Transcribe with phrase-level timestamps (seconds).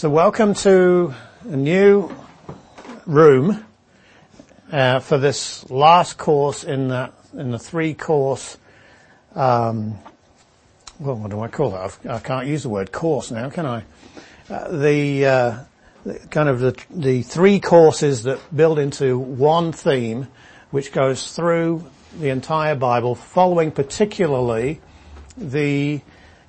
[0.00, 1.12] So welcome to
[1.42, 2.10] a new
[3.04, 3.66] room
[4.72, 8.56] uh, for this last course in the in the three course.
[9.34, 9.98] Um,
[10.98, 11.80] well, what do I call it?
[11.80, 13.84] I've, can not use the word course now, can I?
[14.48, 15.58] Uh, the, uh,
[16.06, 20.28] the kind of the the three courses that build into one theme,
[20.70, 21.84] which goes through
[22.18, 24.80] the entire Bible, following particularly
[25.36, 26.00] the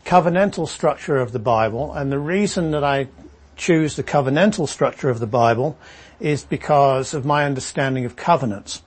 [0.05, 1.91] covenantal structure of the Bible.
[1.91, 3.09] And the reason that I
[3.55, 5.77] choose the covenantal structure of the Bible
[6.19, 8.81] is because of my understanding of covenants.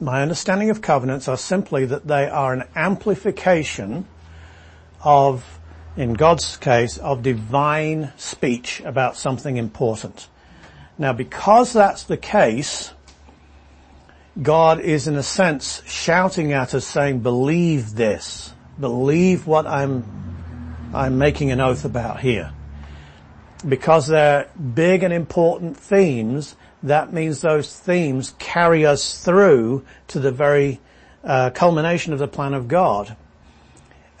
[0.00, 4.06] My understanding of covenants are simply that they are an amplification
[5.02, 5.60] of,
[5.96, 10.28] in God's case, of divine speech about something important.
[10.98, 12.92] Now because that's the case,
[14.40, 18.52] God is in a sense shouting at us saying, believe this.
[18.78, 20.04] Believe what I'm,
[20.92, 22.52] I'm making an oath about here
[23.68, 30.30] because they're big and important themes, that means those themes carry us through to the
[30.30, 30.80] very
[31.22, 33.16] uh, culmination of the plan of God.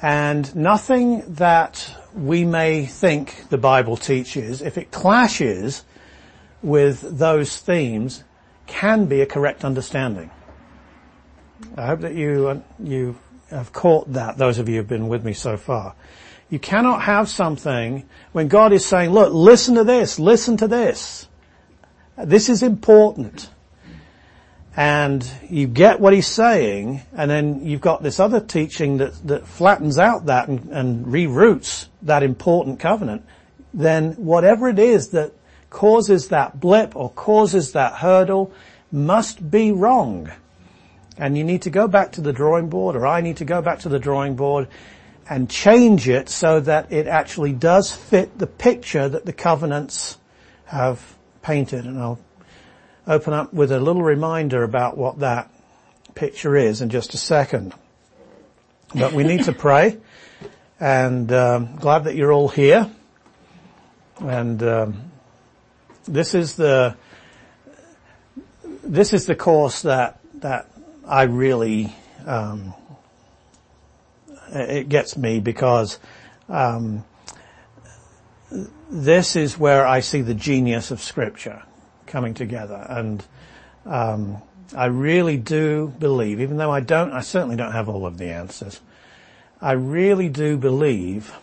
[0.00, 5.84] And nothing that we may think the Bible teaches, if it clashes
[6.62, 8.24] with those themes,
[8.66, 10.30] can be a correct understanding.
[11.76, 13.16] I hope that you, uh, you
[13.50, 15.94] have caught that, those of you who have been with me so far.
[16.50, 21.28] You cannot have something when God is saying, look, listen to this, listen to this.
[22.16, 23.50] This is important.
[24.76, 29.46] And you get what he's saying, and then you've got this other teaching that, that
[29.46, 33.24] flattens out that and, and reroutes that important covenant,
[33.72, 35.32] then whatever it is that
[35.70, 38.52] causes that blip or causes that hurdle
[38.90, 40.30] must be wrong.
[41.16, 43.62] And you need to go back to the drawing board, or I need to go
[43.62, 44.68] back to the drawing board
[45.28, 50.18] and change it so that it actually does fit the picture that the covenants
[50.66, 51.86] have painted.
[51.86, 52.18] And I'll
[53.06, 55.50] open up with a little reminder about what that
[56.14, 57.74] picture is in just a second.
[58.94, 59.98] But we need to pray
[60.78, 62.90] and um, glad that you're all here.
[64.18, 65.12] And um,
[66.06, 66.96] this is the
[68.82, 70.70] this is the course that that
[71.06, 71.94] I really
[72.26, 72.74] um,
[74.54, 75.98] it gets me because
[76.48, 77.04] um,
[78.90, 81.62] this is where I see the genius of Scripture
[82.06, 83.24] coming together, and
[83.84, 84.42] um,
[84.74, 88.30] I really do believe, even though I don't, I certainly don't have all of the
[88.30, 88.80] answers.
[89.60, 91.34] I really do believe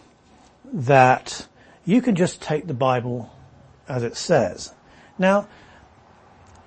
[0.74, 1.48] that
[1.86, 3.32] you can just take the Bible
[3.92, 4.74] as it says.
[5.18, 5.48] Now,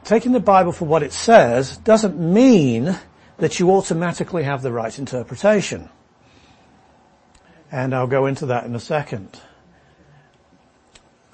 [0.04, 2.98] taking the Bible for what it says doesn't mean
[3.38, 5.88] that you automatically have the right interpretation.
[7.74, 9.36] And I'll go into that in a second.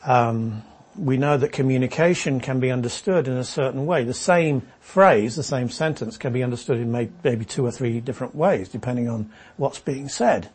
[0.02, 0.62] Um,
[0.96, 4.04] we know that communication can be understood in a certain way.
[4.04, 8.34] The same phrase, the same sentence can be understood in maybe two or three different
[8.34, 10.48] ways, depending on what's being said.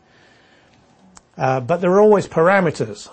[1.37, 3.07] Uh, but there are always parameters.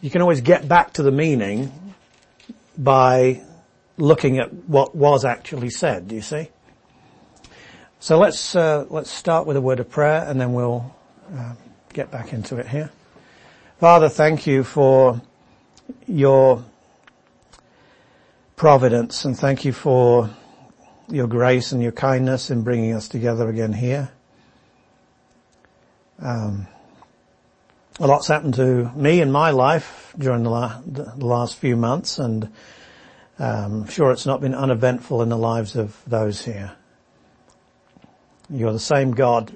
[0.00, 1.72] You can always get back to the meaning
[2.78, 3.42] by
[3.96, 6.06] looking at what was actually said.
[6.06, 6.48] Do you see?
[7.98, 10.94] So let's uh, let's start with a word of prayer, and then we'll
[11.36, 11.54] uh,
[11.94, 12.90] get back into it here.
[13.78, 15.20] Father, thank you for
[16.08, 16.64] your
[18.56, 20.28] providence and thank you for
[21.08, 24.10] your grace and your kindness in bringing us together again here.
[26.18, 26.66] Um,
[28.00, 32.18] a lot's happened to me in my life during the, la- the last few months
[32.18, 32.44] and
[33.38, 36.72] um, I'm sure it's not been uneventful in the lives of those here.
[38.50, 39.52] You're the same God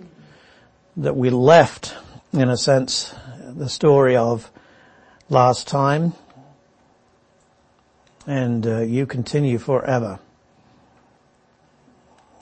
[0.96, 1.96] that we left
[2.32, 4.50] in a sense, the story of
[5.30, 6.12] last time,
[8.26, 10.18] and uh, you continue forever.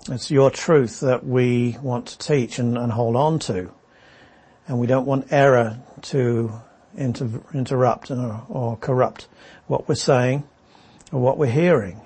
[0.08, 3.70] It's your truth that we want to teach and, and hold on to,
[4.66, 6.52] and we don't want error to
[6.96, 9.28] inter- interrupt or, or corrupt
[9.68, 10.42] what we're saying
[11.12, 12.00] or what we're hearing.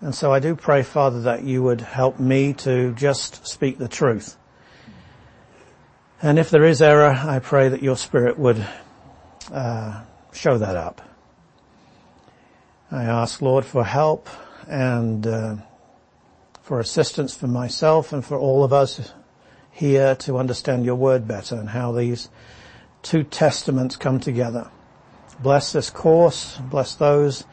[0.00, 3.86] And so I do pray, Father, that you would help me to just speak the
[3.86, 4.36] truth
[6.22, 8.64] and if there is error, I pray that your Spirit would
[9.52, 10.02] uh,
[10.32, 11.02] show that up.
[12.92, 14.28] I ask, Lord, for help
[14.68, 15.56] and uh,
[16.62, 19.12] for assistance for myself and for all of us
[19.72, 22.28] here to understand your word better and how these
[23.02, 24.70] two testaments come together.
[25.40, 27.44] Bless this course, bless those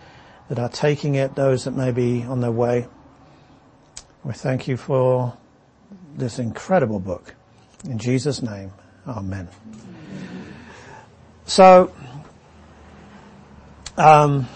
[0.48, 2.86] that are taking it, those that may be on their way.
[4.24, 5.36] We thank you for
[6.16, 7.34] this incredible book.
[7.86, 8.72] In Jesus' name,
[9.08, 9.48] Amen.
[11.46, 11.92] So,
[14.00, 14.48] Um,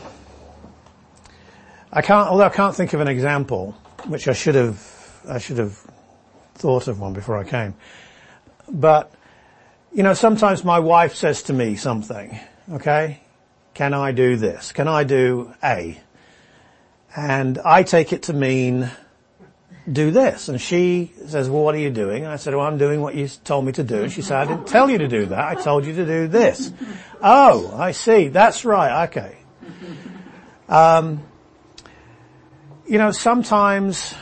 [1.92, 3.74] I can't, although I can't think of an example,
[4.08, 5.78] which I should have, I should have
[6.56, 7.74] thought of one before I came.
[8.70, 9.14] But,
[9.92, 12.40] you know, sometimes my wife says to me something,
[12.72, 13.19] okay,
[13.74, 14.72] can I do this?
[14.72, 16.00] Can I do A?
[17.14, 18.90] And I take it to mean
[19.91, 20.50] do this.
[20.50, 22.24] And she says, well, what are you doing?
[22.24, 24.03] And I said, well, I'm doing what you told me to do.
[24.03, 25.39] And she said, I didn't tell you to do that.
[25.39, 26.71] I told you to do this.
[27.21, 28.30] oh, I see.
[28.30, 29.09] That's right.
[29.09, 29.38] Okay.
[30.69, 31.24] Um,
[32.88, 34.13] you know, sometimes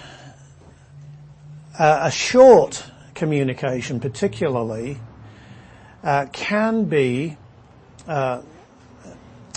[1.78, 5.00] uh, a short communication particularly
[6.04, 7.38] uh, can be
[8.08, 8.42] uh,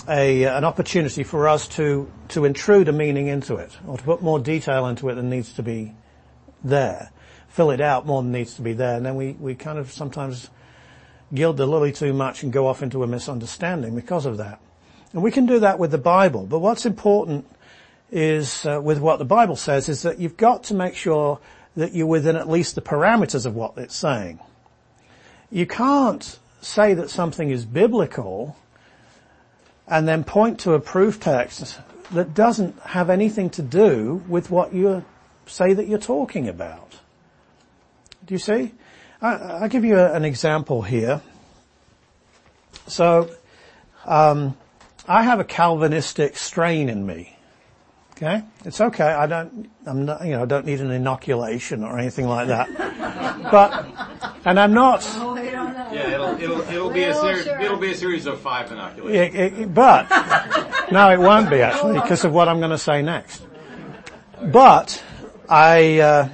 [0.06, 4.86] an opportunity for us to, intrude a meaning into it, or to put more detail
[4.86, 5.94] into it than needs to be
[6.62, 7.10] there.
[7.48, 9.92] Fill it out more than needs to be there, and then we, we kind of
[9.92, 10.50] sometimes
[11.32, 14.60] gild the lily too much and go off into a misunderstanding because of that.
[15.12, 17.46] And we can do that with the Bible, but what's important
[18.10, 21.40] is, uh, with what the Bible says, is that you've got to make sure
[21.76, 24.38] that you're within at least the parameters of what it's saying.
[25.50, 28.56] You can't say that something is biblical
[29.86, 31.78] and then point to a proof text
[32.12, 35.04] that doesn't have anything to do with what you
[35.46, 36.98] say that you're talking about.
[38.24, 38.72] Do you see?
[39.20, 41.22] I, will give you a, an example here.
[42.86, 43.30] So,
[44.04, 44.56] um,
[45.06, 47.36] I have a Calvinistic strain in me.
[48.12, 49.04] Okay, it's okay.
[49.04, 52.68] I don't, I'm not, you know, I don't need an inoculation or anything like that.
[53.50, 53.86] But,
[54.44, 55.02] and I'm not.
[55.24, 57.46] Oh, yeah, it'll it'll it'll be a series.
[57.46, 59.34] It'll be a series of five inoculations.
[59.34, 60.10] It, it, but
[60.90, 63.46] no, it won't be actually because of what I'm going to say next.
[64.42, 65.02] But
[65.48, 66.28] I, uh,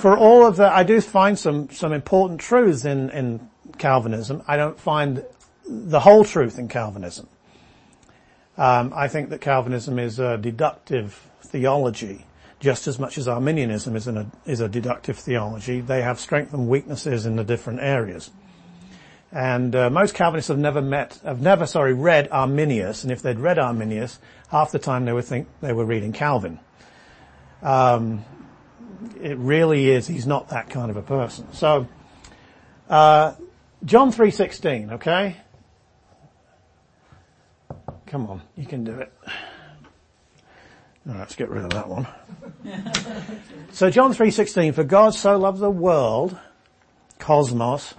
[0.00, 3.48] for all of that, I do find some some important truths in in
[3.78, 4.42] Calvinism.
[4.48, 5.24] I don't find
[5.68, 7.28] the whole truth in Calvinism.
[8.58, 12.24] Um, I think that Calvinism is a deductive theology
[12.60, 15.80] just as much as Arminianism is, a, is a deductive theology.
[15.80, 18.30] They have strengths and weaknesses in the different areas.
[19.32, 23.38] And uh, most Calvinists have never met, have never, sorry, read Arminius, and if they'd
[23.38, 24.18] read Arminius,
[24.48, 26.58] half the time they would think they were reading Calvin.
[27.62, 28.24] Um,
[29.20, 31.52] it really is, he's not that kind of a person.
[31.52, 31.86] So,
[32.88, 33.34] uh,
[33.84, 35.36] John 3.16, okay?
[38.06, 39.12] Come on, you can do it.
[41.06, 42.08] Let's get rid of that one.
[43.72, 46.36] so John 3.16, for God so loved the world,
[47.20, 47.94] cosmos,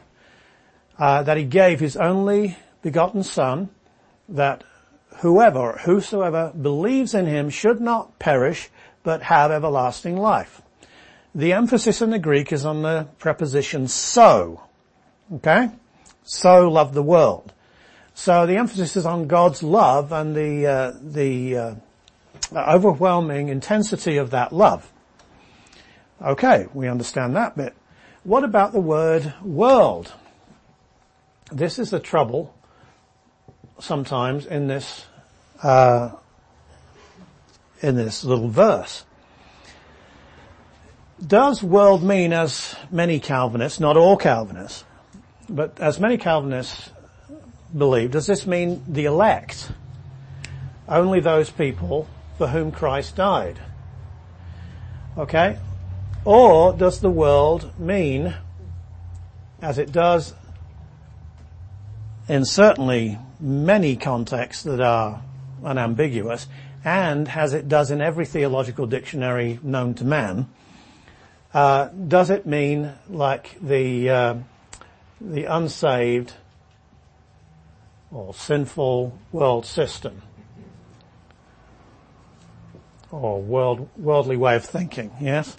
[1.00, 3.70] uh, that he gave his only begotten son,
[4.28, 4.66] that
[5.20, 8.70] whoever, whosoever believes in him should not perish,
[9.04, 10.62] but have everlasting life.
[11.34, 14.64] The emphasis in the Greek is on the preposition so.
[15.34, 15.70] Okay?
[16.24, 17.54] So loved the world.
[18.16, 21.76] So the emphasis is on God's love and the uh, the uh,
[22.54, 24.92] overwhelming intensity of that love.
[26.22, 27.76] Okay, we understand that bit.
[28.24, 30.14] What about the word world?
[31.52, 32.54] This is the trouble
[33.80, 35.06] sometimes in this
[35.62, 36.12] uh,
[37.82, 39.06] in this little verse.
[41.26, 44.84] Does world mean, as many Calvinists, not all Calvinists,
[45.50, 46.92] but as many Calvinists
[47.76, 49.72] believe, does this mean the elect?
[50.88, 53.60] Only those people for whom Christ died.
[55.18, 55.58] Okay?
[56.24, 58.36] Or does the world mean,
[59.62, 60.34] as it does
[62.28, 65.22] in certainly many contexts that are
[65.64, 66.48] unambiguous,
[66.84, 70.48] and as it does in every theological dictionary known to man,
[71.54, 74.36] uh, does it mean like the uh,
[75.20, 76.34] the unsaved
[78.12, 80.22] or sinful world system
[83.12, 85.56] or world, worldly way of thinking, yes?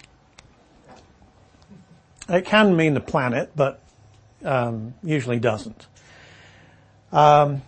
[2.27, 3.81] It can mean the planet, but
[4.45, 5.87] um, usually doesn't.
[7.11, 7.63] Um,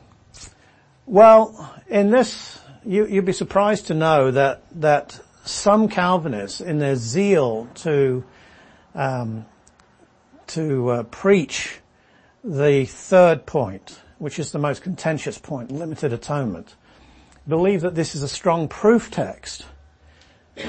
[1.06, 6.96] well, in this, you, would be surprised to know that that some Calvinists, in their
[6.96, 8.24] zeal to
[8.94, 9.46] um,
[10.48, 11.80] to uh, preach
[12.44, 16.76] the third point, which is the most contentious point, limited atonement,
[17.52, 19.66] believe that this is a strong proof text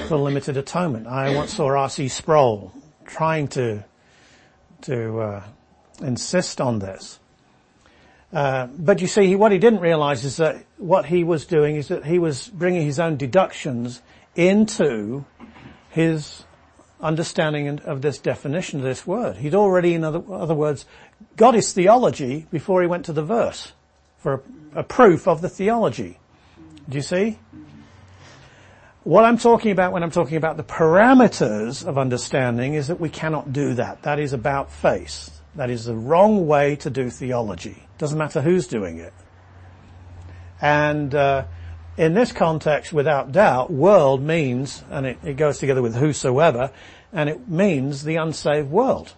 [0.09, 1.07] for limited atonement.
[1.07, 2.09] I once saw R.C.
[2.09, 2.73] Sproul
[3.05, 3.85] trying to
[4.81, 5.43] to uh,
[6.01, 7.21] insist on this.
[8.33, 11.87] Uh, but you see, what he didn't realize is that what he was doing is
[11.87, 14.01] that he was bringing his own deductions
[14.35, 15.23] into
[15.89, 16.43] his
[16.99, 19.37] understanding of this definition of this word.
[19.37, 20.85] He'd already, in other, other words,
[21.37, 23.71] got his theology before he went to the verse
[24.17, 24.43] for
[24.75, 26.17] a, a proof of the theology.
[26.89, 27.39] Do you see?
[29.03, 33.09] What I'm talking about when I'm talking about the parameters of understanding is that we
[33.09, 34.03] cannot do that.
[34.03, 35.29] That is about face.
[35.55, 37.83] That is the wrong way to do theology.
[37.97, 39.13] Doesn't matter who's doing it.
[40.61, 41.45] And uh,
[41.97, 46.71] in this context, without doubt, world means, and it, it goes together with whosoever,
[47.11, 49.13] and it means the unsaved world.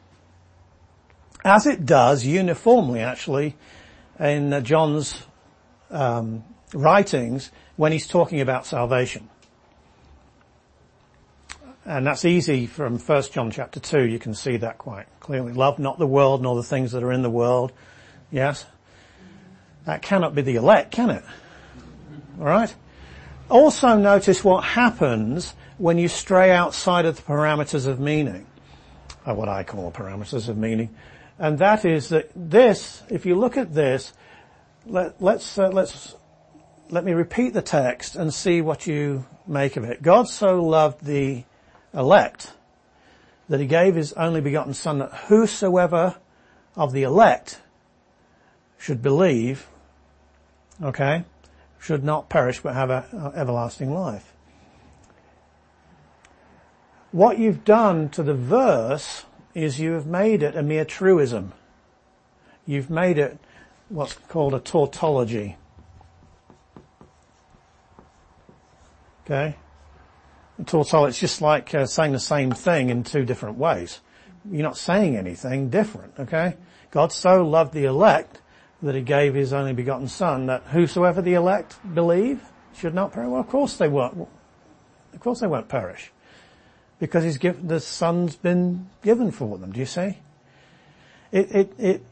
[1.44, 3.56] As it does uniformly, actually,
[4.20, 5.28] in John's
[5.92, 6.44] um,
[6.76, 9.30] writings when he's talking about salvation.
[11.86, 14.06] And that's easy from 1 John chapter 2.
[14.06, 15.54] You can see that quite clearly.
[15.54, 17.72] Love not the world nor the things that are in the world.
[18.32, 18.66] Yes?
[19.86, 21.24] That cannot be the elect, can it?
[22.40, 22.76] Alright?
[23.50, 28.48] Also notice what happens when you stray outside of the parameters of meaning.
[29.26, 30.96] Or what I call parameters of meaning.
[31.38, 34.14] And that is that this, if you look at this,
[34.88, 36.16] let, let's, uh, let's,
[36.90, 40.02] let me repeat the text and see what you make of it.
[40.02, 41.44] God so loved the
[41.94, 42.54] elect,
[43.50, 46.16] that he gave his only begotten son that whosoever
[46.76, 47.62] of the elect
[48.78, 49.68] should believe,
[50.82, 51.24] okay,
[51.80, 52.92] should not perish but have
[53.36, 54.34] everlasting life.
[57.12, 61.54] What you've done to the verse is you have made it a mere truism.
[62.66, 63.38] You've made it
[63.88, 65.56] what's called a tautology.
[69.26, 69.56] Okay?
[70.64, 74.00] tautology, it's just like uh, saying the same thing in two different ways.
[74.50, 76.56] You're not saying anything different, okay?
[76.92, 78.42] God so loved the elect
[78.82, 82.42] that he gave his only begotten son that whosoever the elect believe
[82.78, 83.30] should not perish.
[83.30, 84.28] Well, of course they won't.
[85.14, 86.12] Of course they won't perish.
[87.00, 90.20] Because he's given, the son's been given for them, do you see?
[91.32, 92.06] It, it, it,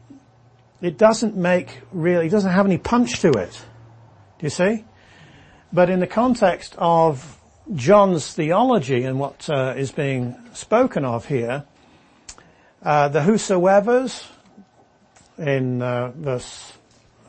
[0.82, 3.62] it doesn't make really, it doesn't have any punch to it.
[4.38, 4.84] Do you see?
[5.74, 7.36] But in the context of
[7.74, 11.64] John's theology and what uh, is being spoken of here,
[12.84, 14.24] uh, the whosoever's
[15.36, 16.74] in uh, verse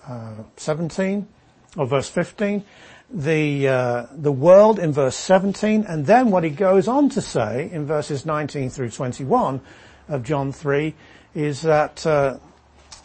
[0.08, 1.28] uh, 17
[1.76, 2.64] or verse 15,
[3.10, 7.72] the uh, the world in verse 17, and then what he goes on to say
[7.72, 9.60] in verses 19 through 21
[10.08, 10.94] of John 3
[11.34, 12.38] is that uh,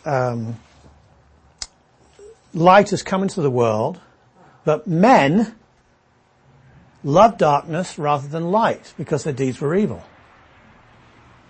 [0.05, 0.57] um,
[2.53, 3.99] light has come into the world,
[4.64, 5.55] but men
[7.02, 10.05] love darkness rather than light because their deeds were evil.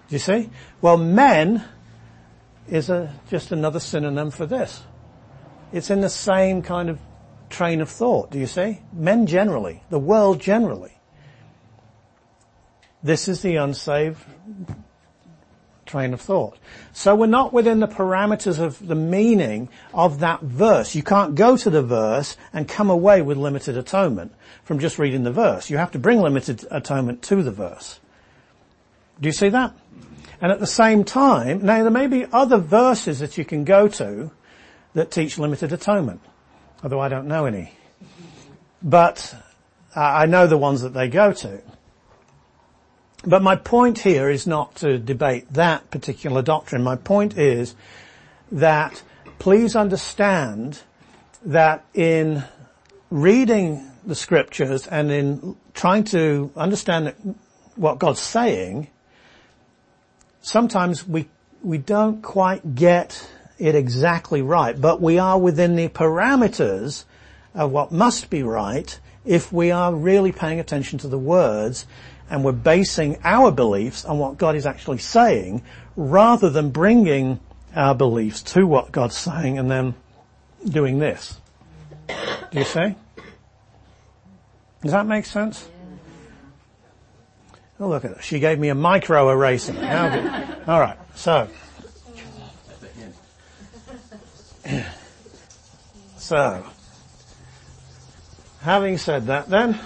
[0.09, 0.50] Do you see?
[0.81, 1.64] Well, men
[2.69, 4.83] is a, just another synonym for this.
[5.73, 6.99] It's in the same kind of
[7.49, 8.81] train of thought, do you see?
[8.93, 10.97] Men generally, the world generally.
[13.02, 14.25] This is the unsaved
[15.91, 16.57] train of thought.
[16.93, 20.95] So we're not within the parameters of the meaning of that verse.
[20.95, 24.33] You can't go to the verse and come away with limited atonement
[24.63, 25.69] from just reading the verse.
[25.69, 27.99] You have to bring limited atonement to the verse.
[29.21, 29.75] Do you see that?
[30.41, 33.89] And at the same time, now there may be other verses that you can go
[33.89, 34.31] to
[34.95, 36.21] that teach limited atonement,
[36.83, 37.73] although I don't know any.
[38.83, 39.35] But
[39.95, 41.61] uh, I know the ones that they go to.
[43.25, 46.83] But my point here is not to debate that particular doctrine.
[46.83, 47.75] My point is
[48.50, 49.03] that
[49.39, 50.81] please understand
[51.45, 52.45] that in
[53.11, 57.37] reading the scriptures and in trying to understand
[57.77, 58.89] what God's saying,
[60.41, 61.29] sometimes we,
[61.62, 67.05] we don't quite get it exactly right, but we are within the parameters
[67.55, 71.87] of what must be right if we are really paying attention to the words
[72.31, 75.63] and we're basing our beliefs on what God is actually saying
[75.97, 77.41] rather than bringing
[77.75, 79.95] our beliefs to what God's saying and then
[80.65, 81.39] doing this.
[82.09, 82.95] Do you see?
[84.83, 85.69] Does that make sense?
[87.79, 88.25] Oh, look at it.
[88.25, 89.73] She gave me a micro eraser.
[90.67, 90.99] All right.
[91.15, 91.49] So.
[96.19, 96.65] So.
[98.61, 99.81] Having said that then,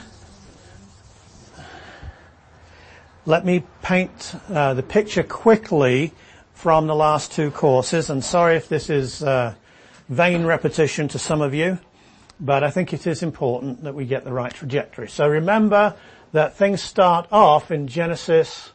[3.27, 6.13] let me paint uh, the picture quickly
[6.53, 8.11] from the last two courses.
[8.11, 9.55] And sorry if this is uh,
[10.09, 11.79] vain repetition to some of you,
[12.39, 15.09] but I think it is important that we get the right trajectory.
[15.09, 15.95] So remember
[16.33, 18.73] that things start off in Genesis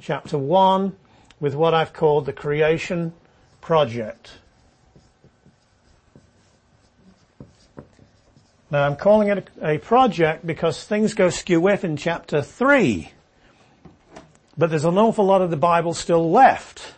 [0.00, 0.96] chapter 1
[1.40, 3.12] with what I've called the creation
[3.60, 4.32] project.
[8.70, 13.12] Now I'm calling it a, project because things go skew-whiff in chapter 3.
[14.58, 16.94] But there's an awful lot of the Bible still left.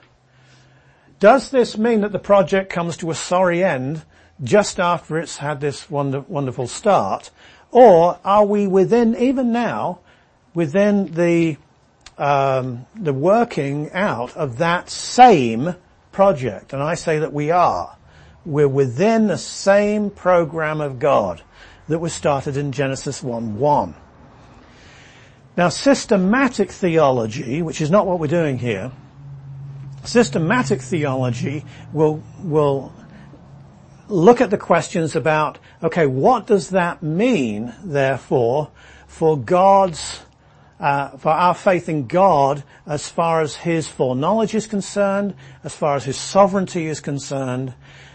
[1.20, 4.02] Does this mean that the project comes to a sorry end
[4.42, 7.30] just after it's had this wonder, wonderful start?
[7.70, 10.00] Or are we within, even now,
[10.54, 11.58] within the,
[12.16, 15.74] um, the working out of that same
[16.10, 16.72] project?
[16.72, 17.94] And I say that we are.
[18.46, 21.42] We're within the same program of God
[21.88, 23.94] that was started in Genesis 1-1.
[25.60, 28.90] Now systematic theology, which is not what we're doing here,
[30.04, 32.94] systematic theology will, will
[34.08, 38.70] look at the questions about, okay, what does that mean, therefore,
[39.06, 40.22] for God's,
[40.80, 45.94] uh, for our faith in God as far as His foreknowledge is concerned, as far
[45.94, 47.74] as His sovereignty is concerned,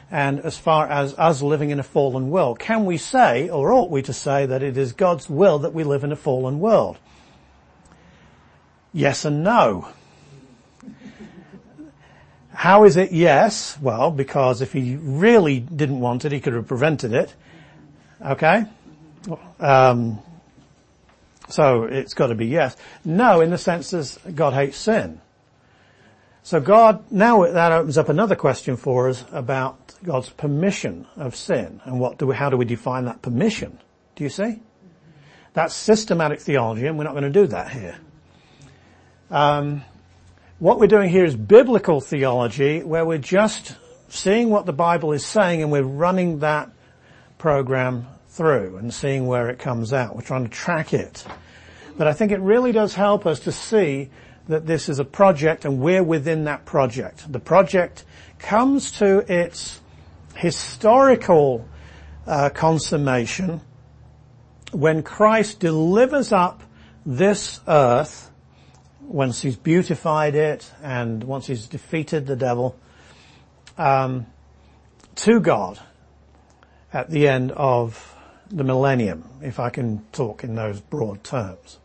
[0.09, 2.57] and as far as us living in a fallen world.
[2.57, 5.83] Can we say, or ought we to say, that it is God's will that we
[5.83, 6.97] live in a fallen world?
[8.95, 9.89] Yes and no.
[12.53, 13.77] How is it yes?
[13.81, 17.35] Well, because if he really didn't want it, he could have prevented it.
[18.25, 18.63] Okay?
[19.59, 20.19] Um,
[21.49, 22.77] so it's got to be yes.
[23.03, 25.19] No, in the sense that God hates sin.
[26.43, 31.81] So God, now that opens up another question for us about God's permission of sin
[31.83, 33.77] and what do we, how do we define that permission?
[34.15, 34.61] Do you see?
[35.51, 37.97] That's systematic theology and we're not going to do that here.
[39.31, 39.83] Um,
[40.59, 43.75] what we're doing here is biblical theology where we're just
[44.07, 46.69] seeing what the Bible is saying and we're running that
[47.39, 50.15] program through and seeing where it comes out.
[50.15, 51.25] We're trying to track it.
[51.97, 54.09] But I think it really does help us to see
[54.47, 57.31] that this is a project and we're within that project.
[57.31, 58.05] The project
[58.37, 59.81] comes to its
[60.35, 61.67] historical
[62.27, 63.61] uh, consummation
[64.71, 66.61] when Christ delivers up
[67.05, 68.24] this earth
[69.07, 72.75] once he's beautified it and once he's defeated the devil,
[73.77, 74.25] um,
[75.15, 75.79] to God
[76.93, 78.15] at the end of
[78.49, 81.79] the millennium, if I can talk in those broad terms.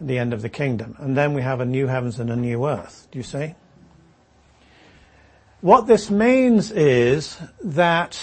[0.00, 0.96] At the end of the kingdom.
[0.98, 3.08] And then we have a new heavens and a new earth.
[3.10, 3.54] Do you see?
[5.60, 8.20] What this means is that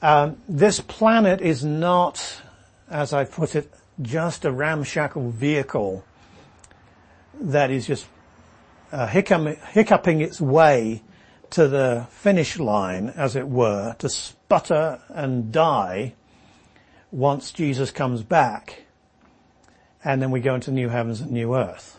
[0.00, 2.40] um, this planet is not,
[2.88, 3.70] as I put it,
[4.00, 6.04] just a ramshackle vehicle
[7.40, 8.06] that is just
[8.92, 11.02] uh, hiccuping its way
[11.50, 16.14] to the finish line, as it were, to sputter and die
[17.10, 18.84] once Jesus comes back.
[20.02, 21.98] And then we go into new heavens and new earth.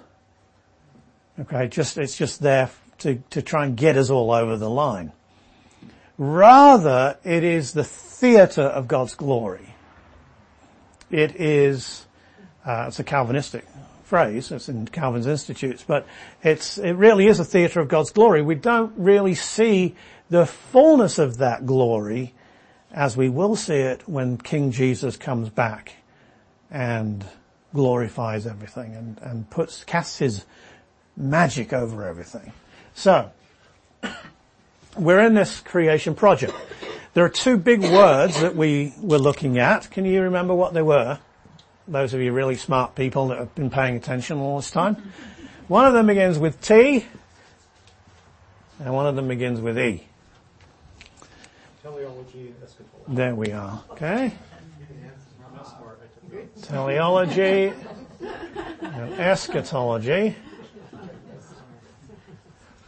[1.40, 2.70] Okay, just, it's just there
[3.00, 5.12] to, to try and get us all over the line.
[6.18, 9.76] Rather, it is the theatre of God's glory.
[11.12, 12.06] It is,
[12.66, 13.66] uh, it's a Calvinistic
[14.06, 14.52] phrase.
[14.52, 16.08] It's in Calvin's Institutes, but
[16.44, 18.42] it's, it really is a theatre of God's glory.
[18.42, 19.96] We don't really see
[20.30, 22.34] the fullness of that glory
[22.92, 25.94] as we will see it when King Jesus comes back
[26.72, 27.26] and
[27.74, 30.46] glorifies everything and, and puts, casts his
[31.18, 32.54] magic over everything.
[32.94, 33.32] So,
[34.98, 36.54] we're in this creation project.
[37.14, 39.90] There are two big words that we were looking at.
[39.92, 41.20] Can you remember what they were?
[41.88, 45.12] Those of you really smart people that have been paying attention all this time.
[45.68, 47.06] One of them begins with T,
[48.80, 50.08] and one of them begins with E.
[51.82, 52.54] Teleology
[53.08, 53.84] There we are.
[53.92, 54.34] Okay.
[56.62, 57.72] Teleology
[58.82, 60.36] and eschatology.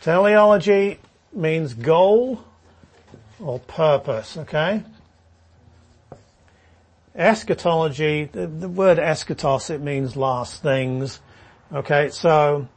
[0.02, 1.00] Teleology
[1.34, 2.44] means goal
[3.40, 4.84] or purpose, okay?
[7.18, 11.20] Eschatology, the, the word eschatos, it means last things.
[11.74, 12.68] Okay, so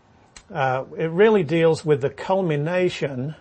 [0.52, 3.36] uh, it really deals with the culmination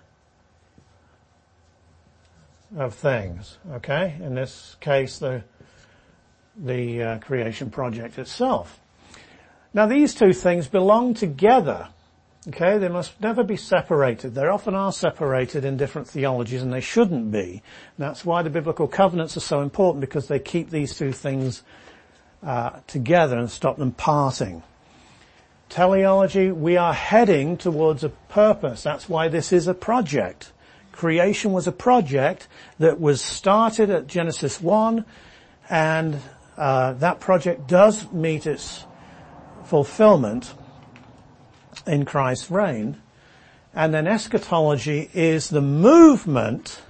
[2.77, 3.57] of things.
[3.71, 5.43] Okay, in this case, the
[6.61, 8.79] the uh, creation project itself.
[9.73, 11.87] Now, these two things belong together.
[12.49, 14.33] Okay, they must never be separated.
[14.33, 17.61] They often are separated in different theologies and they shouldn't be.
[17.61, 21.61] And that's why the biblical covenants are so important because they keep these two things
[22.41, 24.63] uh, together and stop them parting.
[25.67, 28.81] Teleology, we are heading towards a purpose.
[28.81, 30.51] That's why this is a project.
[30.91, 32.47] Creation was a project
[32.79, 35.05] that was started at Genesis 1
[35.69, 36.19] and
[36.57, 38.85] uh, that project does meet its
[39.65, 40.51] fulfillment
[41.89, 43.01] in Christ's reign.
[43.73, 46.81] And then eschatology is the movement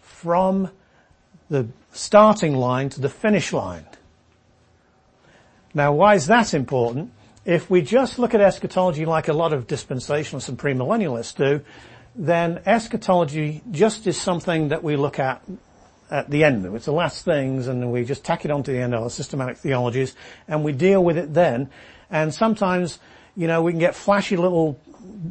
[0.00, 0.70] from
[1.50, 3.86] the starting line to the finish line.
[5.74, 7.12] Now why is that important?
[7.44, 11.62] If we just look at eschatology like a lot of dispensationalists and premillennialists do,
[12.14, 15.42] then eschatology just is something that we look at
[16.10, 16.64] at the end.
[16.74, 19.10] It's the last things and we just tack it on to the end of our
[19.10, 20.14] systematic theologies
[20.46, 21.70] and we deal with it then.
[22.10, 22.98] And sometimes,
[23.38, 24.80] you know, we can get flashy little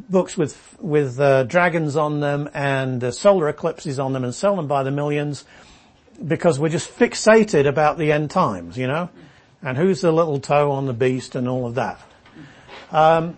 [0.08, 4.56] books with, with uh, dragons on them and uh, solar eclipses on them and sell
[4.56, 5.44] them by the millions
[6.26, 9.10] because we're just fixated about the end times, you know?
[9.62, 12.00] And who's the little toe on the beast and all of that.
[12.90, 13.36] Um,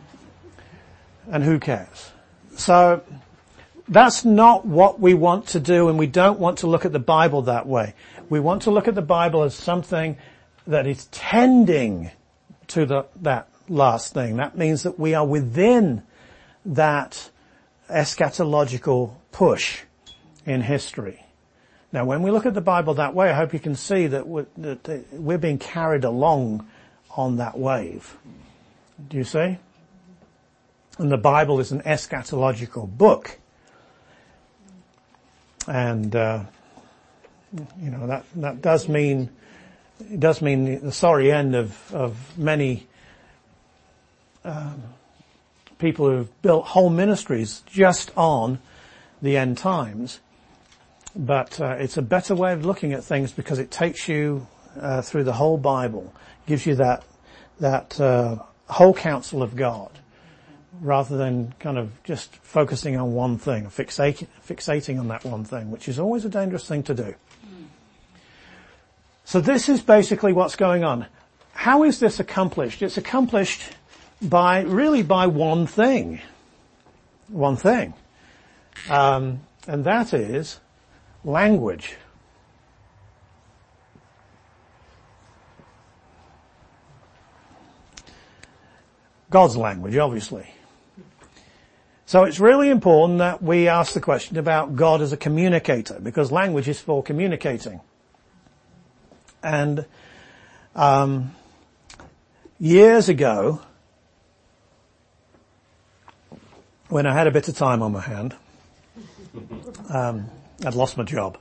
[1.28, 2.12] and who cares?
[2.56, 3.02] So,
[3.88, 7.00] that's not what we want to do and we don't want to look at the
[7.00, 7.94] Bible that way.
[8.28, 10.16] We want to look at the Bible as something
[10.68, 12.12] that is tending
[12.68, 14.36] to the, that last thing.
[14.36, 16.02] That means that we are within
[16.66, 17.30] that
[17.88, 19.80] eschatological push
[20.44, 21.24] in history.
[21.92, 24.26] Now when we look at the Bible that way, I hope you can see that
[24.26, 26.68] we're, that we're being carried along
[27.16, 28.16] on that wave.
[29.08, 29.58] Do you see?
[30.98, 33.38] And the Bible is an eschatological book.
[35.66, 36.44] And, uh,
[37.80, 39.30] you know, that, that does mean,
[40.00, 42.86] it does mean the sorry end of, of many,
[44.44, 44.82] um,
[45.78, 48.58] people who've built whole ministries just on
[49.22, 50.20] the end times.
[51.16, 54.46] But uh, it's a better way of looking at things because it takes you
[54.80, 56.14] uh, through the whole Bible,
[56.46, 57.04] gives you that
[57.58, 58.36] that uh,
[58.68, 59.90] whole counsel of God
[60.80, 65.70] rather than kind of just focusing on one thing, fixating, fixating on that one thing,
[65.70, 67.14] which is always a dangerous thing to do.
[69.24, 71.06] So this is basically what's going on.
[71.52, 72.82] How is this accomplished?
[72.82, 73.60] It's accomplished
[74.22, 76.20] by, really by one thing.
[77.28, 77.94] One thing.
[78.88, 80.60] Um, and that is
[81.24, 81.96] language.
[89.30, 90.52] God's language, obviously.
[92.04, 96.32] So it's really important that we ask the question about God as a communicator, because
[96.32, 97.80] language is for communicating.
[99.44, 99.86] And
[100.74, 101.36] um,
[102.58, 103.60] years ago,
[106.90, 108.34] when I had a bit of time on my hand,
[109.88, 110.28] um,
[110.64, 111.38] I'd lost my job,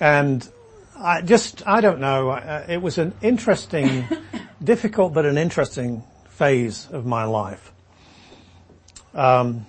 [0.00, 0.48] and
[0.96, 2.30] I just I don't know.
[2.30, 4.06] Uh, it was an interesting,
[4.62, 7.72] difficult but an interesting phase of my life.
[9.14, 9.66] Um,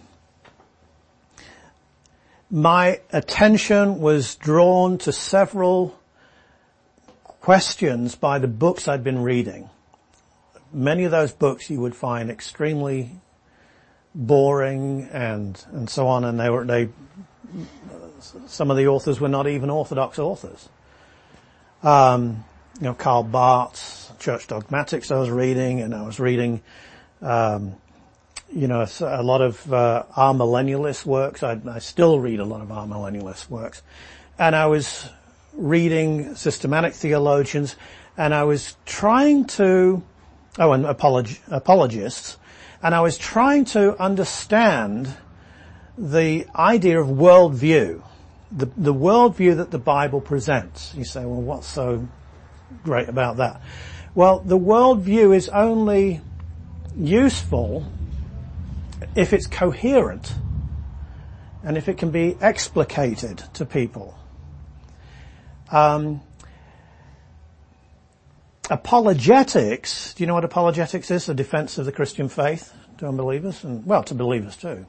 [2.50, 6.00] my attention was drawn to several
[7.42, 9.70] questions by the books I'd been reading.
[10.72, 13.12] Many of those books you would find extremely
[14.18, 16.90] boring and and so on, and they were they.
[18.48, 20.68] Some of the authors were not even orthodox authors.
[21.84, 22.44] Um,
[22.80, 26.62] you know, Karl Barth's Church Dogmatics I was reading, and I was reading
[27.22, 27.76] um,
[28.52, 31.44] you know, a lot of uh, millennialist works.
[31.44, 33.82] I, I, still read a lot of our millennialist works.
[34.40, 35.10] And I was
[35.54, 37.76] reading systematic theologians
[38.18, 40.02] and I was trying to,
[40.60, 42.38] oh, and apolog- apologists,
[42.82, 45.14] and I was trying to understand
[45.98, 48.04] the idea of worldview,
[48.52, 50.94] the, the worldview that the Bible presents.
[50.96, 52.08] You say, well, what's so
[52.84, 53.62] great about that?
[54.14, 56.22] Well, the worldview is only
[56.96, 57.86] useful
[59.16, 60.34] if it's coherent
[61.64, 64.18] and if it can be explicated to people.
[65.72, 66.22] Um,
[68.70, 71.26] apologetics, do you know what apologetics is?
[71.26, 74.86] The defense of the Christian faith to unbelievers and, well, to believers too.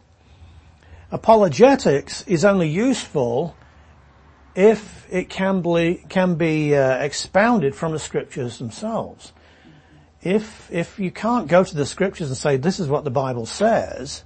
[1.10, 3.56] Apologetics is only useful
[4.54, 9.32] if it can be, can be uh, expounded from the scriptures themselves
[10.22, 13.46] if, if you can't go to the scriptures and say this is what the Bible
[13.46, 14.24] says,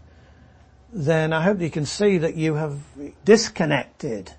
[0.93, 2.79] then I hope you can see that you have
[3.25, 4.33] disconnected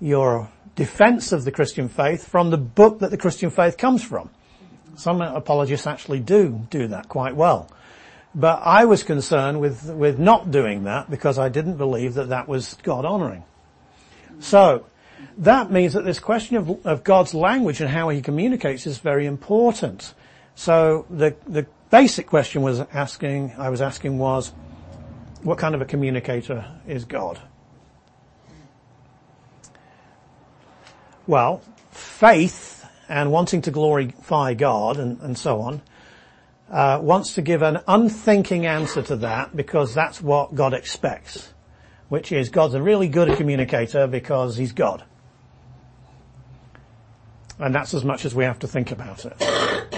[0.00, 4.30] your defense of the Christian faith from the book that the Christian faith comes from.
[4.98, 7.70] Some apologists actually do do that quite well.
[8.34, 12.46] But I was concerned with, with not doing that because I didn't believe that that
[12.46, 13.44] was God honoring.
[14.40, 14.86] So,
[15.38, 19.26] that means that this question of, of God's language and how he communicates is very
[19.26, 20.14] important.
[20.54, 24.52] So the, the basic question was asking, I was asking was,
[25.42, 27.40] what kind of a communicator is God?
[31.26, 32.77] Well, faith
[33.08, 35.82] and wanting to glorify God and, and so on,
[36.70, 41.52] uh, wants to give an unthinking answer to that because that's what God expects,
[42.08, 45.04] which is God's a really good communicator because He's God.
[47.58, 49.34] And that's as much as we have to think about it.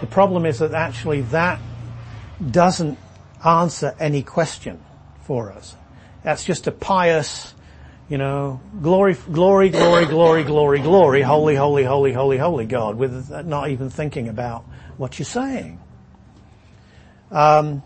[0.00, 1.60] The problem is that actually that
[2.50, 2.98] doesn't
[3.44, 4.82] answer any question
[5.22, 5.76] for us.
[6.22, 7.54] That's just a pious,
[8.14, 13.28] you know, glory, glory, glory, glory, glory, glory, holy, holy, holy, holy, holy God, with
[13.44, 14.62] not even thinking about
[14.98, 15.80] what you're saying.
[17.32, 17.82] Um,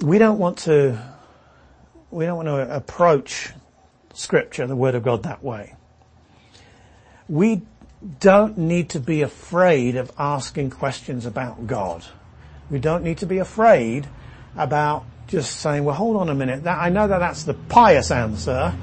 [0.00, 0.98] we don't want to,
[2.10, 3.50] we don't want to approach
[4.14, 5.74] scripture, the word of God that way.
[7.28, 7.60] We
[8.20, 12.02] don't need to be afraid of asking questions about God.
[12.70, 14.06] We don't need to be afraid
[14.56, 16.64] about just saying, well, hold on a minute.
[16.64, 18.74] That, I know that that's the pious answer,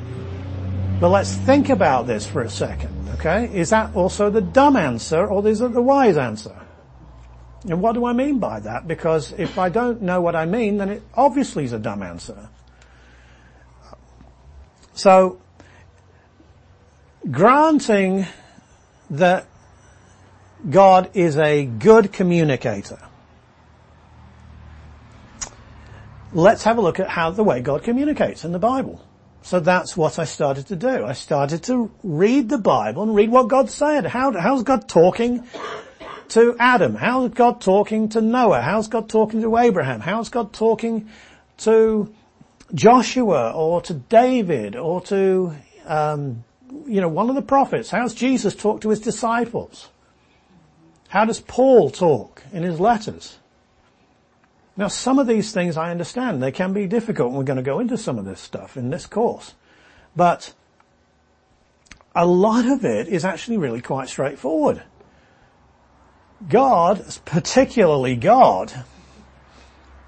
[0.99, 3.49] but let's think about this for a second, okay?
[3.53, 6.55] Is that also the dumb answer or is it the wise answer?
[7.67, 8.87] And what do I mean by that?
[8.87, 12.49] Because if I don't know what I mean, then it obviously is a dumb answer.
[14.93, 15.41] So,
[17.29, 18.27] granting
[19.09, 19.47] that
[20.69, 22.99] God is a good communicator,
[26.35, 29.01] let's have a look at how the way God communicates in the Bible.
[29.41, 31.05] So that's what I started to do.
[31.05, 34.05] I started to read the Bible and read what God said.
[34.05, 35.47] How, how's God talking
[36.29, 36.95] to Adam?
[36.95, 38.61] How's God talking to Noah?
[38.61, 40.01] How's God talking to Abraham?
[40.01, 41.09] How's God talking
[41.59, 42.13] to
[42.73, 46.43] Joshua or to David or to, um,
[46.85, 47.89] you know, one of the prophets?
[47.91, 49.87] How's Jesus talk to his disciples?
[51.07, 53.37] How does Paul talk in his letters?
[54.77, 56.43] Now some of these things I understand.
[56.43, 58.89] They can be difficult and we're going to go into some of this stuff in
[58.89, 59.53] this course.
[60.15, 60.53] But
[62.13, 64.83] a lot of it is actually really quite straightforward.
[66.47, 68.73] God, particularly God,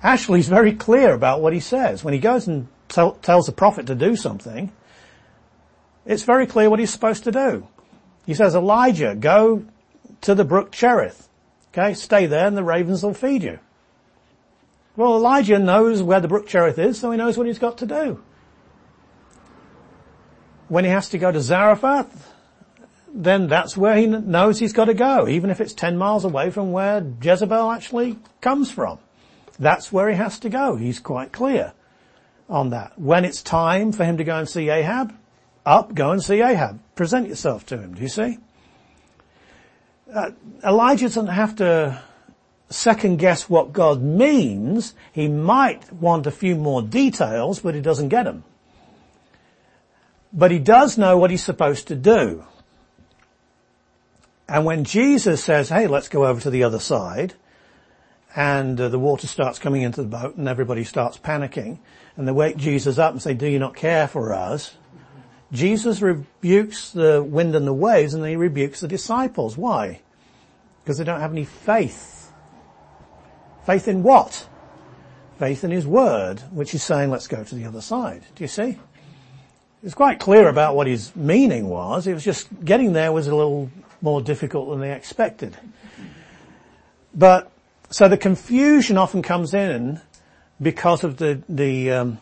[0.03, 2.03] actually is very clear about what he says.
[2.03, 4.71] When he goes and tell, tells the prophet to do something,
[6.05, 7.67] it's very clear what he's supposed to do.
[8.25, 9.65] He says, Elijah, go
[10.21, 11.29] to the brook Cherith.
[11.69, 13.59] Okay, stay there and the ravens will feed you.
[14.97, 17.85] Well, Elijah knows where the brook Cherith is, so he knows what he's got to
[17.85, 18.21] do.
[20.69, 22.33] When he has to go to Zarephath,
[23.13, 26.49] then that's where he knows he's got to go, even if it's 10 miles away
[26.49, 28.97] from where Jezebel actually comes from.
[29.59, 30.75] That's where he has to go.
[30.75, 31.73] He's quite clear
[32.49, 32.97] on that.
[32.99, 35.13] When it's time for him to go and see Ahab,
[35.63, 36.79] up, go and see Ahab.
[36.95, 38.39] Present yourself to him, do you see?
[40.11, 40.31] Uh,
[40.63, 42.01] Elijah doesn't have to
[42.69, 44.93] second guess what God means.
[45.13, 48.43] He might want a few more details, but he doesn't get them.
[50.33, 52.45] But he does know what he's supposed to do.
[54.49, 57.33] And when Jesus says, hey, let's go over to the other side,
[58.35, 61.79] and uh, the water starts coming into the boat and everybody starts panicking,
[62.15, 64.75] and they wake Jesus up and say, do you not care for us?
[65.51, 69.57] Jesus rebukes the wind and the waves and then he rebukes the disciples.
[69.57, 70.01] Why?
[70.83, 72.16] Because they don't have any faith.
[73.67, 74.47] Faith in what?
[75.39, 78.23] Faith in his word, which is saying, let's go to the other side.
[78.35, 78.77] Do you see?
[79.83, 82.07] It's quite clear about what his meaning was.
[82.07, 83.69] It was just getting there was a little
[84.01, 85.57] more difficult than they expected.
[87.13, 87.51] But,
[87.89, 89.99] so the confusion often comes in
[90.61, 92.19] because of the, the, um,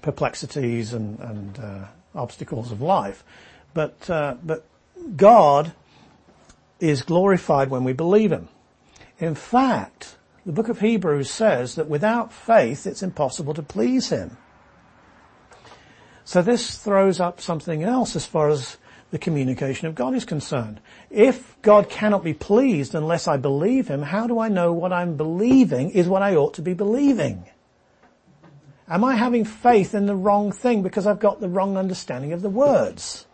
[0.00, 3.22] perplexities and, and uh, obstacles of life.
[3.74, 4.64] But, uh, but
[5.14, 5.74] God
[6.80, 8.48] is glorified when we believe Him.
[9.18, 10.16] In fact,
[10.50, 14.36] the book of Hebrews says that without faith it's impossible to please Him.
[16.24, 18.76] So this throws up something else as far as
[19.12, 20.80] the communication of God is concerned.
[21.08, 25.16] If God cannot be pleased unless I believe Him, how do I know what I'm
[25.16, 27.44] believing is what I ought to be believing?
[28.88, 32.42] Am I having faith in the wrong thing because I've got the wrong understanding of
[32.42, 33.24] the words?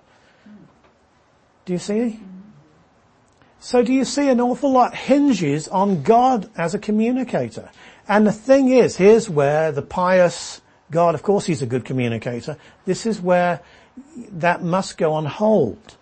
[1.64, 2.20] Do you see?
[3.66, 7.68] So do you see an awful lot hinges on God as a communicator?
[8.07, 10.61] And the thing is, here's where the pious
[10.92, 13.61] God, of course he's a good communicator, this is where
[14.31, 15.96] that must go on hold.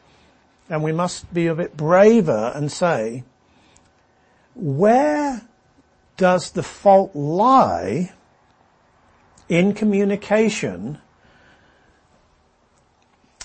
[0.68, 3.24] And we must be a bit braver and say,
[4.54, 5.40] where
[6.18, 8.12] does the fault lie
[9.48, 10.98] in communication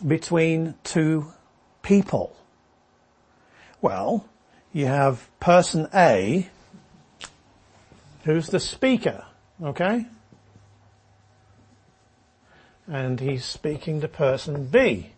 [0.05, 1.31] between two
[1.83, 2.35] people?
[3.81, 4.25] Well,
[4.73, 6.49] you have person A,
[8.23, 9.25] who's the speaker,
[9.63, 10.05] okay?
[12.87, 15.11] And he's speaking to person B,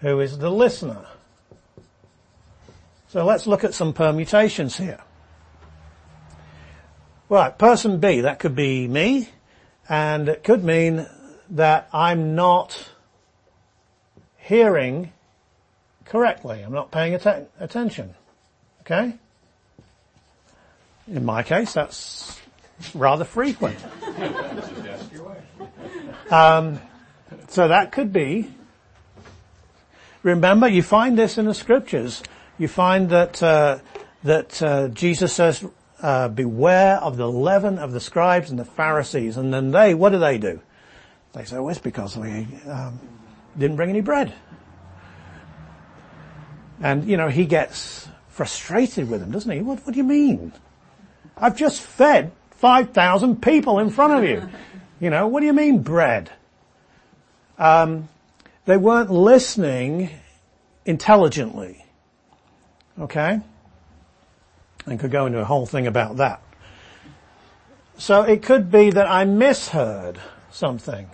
[0.00, 1.04] who is the listener.
[3.08, 5.00] So let's look at some permutations here.
[7.28, 9.28] Right, person B, that could be me,
[9.88, 11.06] and it could mean
[11.50, 12.88] that I'm not
[14.36, 15.12] hearing
[16.10, 16.60] correctly.
[16.60, 18.14] I'm not paying att- attention.
[18.82, 19.14] Okay?
[21.08, 22.38] In my case, that's
[22.94, 23.78] rather frequent.
[26.30, 26.80] Um,
[27.48, 28.50] so that could be.
[30.22, 32.22] Remember, you find this in the scriptures.
[32.58, 33.78] You find that uh,
[34.22, 35.64] that uh, Jesus says,
[36.02, 40.10] uh, "Beware of the leaven of the scribes and the Pharisees." And then they, what
[40.10, 40.60] do they do?
[41.32, 43.00] They say, "Well, it's because we um,
[43.58, 44.32] didn't bring any bread."
[46.80, 49.60] And you know, he gets frustrated with them, doesn't he?
[49.60, 50.52] What, what do you mean?
[51.36, 54.48] I've just fed five thousand people in front of you.
[54.98, 56.30] You know, what do you mean bread?
[57.58, 58.08] Um,
[58.64, 60.10] they weren't listening
[60.84, 61.84] intelligently.
[62.98, 63.40] Okay?
[64.86, 66.42] And could go into a whole thing about that.
[67.96, 70.18] So it could be that I misheard
[70.50, 71.08] something.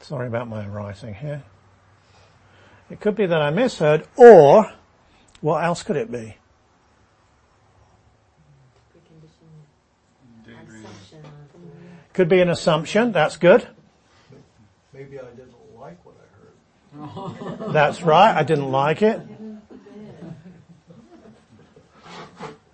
[0.00, 1.42] Sorry about my writing here.
[2.90, 4.72] It could be that I misheard, or
[5.40, 6.36] what else could it be?
[12.12, 13.10] Could be an assumption.
[13.10, 13.66] That's good.
[14.92, 16.14] Maybe I didn't like what
[16.94, 17.72] I heard.
[17.72, 18.36] That's right.
[18.36, 19.20] I didn't like it.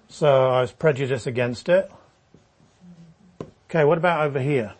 [0.08, 1.90] So I was prejudiced against it.
[3.70, 4.74] Okay, what about over here?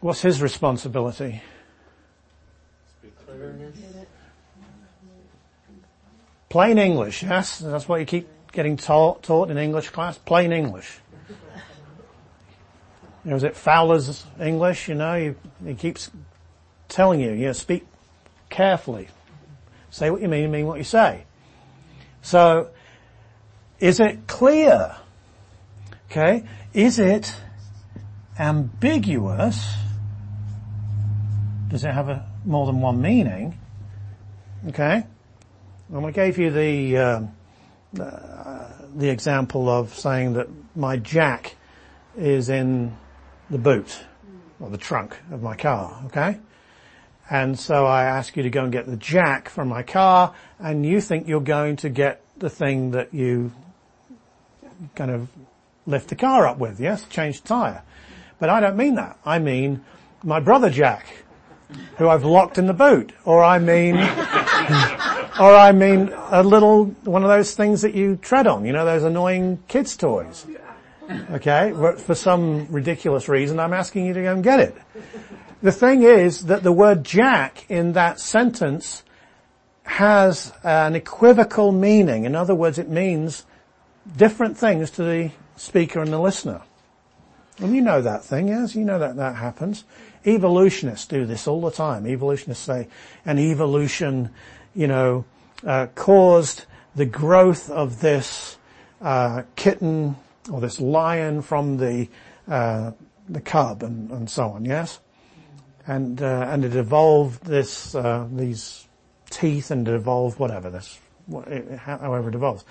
[0.00, 1.42] What's his responsibility?
[6.48, 7.58] Plain English, yes?
[7.58, 10.16] That's what you keep getting taught, taught in English class?
[10.16, 10.98] Plain English.
[13.24, 14.88] You know, is it Fowler's English?
[14.88, 16.10] You know, he, he keeps
[16.88, 17.84] telling you, you know, speak
[18.48, 19.08] carefully.
[19.90, 21.24] Say what you mean, mean what you say.
[22.22, 22.70] So,
[23.80, 24.96] is it clear?
[26.10, 26.44] Okay.
[26.72, 27.34] Is it
[28.38, 29.74] ambiguous?
[31.68, 33.58] Does it have a, more than one meaning?
[34.68, 35.04] Okay.
[35.88, 37.20] Well, I gave you the, uh,
[38.00, 41.56] uh, the example of saying that my jack
[42.16, 42.96] is in
[43.50, 44.04] the boot
[44.58, 46.38] or the trunk of my car, okay?
[47.28, 50.86] And so I ask you to go and get the jack from my car and
[50.86, 53.52] you think you're going to get the thing that you
[54.94, 55.28] kind of
[55.86, 57.04] lift the car up with, yes?
[57.08, 57.82] Change the tire.
[58.38, 59.18] But I don't mean that.
[59.24, 59.84] I mean
[60.22, 61.06] my brother Jack,
[61.96, 63.12] who I've locked in the boot.
[63.24, 63.96] Or I mean,
[65.40, 68.84] or I mean a little, one of those things that you tread on, you know,
[68.84, 70.46] those annoying kids toys.
[71.30, 74.76] Okay, but for some ridiculous reason, I'm asking you to go and get it.
[75.62, 79.04] The thing is that the word jack in that sentence
[79.84, 82.24] has an equivocal meaning.
[82.24, 83.46] In other words, it means
[84.16, 86.62] different things to the speaker and the listener.
[87.58, 88.74] And you know that thing, yes?
[88.74, 89.84] You know that that happens.
[90.26, 92.06] Evolutionists do this all the time.
[92.06, 92.88] Evolutionists say
[93.24, 94.30] an evolution,
[94.74, 95.24] you know,
[95.64, 96.64] uh, caused
[96.96, 98.58] the growth of this
[99.00, 100.16] uh, kitten
[100.50, 102.08] or this lion from the
[102.48, 102.92] uh,
[103.28, 104.64] the cub and, and so on.
[104.64, 105.00] Yes,
[105.86, 108.86] and uh, and it evolved this uh, these
[109.30, 110.98] teeth and it evolved whatever this
[111.78, 112.64] however it evolves,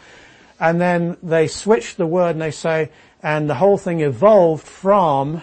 [0.60, 2.90] and then they switch the word and they say
[3.22, 5.42] and the whole thing evolved from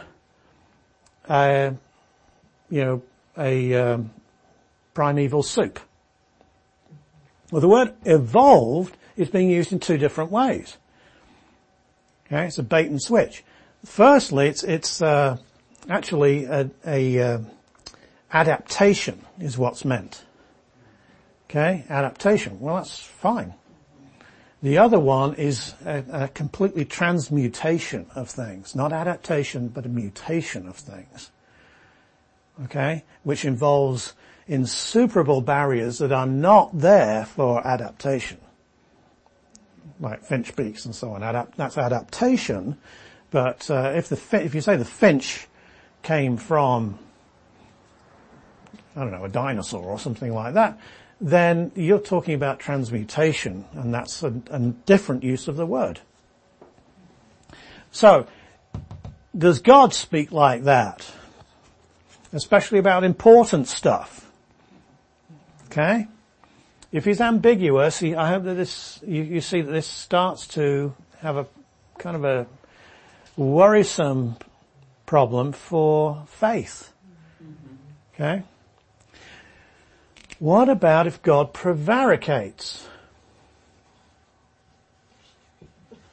[1.28, 1.70] uh,
[2.72, 3.02] you know
[3.36, 4.10] a um,
[4.94, 5.78] primeval soup.
[7.50, 10.78] Well, the word evolved is being used in two different ways.
[12.26, 13.44] Okay, it's a bait and switch.
[13.84, 15.36] Firstly, it's it's uh,
[15.90, 17.38] actually a, a uh,
[18.32, 20.24] adaptation is what's meant.
[21.50, 22.58] Okay, adaptation.
[22.58, 23.52] Well, that's fine.
[24.62, 30.68] The other one is a, a, completely transmutation of things, not adaptation, but a mutation
[30.68, 31.32] of things.
[32.64, 34.14] Okay, which involves
[34.46, 38.38] insuperable barriers that are not there for adaptation
[40.02, 41.22] like finch beaks and so on.
[41.22, 42.76] Adapt, that's adaptation.
[43.30, 45.46] But uh, if the if you say the finch
[46.02, 46.98] came from
[48.94, 50.78] I don't know a dinosaur or something like that,
[51.20, 56.00] then you're talking about transmutation, and that's a, a different use of the word.
[57.90, 58.26] So,
[59.36, 61.10] does God speak like that?
[62.32, 64.30] Especially about important stuff.
[65.66, 66.06] Okay?
[66.90, 71.36] If he's ambiguous, I hope that this, you, you see that this starts to have
[71.36, 71.46] a
[71.98, 72.46] kind of a
[73.36, 74.36] worrisome
[75.06, 76.92] problem for faith.
[78.14, 78.42] Okay?
[80.38, 82.86] What about if God prevaricates?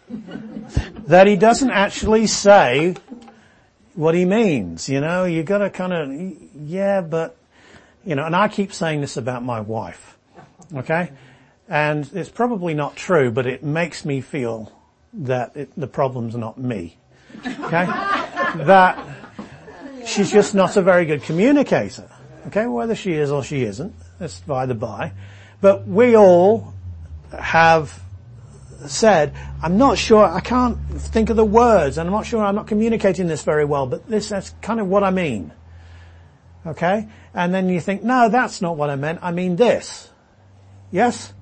[1.07, 2.95] that he doesn't actually say
[3.95, 7.35] what he means, you know, you gotta kind of, yeah, but,
[8.05, 10.17] you know, and I keep saying this about my wife.
[10.75, 11.11] Okay?
[11.67, 14.71] And it's probably not true, but it makes me feel
[15.13, 16.97] that it, the problem's not me.
[17.45, 17.85] Okay?
[17.85, 18.97] that
[20.05, 22.09] she's just not a very good communicator.
[22.47, 25.11] Okay, whether she is or she isn't, that's by the by.
[25.61, 26.73] But we all
[27.37, 28.01] have
[28.87, 32.55] said, I'm not sure, I can't think of the words, and I'm not sure I'm
[32.55, 35.51] not communicating this very well, but this, that's kind of what I mean.
[36.65, 37.07] Okay?
[37.33, 40.09] And then you think, no, that's not what I meant, I mean this.
[40.91, 41.33] Yes?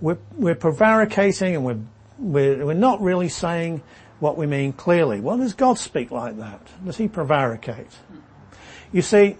[0.00, 1.80] We're, we're prevaricating and we're,
[2.18, 3.82] we're, we're not really saying
[4.20, 5.20] what we mean clearly.
[5.20, 6.60] Well, does God speak like that?
[6.84, 7.90] Does he prevaricate?
[8.92, 9.36] You see,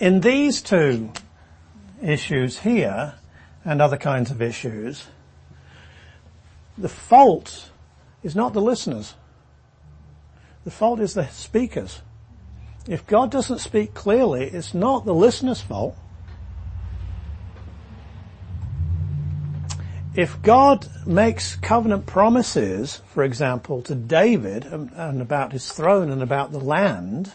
[0.00, 1.12] in these two
[2.02, 3.14] issues here,
[3.64, 5.06] and other kinds of issues,
[6.76, 7.70] the fault
[8.22, 9.14] is not the listeners.
[10.64, 12.02] The fault is the speakers.
[12.88, 15.96] If God doesn't speak clearly, it's not the listener's fault.
[20.14, 26.52] If God makes covenant promises, for example, to David and, about his throne and about
[26.52, 27.32] the land,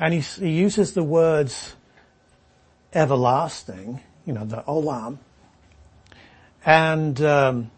[0.00, 1.76] and he, he uses the words
[2.92, 5.18] everlasting, you know, the olam,
[6.64, 7.70] and um,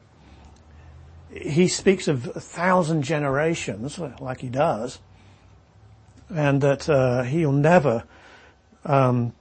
[1.31, 5.01] he speaks of a thousand generations, like he does,
[6.31, 8.05] and that uh, he'll never.
[8.85, 9.35] Um,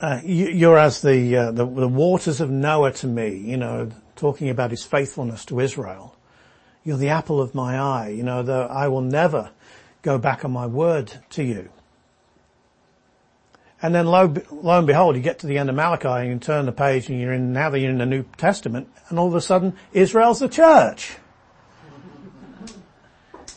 [0.00, 3.90] uh, you, are as the, uh, the, the waters of Noah to me, you know,
[4.16, 6.16] talking about his faithfulness to Israel.
[6.82, 9.52] You're the apple of my eye, you know, the, I will never
[10.02, 11.70] go back on my word to you.
[13.82, 16.66] And then lo, and behold, you get to the end of Malachi and you turn
[16.66, 19.34] the page and you're in, now that you're in the New Testament and all of
[19.34, 21.16] a sudden Israel's the church.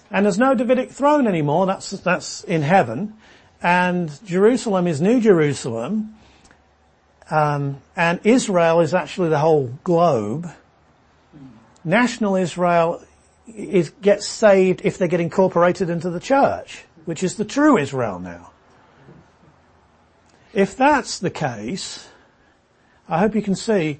[0.09, 3.15] And there's no Davidic throne anymore, that's, that's in heaven.
[3.61, 6.15] And Jerusalem is New Jerusalem.
[7.29, 10.49] Um, and Israel is actually the whole globe.
[11.83, 13.03] National Israel
[13.47, 18.19] is, gets saved if they get incorporated into the church, which is the true Israel
[18.19, 18.51] now.
[20.55, 22.07] If that's the case,
[23.09, 23.99] I hope you can see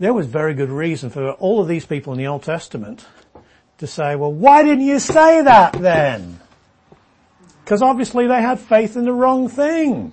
[0.00, 3.06] there was very good reason for all of these people in the Old Testament
[3.78, 6.40] to say, well, why didn't you say that then?
[7.62, 10.12] Because obviously they had faith in the wrong thing.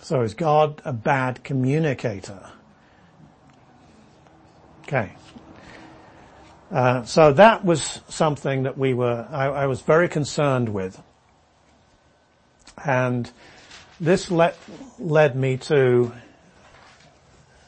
[0.00, 2.50] So is God a bad communicator?
[4.82, 5.12] Okay.
[6.70, 11.00] Uh, so that was something that we were, I, was very concerned with.
[12.84, 13.30] And
[13.98, 16.12] this led me to,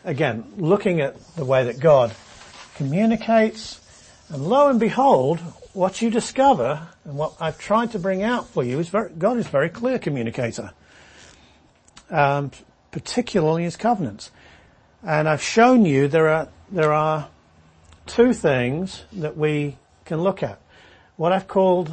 [0.04, 2.14] again, looking at the way that God
[2.74, 3.80] communicates,
[4.28, 5.40] and lo and behold,
[5.72, 9.38] what you discover, and what I've tried to bring out for you, is very, God
[9.38, 10.72] is a very clear communicator.
[12.10, 12.50] Um,
[12.90, 14.30] particularly his covenants.
[15.02, 17.28] And I've shown you there are, there are
[18.10, 20.60] two things that we can look at.
[21.16, 21.92] What I've called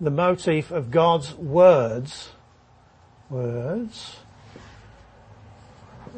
[0.00, 2.30] the motif of God's words,
[3.30, 4.16] words,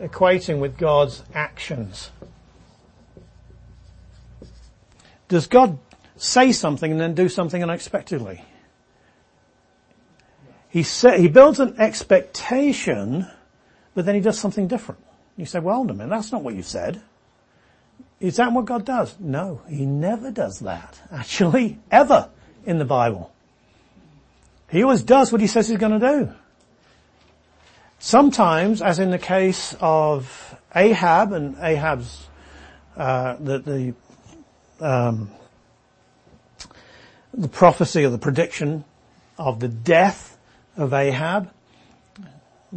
[0.01, 2.11] equating with God's actions.
[5.29, 5.79] Does God
[6.17, 8.43] say something and then do something unexpectedly?
[10.71, 13.29] He, say, he builds an expectation,
[13.95, 15.05] but then he does something different.
[15.37, 17.03] You say, well, no, man, that's not what you said.
[18.21, 19.15] Is that what God does?
[19.19, 21.01] No, He never does that.
[21.11, 22.31] Actually, ever
[22.65, 23.33] in the Bible.
[24.71, 26.33] He always does what He says He's to do.
[27.99, 32.27] Sometimes, as in the case of Ahab and Ahab's,
[32.97, 33.95] uh, the,
[34.79, 35.31] the, um,
[37.33, 38.85] the prophecy or the prediction
[39.39, 40.37] of the death
[40.77, 41.51] of Ahab,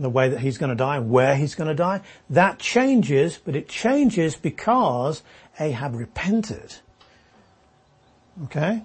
[0.01, 2.01] the way that he's going to die, where he's going to die.
[2.29, 5.23] That changes, but it changes because
[5.59, 6.75] Ahab repented.
[8.45, 8.83] Okay?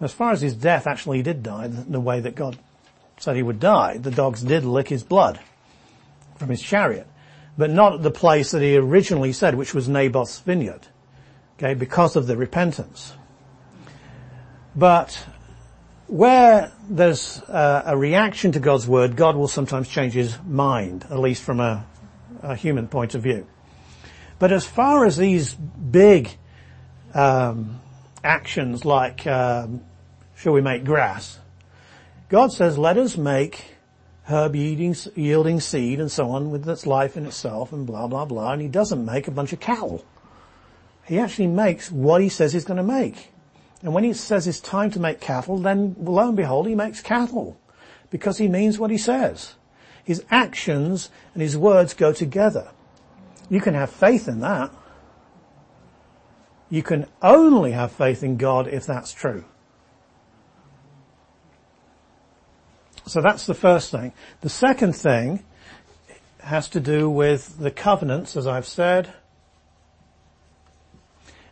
[0.00, 2.58] As far as his death, actually he did die the way that God
[3.18, 3.98] said he would die.
[3.98, 5.40] The dogs did lick his blood
[6.36, 7.06] from his chariot,
[7.56, 10.86] but not at the place that he originally said, which was Naboth's vineyard.
[11.58, 13.14] Okay, because of the repentance.
[14.76, 15.18] But
[16.08, 21.18] where there's a, a, reaction to God's word, God will sometimes change his mind, at
[21.18, 21.86] least from a,
[22.42, 23.46] a human point of view.
[24.38, 26.30] But as far as these big
[27.12, 27.80] um,
[28.24, 29.82] actions like, um,
[30.36, 31.38] shall we make grass?
[32.30, 33.76] God says, let us make
[34.24, 38.24] herb yielding, yielding seed and so on with its life in itself and blah, blah,
[38.24, 38.52] blah.
[38.52, 40.04] And he doesn't make a bunch of cattle.
[41.04, 43.30] He actually makes what he says he's going to make.
[43.82, 47.00] And when he says it's time to make cattle, then lo and behold, he makes
[47.00, 47.58] cattle.
[48.10, 49.54] Because he means what he says.
[50.04, 52.70] His actions and his words go together.
[53.50, 54.70] You can have faith in that.
[56.70, 59.44] You can only have faith in God if that's true.
[63.06, 64.12] So that's the first thing.
[64.42, 65.44] The second thing
[66.40, 69.12] has to do with the covenants, as I've said.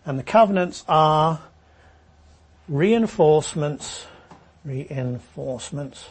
[0.05, 1.41] And the covenants are
[2.69, 4.07] reinforcements,
[4.65, 6.09] reinforcements,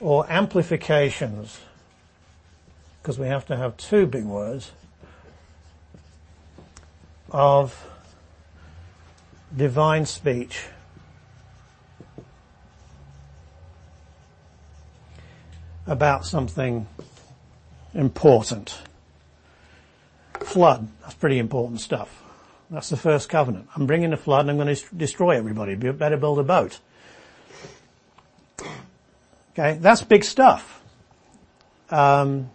[0.00, 1.60] or amplifications,
[3.02, 4.72] because we have to have two big words,
[7.30, 7.86] of
[9.56, 10.66] divine speech.
[15.86, 16.86] about something
[17.92, 18.78] important.
[20.40, 22.23] Flood, that's pretty important stuff.
[22.70, 23.68] That's the first covenant.
[23.76, 25.72] I'm bringing a flood and I'm going to destroy everybody.
[25.72, 26.78] You better build a boat.
[29.52, 30.82] Okay, that's big stuff.
[31.90, 32.50] Um,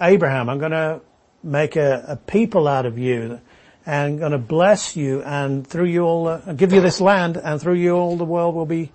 [0.00, 1.00] Abraham, I'm going to
[1.42, 3.40] make a, a, people out of you
[3.86, 7.60] and going to bless you and through you all, uh, give you this land and
[7.60, 8.92] through you all the world will be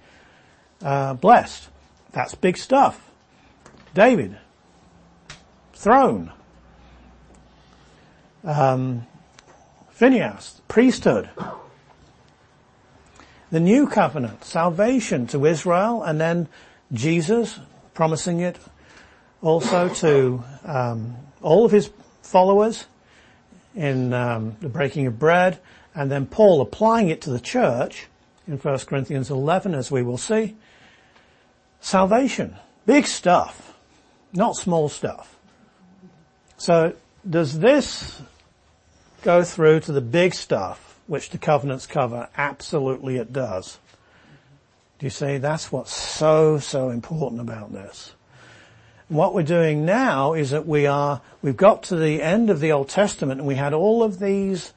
[0.83, 1.67] uh, blessed.
[2.11, 3.09] That's big stuff.
[3.93, 4.37] David,
[5.73, 6.31] throne.
[8.43, 9.05] Um,
[9.91, 11.29] Phineas, priesthood.
[13.49, 16.47] The new covenant, salvation to Israel, and then
[16.93, 17.59] Jesus
[17.93, 18.59] promising it
[19.41, 21.89] also to um, all of his
[22.21, 22.85] followers
[23.75, 25.59] in um, the breaking of bread,
[25.95, 28.07] and then Paul applying it to the church
[28.47, 30.55] in 1 Corinthians 11, as we will see.
[31.79, 32.55] Salvation.
[32.85, 33.73] Big stuff.
[34.33, 35.37] Not small stuff.
[36.57, 36.93] So
[37.29, 38.21] does this
[39.23, 42.29] go through to the big stuff which the covenants cover?
[42.37, 43.79] Absolutely it does.
[44.99, 45.37] Do you see?
[45.37, 48.13] That's what's so, so important about this.
[49.09, 52.71] what we're doing now is that we are, we've got to the end of the
[52.71, 54.73] Old Testament and we had all of these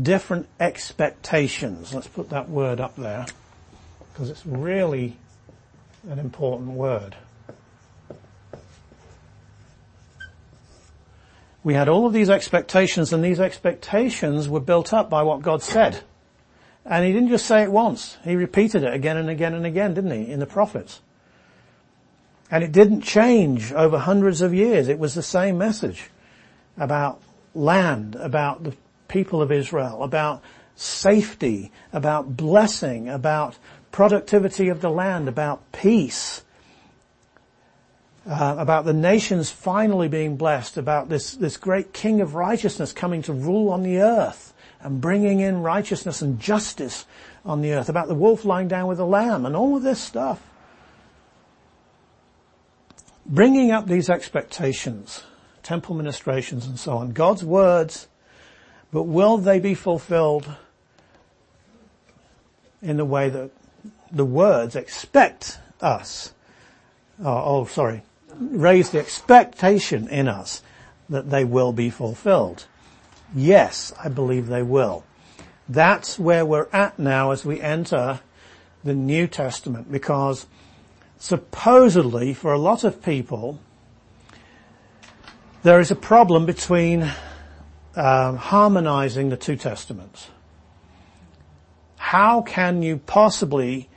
[0.00, 1.94] different expectations.
[1.94, 3.26] Let's put that word up there
[4.12, 5.16] because it's really
[6.08, 7.16] an important word.
[11.62, 15.62] We had all of these expectations and these expectations were built up by what God
[15.62, 16.02] said.
[16.84, 18.16] And he didn't just say it once.
[18.24, 21.00] He repeated it again and again and again, didn't he, in the prophets?
[22.50, 24.88] And it didn't change over hundreds of years.
[24.88, 26.10] It was the same message
[26.76, 27.20] about
[27.54, 28.74] land, about the
[29.08, 30.42] people of Israel, about
[30.74, 33.58] safety, about blessing, about
[33.92, 36.42] productivity of the land, about peace,
[38.30, 43.22] Uh, about the nations finally being blessed, about this, this great king of righteousness coming
[43.22, 47.06] to rule on the earth and bringing in righteousness and justice
[47.44, 50.00] on the earth, about the wolf lying down with the lamb and all of this
[50.00, 50.40] stuff.
[53.26, 55.24] Bringing up these expectations,
[55.64, 58.06] temple ministrations and so on, God's words,
[58.92, 60.54] but will they be fulfilled
[62.80, 63.50] in the way that
[64.12, 66.32] the words expect us,
[67.18, 68.04] oh, oh sorry,
[68.40, 70.62] raise the expectation in us
[71.08, 72.66] that they will be fulfilled.
[73.34, 75.04] Yes, I believe they will.
[75.68, 78.20] That's where we're at now as we enter
[78.82, 80.46] the New Testament because
[81.18, 83.60] supposedly for a lot of people
[85.62, 87.02] there is a problem between
[87.94, 90.28] um, harmonizing the two testaments.
[91.96, 93.90] How can you possibly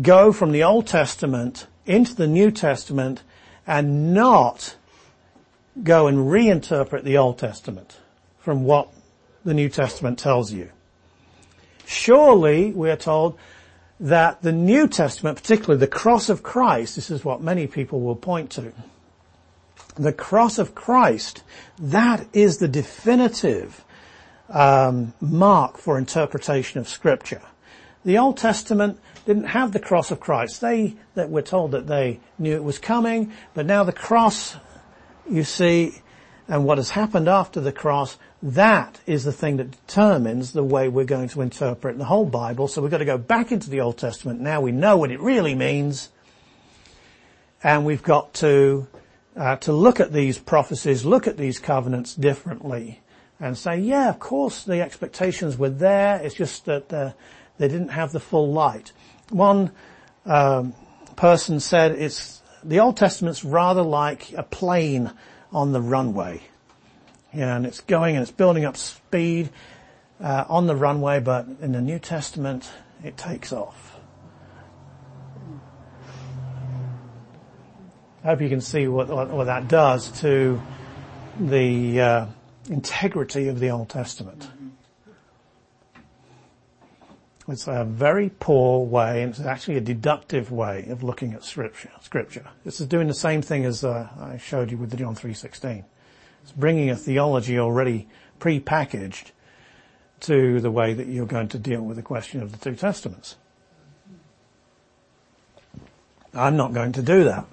[0.00, 3.22] go from the Old Testament into the New Testament
[3.66, 4.76] and not
[5.82, 7.98] go and reinterpret the Old Testament
[8.38, 8.88] from what
[9.44, 10.70] the New Testament tells you.
[11.86, 13.38] Surely, we are told
[14.00, 18.16] that the New Testament, particularly the cross of Christ, this is what many people will
[18.16, 18.72] point to.
[19.96, 21.42] The cross of Christ,
[21.78, 23.84] that is the definitive
[24.48, 27.42] um, mark for interpretation of Scripture.
[28.04, 30.62] The Old Testament didn't have the cross of Christ.
[30.62, 34.56] They, that we're told that they knew it was coming, but now the cross,
[35.30, 36.00] you see,
[36.48, 40.88] and what has happened after the cross, that is the thing that determines the way
[40.88, 42.68] we're going to interpret the whole Bible.
[42.68, 44.40] So we've got to go back into the Old Testament.
[44.40, 46.08] Now we know what it really means.
[47.62, 48.88] And we've got to,
[49.36, 53.02] uh, to look at these prophecies, look at these covenants differently
[53.38, 56.18] and say, yeah, of course the expectations were there.
[56.22, 57.12] It's just that uh,
[57.58, 58.92] they didn't have the full light.
[59.30, 59.70] One
[60.24, 60.74] um,
[61.16, 65.12] person said it's the Old Testament's rather like a plane
[65.52, 66.42] on the runway.
[67.32, 69.50] Yeah, and it's going and it's building up speed
[70.20, 72.70] uh, on the runway, but in the New Testament,
[73.04, 73.96] it takes off.
[78.24, 80.60] I hope you can see what, what, what that does to
[81.38, 82.26] the uh,
[82.68, 84.48] integrity of the Old Testament.
[87.48, 91.90] It's a very poor way, and it's actually a deductive way of looking at scripture.
[92.02, 92.44] Scripture.
[92.62, 95.84] This is doing the same thing as uh, I showed you with the John 3:16.
[96.42, 98.06] It's bringing a theology already
[98.38, 99.32] pre-packaged
[100.20, 103.36] to the way that you're going to deal with the question of the two testaments.
[106.34, 107.46] I'm not going to do that.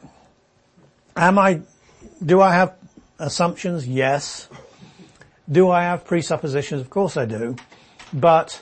[1.16, 1.62] Am I,
[2.24, 2.76] do I have
[3.18, 3.88] assumptions?
[3.88, 4.50] Yes.
[5.50, 6.82] Do I have presuppositions?
[6.82, 7.56] Of course I do.
[8.12, 8.62] But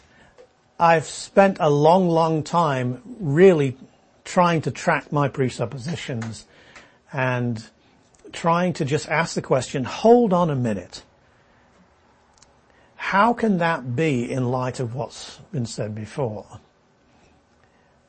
[0.83, 3.77] I've spent a long, long time really
[4.25, 6.45] trying to track my presuppositions
[7.13, 7.65] and
[8.33, 11.03] trying to just ask the question, hold on a minute.
[12.97, 16.59] How can that be in light of what's been said before?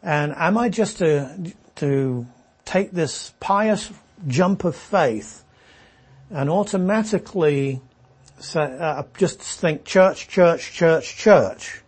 [0.02, 2.26] And am I just to, to
[2.64, 3.88] take this pious
[4.26, 5.44] jump of faith
[6.28, 7.80] and automatically
[8.40, 11.83] say, uh, just think church, church, church, church?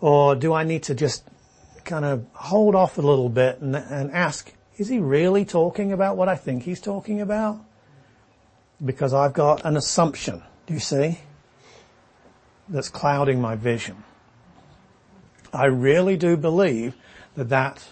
[0.00, 1.24] Or do I need to just
[1.84, 6.16] kind of hold off a little bit and, and ask, is he really talking about
[6.16, 7.60] what I think he's talking about?
[8.84, 11.20] Because I've got an assumption, do you see?
[12.68, 14.02] That's clouding my vision.
[15.52, 16.94] I really do believe
[17.36, 17.84] that that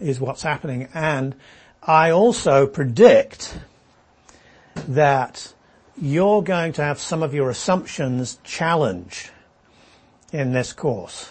[0.00, 1.34] is what's happening and
[1.82, 3.58] I also predict
[4.88, 5.52] that
[6.00, 9.30] you're going to have some of your assumptions challenged
[10.32, 11.30] in this course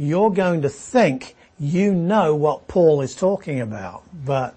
[0.00, 4.02] you're going to think you know what Paul is talking about.
[4.14, 4.54] But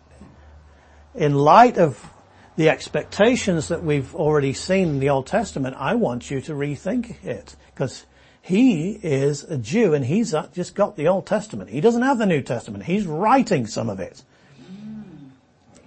[1.14, 2.10] in light of
[2.56, 7.22] the expectations that we've already seen in the Old Testament, I want you to rethink
[7.26, 8.06] it because
[8.42, 11.70] he is a Jew and he's just got the Old Testament.
[11.70, 12.86] He doesn't have the New Testament.
[12.86, 14.24] He's writing some of it.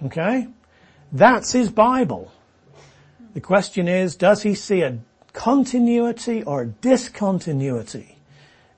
[0.05, 0.47] Okay?
[1.11, 2.31] That's his Bible.
[3.33, 4.99] The question is, does he see a
[5.37, 8.17] continuity or discontinuity?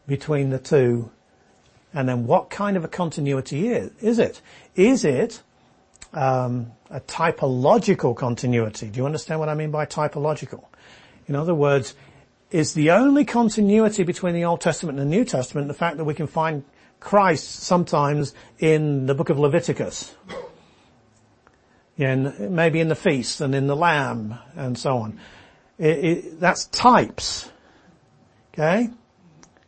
[0.09, 1.09] between the two
[1.93, 4.41] and then what kind of a continuity is, is it?
[4.75, 5.41] Is it
[6.13, 8.89] um, a typological continuity?
[8.89, 10.65] Do you understand what I mean by typological?
[11.27, 11.95] In other words,
[12.51, 16.03] is the only continuity between the Old Testament and the New Testament the fact that
[16.03, 16.63] we can find
[16.99, 20.13] Christ sometimes in the book of Leviticus?
[21.97, 25.19] In, maybe in the feast and in the lamb and so on.
[25.79, 27.49] It, it, that's types.
[28.53, 28.89] Okay?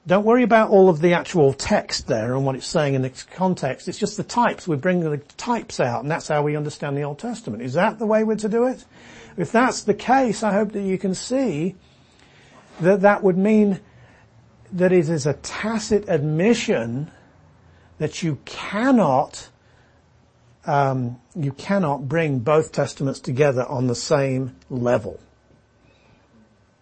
[0.05, 3.23] Don't worry about all of the actual text there and what it's saying in its
[3.23, 3.87] context.
[3.87, 4.67] It's just the types.
[4.67, 7.63] We bring the types out and that's how we understand the Old Testament.
[7.63, 8.83] Is that the way we're to do it?
[9.37, 11.75] If that's the case, I hope that you can see
[12.81, 13.79] that that would mean
[14.73, 17.11] that it is a tacit admission
[17.99, 19.49] that you cannot
[20.65, 25.19] um, you cannot bring both testaments together on the same level.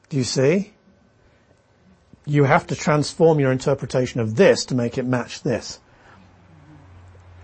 [0.10, 0.74] Do you see?
[2.30, 5.80] you have to transform your interpretation of this to make it match this.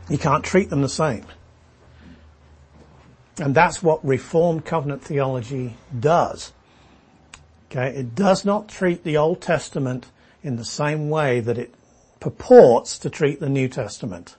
[0.09, 1.25] You can't treat them the same.
[3.39, 6.53] And that's what Reformed covenant theology does.
[7.69, 10.05] Okay, it does not treat the Old Testament
[10.43, 11.73] in the same way that it
[12.19, 14.35] purports to treat the New Testament.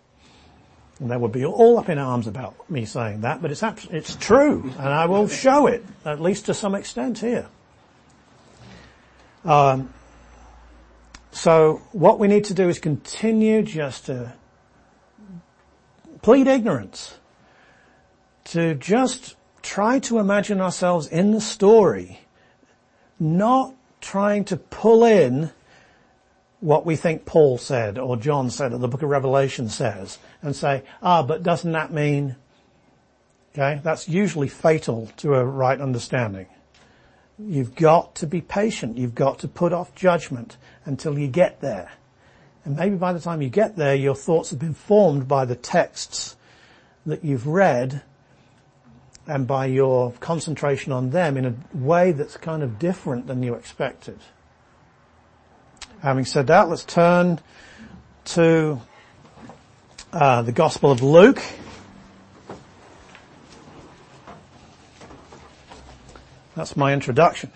[1.00, 4.14] And they would be all up in arms about me saying that, but it's it's
[4.16, 7.48] true, and I will show it, at least to some extent here.
[9.46, 9.94] Um,
[11.30, 14.34] so what we need to do is continue just to
[16.20, 17.18] plead ignorance,
[18.46, 22.20] to just try to imagine ourselves in the story,
[23.20, 25.52] not trying to pull in
[26.58, 30.56] what we think Paul said or John said or the book of Revelation says and
[30.56, 32.34] say, ah, but doesn't that mean,
[33.52, 36.46] okay, that's usually fatal to a right understanding.
[37.38, 38.96] You've got to be patient.
[38.96, 41.92] You've got to put off judgment until you get there.
[42.64, 45.54] And maybe by the time you get there, your thoughts have been formed by the
[45.54, 46.36] texts
[47.04, 48.02] that you've read
[49.26, 53.54] and by your concentration on them in a way that's kind of different than you
[53.54, 54.18] expected.
[56.02, 57.40] Having said that, let's turn
[58.24, 58.80] to
[60.12, 61.42] uh, the Gospel of Luke.
[66.56, 67.52] That's my introduction.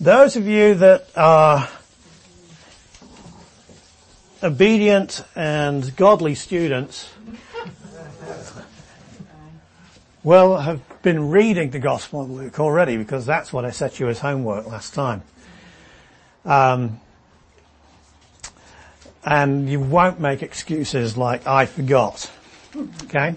[0.00, 1.68] Those of you that are
[4.44, 7.08] obedient and godly students
[10.22, 14.08] will have been reading the Gospel of Luke already because that's what I set you
[14.08, 15.22] as homework last time.
[16.44, 17.00] Um,
[19.24, 22.30] and you won't make excuses like, I forgot.
[23.04, 23.34] Okay?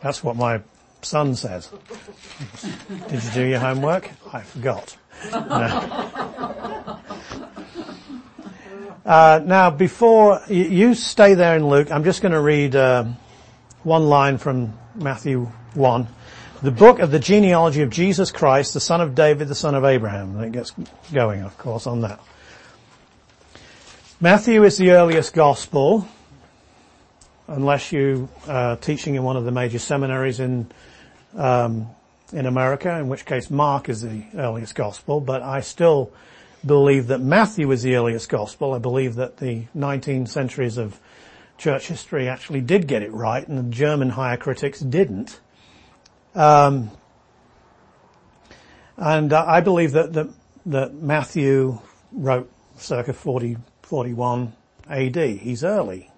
[0.00, 0.60] That's what my
[1.02, 1.70] son says.
[3.08, 4.10] Did you do your homework?
[4.32, 4.96] I forgot.
[9.04, 13.04] Uh, now, before you, stay there in Luke, I'm just going to read uh,
[13.82, 16.06] one line from Matthew 1.
[16.62, 19.86] The book of the genealogy of Jesus Christ, the son of David, the son of
[19.86, 20.36] Abraham.
[20.36, 20.74] And it gets
[21.12, 22.20] going, of course, on that.
[24.20, 26.06] Matthew is the earliest gospel,
[27.48, 30.70] unless you are teaching in one of the major seminaries in
[31.34, 31.88] um,
[32.34, 35.20] in America, in which case Mark is the earliest gospel.
[35.20, 36.12] But I still
[36.64, 38.74] believe that Matthew is the earliest gospel.
[38.74, 41.00] I believe that the 19 centuries of
[41.58, 45.40] church history actually did get it right, and the German higher critics didn't.
[46.34, 46.90] Um,
[48.96, 50.28] and I believe that, that,
[50.66, 51.80] that Matthew
[52.12, 54.52] wrote circa 40, 41
[54.88, 55.16] AD.
[55.16, 56.10] He's early.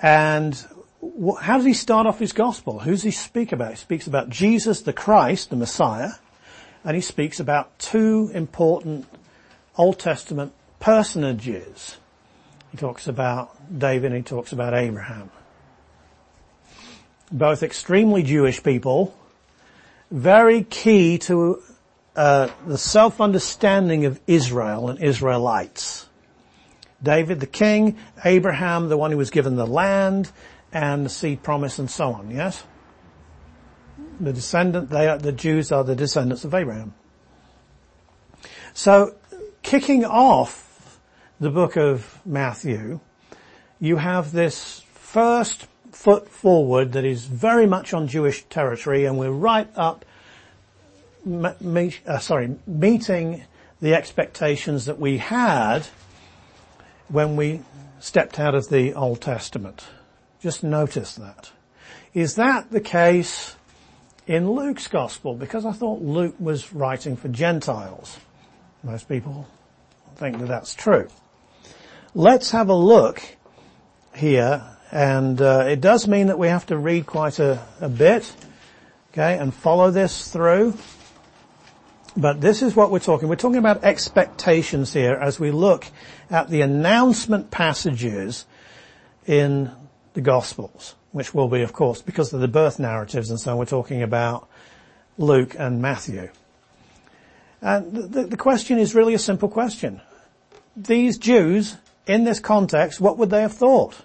[0.00, 0.54] And
[1.00, 2.80] wh- how does he start off his gospel?
[2.80, 3.70] Who does he speak about?
[3.70, 6.12] He speaks about Jesus the Christ, the Messiah,
[6.84, 9.06] and he speaks about two important
[9.76, 11.96] Old Testament personages.
[12.70, 15.30] He talks about David and he talks about Abraham.
[17.30, 19.16] Both extremely Jewish people,
[20.10, 21.62] very key to
[22.14, 26.06] uh, the self-understanding of Israel and Israelites.
[27.02, 30.30] David the king, Abraham the one who was given the land
[30.72, 32.62] and the seed promise and so on, yes?
[34.22, 36.94] The descendant, they are, the Jews are the descendants of Abraham.
[38.72, 39.16] So,
[39.62, 41.00] kicking off
[41.40, 43.00] the book of Matthew,
[43.80, 49.30] you have this first foot forward that is very much on Jewish territory and we're
[49.30, 50.04] right up,
[51.28, 53.44] uh, sorry, meeting
[53.80, 55.86] the expectations that we had
[57.08, 57.60] when we
[57.98, 59.84] stepped out of the Old Testament.
[60.40, 61.50] Just notice that.
[62.14, 63.56] Is that the case
[64.32, 68.16] in Luke's gospel because I thought Luke was writing for Gentiles.
[68.82, 69.46] Most people
[70.16, 71.08] think that that's true.
[72.14, 73.22] Let's have a look
[74.16, 78.34] here and uh, it does mean that we have to read quite a, a bit,
[79.12, 80.78] okay, and follow this through.
[82.16, 83.28] But this is what we're talking.
[83.28, 85.84] We're talking about expectations here as we look
[86.30, 88.46] at the announcement passages
[89.26, 89.70] in
[90.14, 93.64] the Gospels which will be, of course, because of the birth narratives and so we're
[93.64, 94.48] talking about
[95.18, 96.30] Luke and Matthew.
[97.60, 100.00] And the, the question is really a simple question.
[100.76, 103.96] These Jews, in this context, what would they have thought?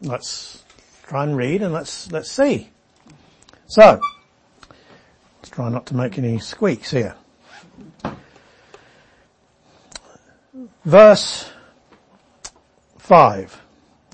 [0.00, 0.64] Let's
[1.06, 2.70] try and read and let's, let's see.
[3.66, 4.00] So,
[5.38, 7.14] let's try not to make any squeaks here.
[10.84, 11.50] Verse
[12.98, 13.60] 5.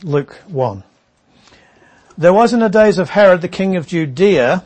[0.05, 0.85] Luke 1.
[2.19, 4.63] There was in the days of Herod the king of Judea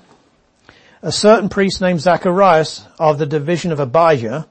[1.00, 4.48] a certain priest named Zacharias of the division of Abijah.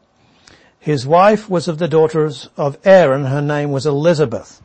[0.79, 3.25] His wife was of the daughters of Aaron.
[3.25, 4.61] Her name was Elizabeth.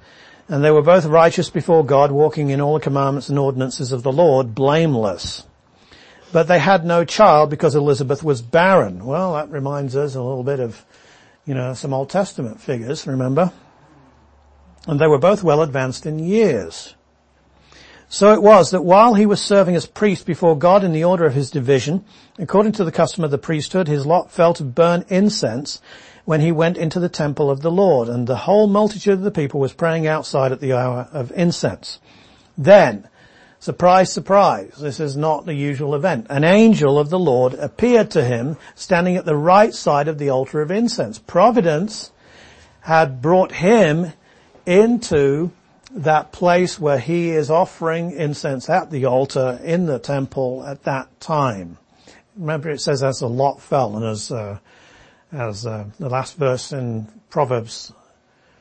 [0.46, 4.04] And they were both righteous before God, walking in all the commandments and ordinances of
[4.04, 5.44] the Lord, blameless.
[6.32, 9.04] But they had no child because Elizabeth was barren.
[9.04, 10.84] Well, that reminds us a little bit of,
[11.46, 13.50] you know, some Old Testament figures, remember?
[14.86, 16.94] And they were both well advanced in years.
[18.08, 21.24] So it was that while he was serving as priest before God in the order
[21.24, 22.04] of his division,
[22.38, 25.80] according to the custom of the priesthood, his lot fell to burn incense
[26.24, 29.30] when he went into the temple of the Lord, and the whole multitude of the
[29.30, 32.00] people was praying outside at the hour of incense.
[32.56, 33.08] Then,
[33.58, 36.26] surprise, surprise, this is not the usual event.
[36.28, 40.28] An angel of the Lord appeared to him standing at the right side of the
[40.28, 41.18] altar of incense.
[41.18, 42.12] Providence
[42.82, 44.12] had brought him
[44.66, 45.50] into
[45.94, 51.20] that place where he is offering incense at the altar in the temple at that
[51.20, 51.76] time.
[52.36, 54.58] Remember it says as the lot fell and as, uh,
[55.30, 57.92] as uh, the last verse in Proverbs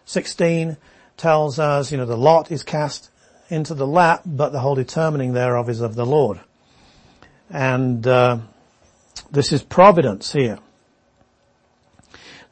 [0.06, 0.76] 16
[1.16, 3.10] tells us, you know, the lot is cast
[3.50, 6.40] into the lap, but the whole determining thereof is of the Lord.
[7.50, 8.40] And uh,
[9.30, 10.60] this is providence here.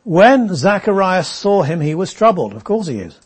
[0.04, 2.54] When Zacharias saw him, he was troubled.
[2.54, 3.20] Of course he is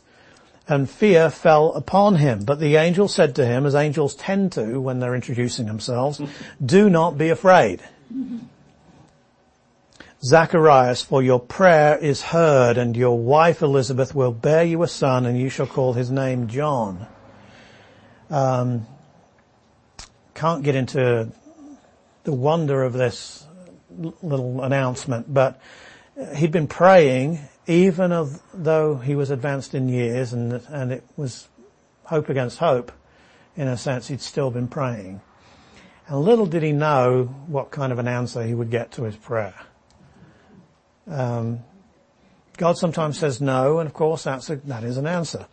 [0.67, 2.43] and fear fell upon him.
[2.45, 6.21] But the angel said to him, as angels tend to when they're introducing themselves,
[6.65, 7.81] do not be afraid.
[10.23, 15.25] Zacharias, for your prayer is heard and your wife Elizabeth will bear you a son
[15.25, 17.05] and you shall call his name John.
[18.29, 18.87] Um,
[20.33, 21.29] can't get into
[22.23, 23.45] the wonder of this
[23.89, 25.59] little announcement, but
[26.35, 31.47] he'd been praying even though he was advanced in years and, and it was
[32.05, 32.91] hope against hope,
[33.55, 35.21] in a sense, he'd still been praying.
[36.07, 39.15] And little did he know what kind of an answer he would get to his
[39.15, 39.55] prayer.
[41.07, 41.59] Um,
[42.57, 45.47] God sometimes says no, and of course that's a, that is an answer.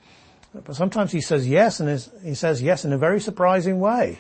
[0.52, 4.18] But sometimes he says yes, and is, he says yes in a very surprising way.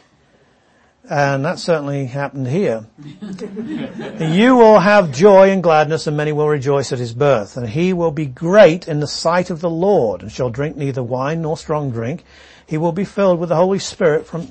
[1.08, 2.86] And that certainly happened here.
[4.20, 7.56] you will have joy and gladness and many will rejoice at his birth.
[7.56, 11.02] And he will be great in the sight of the Lord and shall drink neither
[11.02, 12.24] wine nor strong drink.
[12.66, 14.48] He will be filled with the Holy Spirit from,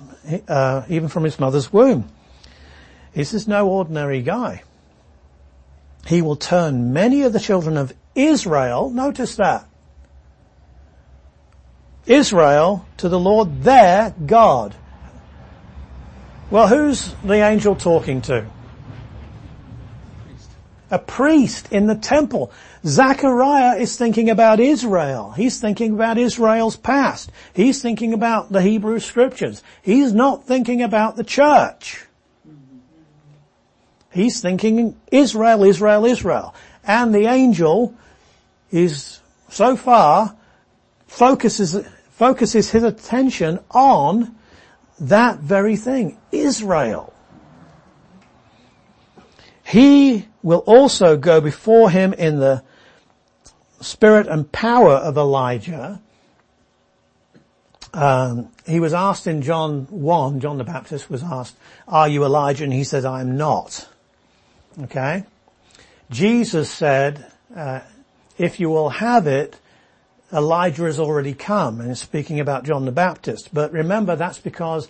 [0.47, 2.09] uh, even from his mother's womb.
[3.13, 4.63] This is no ordinary guy.
[6.05, 9.65] He will turn many of the children of Israel, notice that,
[12.05, 14.75] Israel to the Lord their God.
[16.51, 18.47] Well, who's the angel talking to?
[20.89, 22.51] A priest in the temple.
[22.83, 25.31] Zechariah is thinking about Israel.
[25.31, 27.31] He's thinking about Israel's past.
[27.53, 29.61] He's thinking about the Hebrew scriptures.
[29.83, 32.03] He's not thinking about the church.
[34.11, 36.55] He's thinking Israel, Israel, Israel.
[36.83, 37.93] And the angel
[38.71, 39.19] is
[39.49, 40.35] so far
[41.05, 44.35] focuses, focuses his attention on
[45.01, 47.13] that very thing, Israel.
[49.63, 52.63] He will also go before him in the
[53.81, 56.01] spirit and power of Elijah.
[57.93, 61.55] Um, he was asked in John 1, John the Baptist was asked,
[61.87, 62.63] are you Elijah?
[62.63, 63.87] And he said, I am not.
[64.83, 65.23] Okay?
[66.09, 67.81] Jesus said, uh,
[68.37, 69.59] if you will have it,
[70.31, 73.49] Elijah has already come, and is speaking about John the Baptist.
[73.53, 74.87] But remember, that's because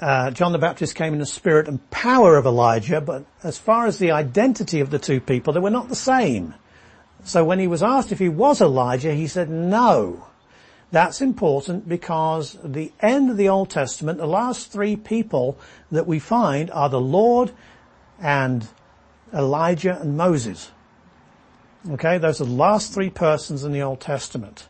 [0.00, 3.86] uh, John the Baptist came in the spirit and power of Elijah, but as far
[3.86, 6.54] as the identity of the two people, they were not the same.
[7.24, 10.26] So when he was asked if he was Elijah, he said no.
[10.90, 15.58] That's important because the end of the Old Testament, the last three people
[15.90, 17.50] that we find are the Lord
[18.20, 18.68] and
[19.32, 20.70] Elijah and Moses.
[21.90, 24.68] Okay, those are the last three persons in the Old Testament.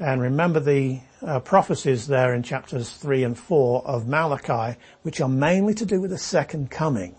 [0.00, 5.28] And remember the uh, prophecies there in chapters 3 and 4 of Malachi, which are
[5.28, 7.14] mainly to do with the second coming.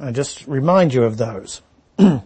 [0.00, 1.62] I just remind you of those.
[1.96, 2.22] but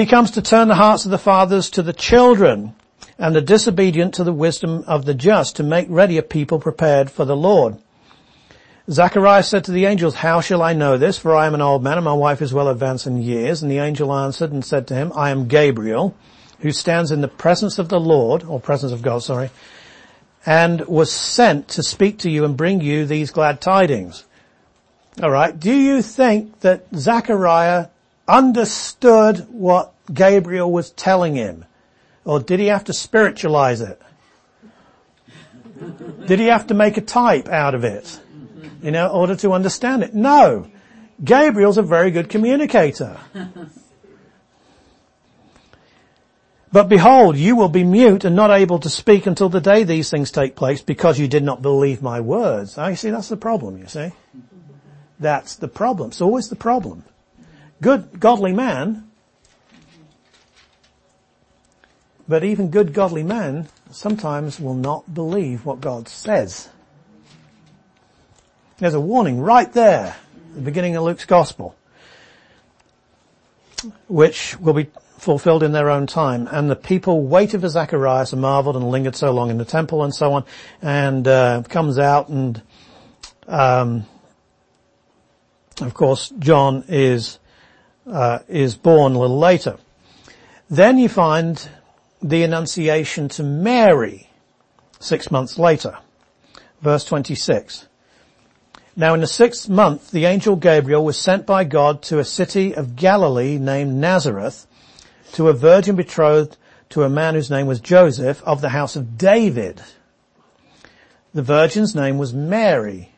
[0.00, 2.74] he comes to turn the hearts of the fathers to the children
[3.18, 7.08] and the disobedient to the wisdom of the just to make ready a people prepared
[7.08, 7.78] for the Lord.
[8.90, 11.16] Zacharias said to the angels, how shall I know this?
[11.16, 13.62] For I am an old man and my wife is well advanced in years.
[13.62, 16.16] And the angel answered and said to him, I am Gabriel,
[16.58, 19.50] who stands in the presence of the Lord, or presence of God, sorry,
[20.44, 24.24] and was sent to speak to you and bring you these glad tidings.
[25.22, 27.88] Alright, do you think that Zachariah
[28.26, 31.64] understood what Gabriel was telling him?
[32.24, 34.00] Or did he have to spiritualize it?
[36.26, 38.20] Did he have to make a type out of it?
[38.60, 38.86] Mm-hmm.
[38.86, 40.14] in order to understand it.
[40.14, 40.68] No.
[41.22, 43.18] Gabriel's a very good communicator.
[46.72, 50.08] But behold, you will be mute and not able to speak until the day these
[50.08, 52.78] things take place because you did not believe my words.
[52.78, 54.12] Ah, I see that's the problem, you see.
[55.18, 56.10] That's the problem.
[56.10, 57.02] It's always the problem.
[57.82, 59.10] Good, godly man,
[62.28, 66.68] but even good godly man sometimes will not believe what God says.
[68.80, 70.16] There's a warning right there,
[70.54, 71.76] the beginning of Luke's gospel,
[74.08, 74.86] which will be
[75.18, 76.48] fulfilled in their own time.
[76.50, 80.02] And the people waited for Zacharias and marveled and lingered so long in the temple
[80.02, 80.46] and so on,
[80.80, 82.62] and uh, comes out and,
[83.46, 84.06] um,
[85.82, 87.38] of course, John is
[88.06, 89.76] uh, is born a little later.
[90.70, 91.68] Then you find
[92.22, 94.30] the annunciation to Mary
[95.00, 95.98] six months later,
[96.80, 97.88] verse twenty-six.
[99.00, 102.74] Now in the sixth month, the angel Gabriel was sent by God to a city
[102.74, 104.66] of Galilee named Nazareth
[105.32, 106.58] to a virgin betrothed
[106.90, 109.80] to a man whose name was Joseph of the house of David.
[111.32, 113.10] The virgin's name was Mary.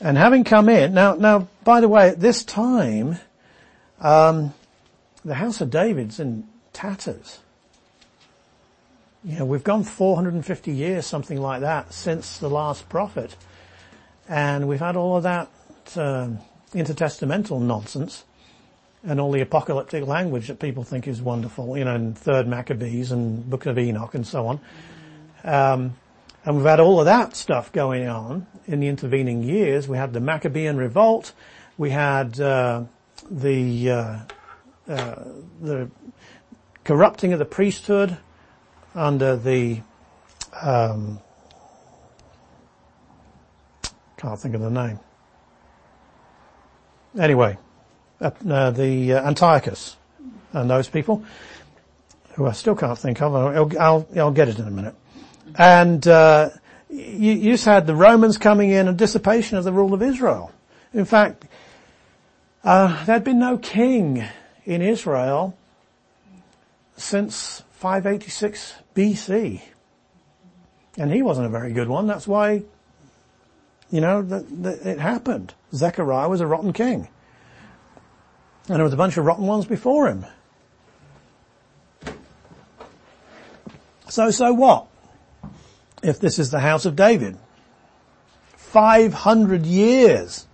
[0.00, 3.18] And having come in, now, now, by the way, at this time,
[4.00, 4.54] um,
[5.22, 7.40] the house of David's in tatters.
[9.24, 13.34] You know, we've gone 450 years, something like that, since the last prophet.
[14.28, 15.48] and we've had all of that
[15.96, 16.40] um,
[16.74, 18.24] intertestamental nonsense
[19.02, 23.12] and all the apocalyptic language that people think is wonderful, you know, in Third Maccabees
[23.12, 24.60] and Book of Enoch and so on.
[25.42, 25.96] Um,
[26.44, 29.88] and we've had all of that stuff going on in the intervening years.
[29.88, 31.32] We had the Maccabean revolt.
[31.78, 32.84] We had uh,
[33.30, 34.18] the uh,
[34.86, 35.24] uh,
[35.62, 35.90] the
[36.84, 38.18] corrupting of the priesthood
[38.94, 39.80] under the
[40.62, 41.20] um,
[44.16, 44.98] can't think of the name.
[47.18, 47.58] Anyway,
[48.20, 49.96] uh, uh, the uh, Antiochus
[50.52, 51.22] and those people,
[52.34, 53.34] who I still can't think of.
[53.34, 54.94] I'll, I'll, I'll get it in a minute.
[55.56, 56.50] And uh,
[56.88, 60.52] you, you had the Romans coming in and dissipation of the rule of Israel.
[60.92, 61.44] In fact,
[62.62, 64.24] uh, there had been no king
[64.64, 65.56] in Israel
[66.96, 69.60] since 586 BC.
[70.96, 72.06] And he wasn't a very good one.
[72.06, 72.62] That's why,
[73.90, 75.52] you know, that, that it happened.
[75.74, 77.08] Zechariah was a rotten king.
[78.68, 80.24] And there was a bunch of rotten ones before him.
[84.08, 84.86] So, so what?
[86.02, 87.36] If this is the house of David.
[88.56, 90.46] 500 years.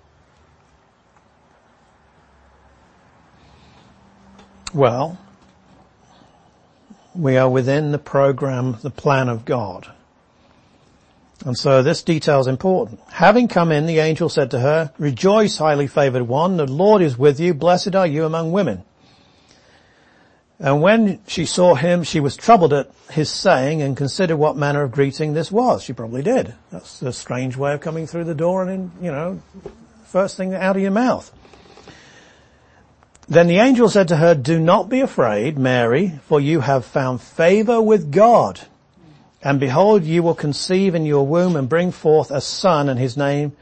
[4.75, 5.17] Well,
[7.15, 9.91] we are within the program, the plan of God.
[11.45, 13.01] And so this detail is important.
[13.11, 17.17] Having come in, the angel said to her, Rejoice, highly favored one, the Lord is
[17.17, 18.85] with you, blessed are you among women.
[20.59, 24.83] And when she saw him, she was troubled at his saying and considered what manner
[24.83, 25.83] of greeting this was.
[25.83, 26.55] She probably did.
[26.71, 29.41] That's a strange way of coming through the door and, in, you know,
[30.05, 31.33] first thing out of your mouth.
[33.31, 37.21] Then the angel said to her, do not be afraid, Mary, for you have found
[37.21, 38.61] favor with God.
[39.41, 43.17] And behold, you will conceive in your womb and bring forth a son and his
[43.17, 43.57] name,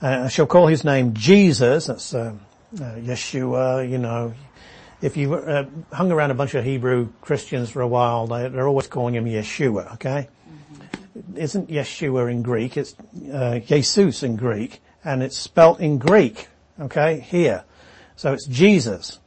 [0.00, 1.86] uh, shall call his name Jesus.
[1.86, 2.34] That's, uh,
[2.76, 4.34] uh, Yeshua, you know.
[5.00, 8.68] If you uh, hung around a bunch of Hebrew Christians for a while, they, are
[8.68, 10.28] always calling him Yeshua, okay?
[10.48, 11.38] Mm-hmm.
[11.38, 12.94] Isn't Yeshua in Greek, it's
[13.32, 16.46] uh, Jesus in Greek, and it's spelt in Greek,
[16.78, 17.64] okay, here.
[18.22, 19.18] So it's Jesus,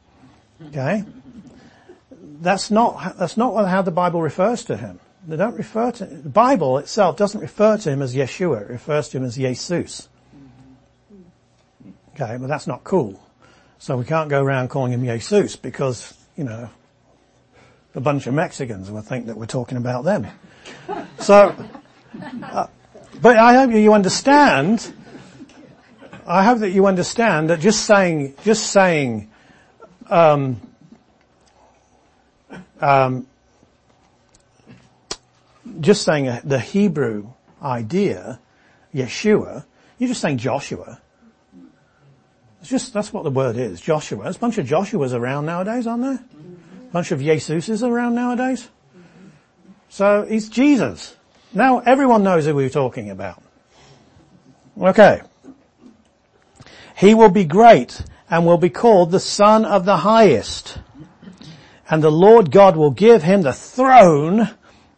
[0.68, 1.04] okay?
[2.40, 5.00] That's not, that's not how the Bible refers to him.
[5.28, 9.10] They don't refer to, the Bible itself doesn't refer to him as Yeshua, it refers
[9.10, 10.08] to him as Jesus.
[12.14, 13.20] Okay, but that's not cool.
[13.78, 16.70] So we can't go around calling him Jesus because, you know,
[17.94, 20.26] a bunch of Mexicans will think that we're talking about them.
[21.18, 21.54] So,
[22.42, 22.66] uh,
[23.20, 24.90] but I hope you understand,
[26.26, 29.30] I hope that you understand that just saying, just saying,
[30.10, 30.60] um,
[32.80, 33.26] um,
[35.80, 37.28] just saying the Hebrew
[37.62, 38.40] idea,
[38.92, 39.64] Yeshua,
[39.98, 41.00] you're just saying Joshua.
[42.60, 44.24] It's just, that's what the word is, Joshua.
[44.24, 46.24] There's a bunch of Joshuas around nowadays, aren't there?
[46.88, 48.68] A bunch of Jesuses around nowadays.
[49.88, 51.14] So he's Jesus.
[51.52, 53.40] Now everyone knows who we're talking about.
[54.76, 55.20] Okay.
[56.96, 60.78] He will be great and will be called the Son of the Highest.
[61.90, 64.48] And the Lord God will give him the throne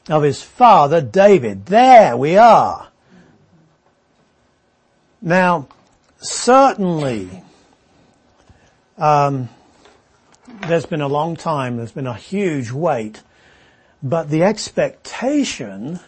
[0.08, 1.66] of his father David.
[1.66, 2.88] There we are.
[5.20, 5.66] Now,
[6.20, 7.42] certainly,
[8.96, 9.48] um,
[10.68, 13.22] there's been a long time, there's been a huge wait,
[14.04, 15.98] but the expectation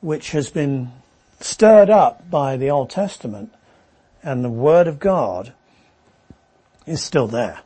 [0.00, 0.92] which has been
[1.40, 3.52] stirred up by the Old Testament
[4.24, 5.52] and the Word of God
[6.86, 7.60] is still there.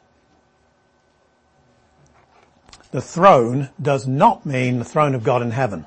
[2.90, 5.86] The throne does not mean the throne of God in heaven.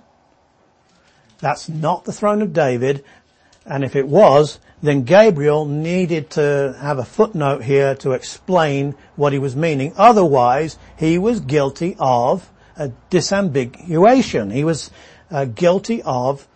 [1.39, 3.03] That's not the throne of David.
[3.65, 9.33] And if it was, then Gabriel needed to have a footnote here to explain what
[9.33, 9.93] he was meaning.
[9.97, 14.51] Otherwise, he was guilty of a disambiguation.
[14.51, 14.91] He was
[15.29, 16.47] uh, guilty of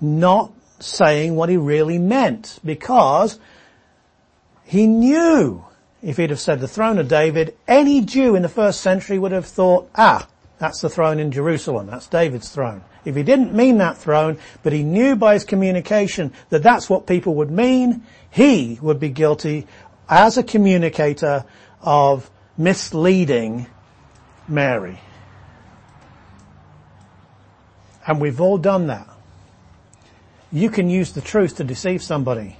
[0.00, 3.38] not saying what he really meant because
[4.70, 5.64] he knew
[6.00, 9.32] if he'd have said the throne of David, any Jew in the first century would
[9.32, 11.88] have thought, ah, that's the throne in Jerusalem.
[11.88, 12.84] That's David's throne.
[13.04, 17.08] If he didn't mean that throne, but he knew by his communication that that's what
[17.08, 19.66] people would mean, he would be guilty
[20.08, 21.44] as a communicator
[21.80, 23.66] of misleading
[24.46, 25.00] Mary.
[28.06, 29.08] And we've all done that.
[30.52, 32.59] You can use the truth to deceive somebody.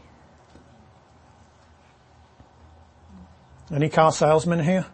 [3.72, 4.84] Any car salesmen here?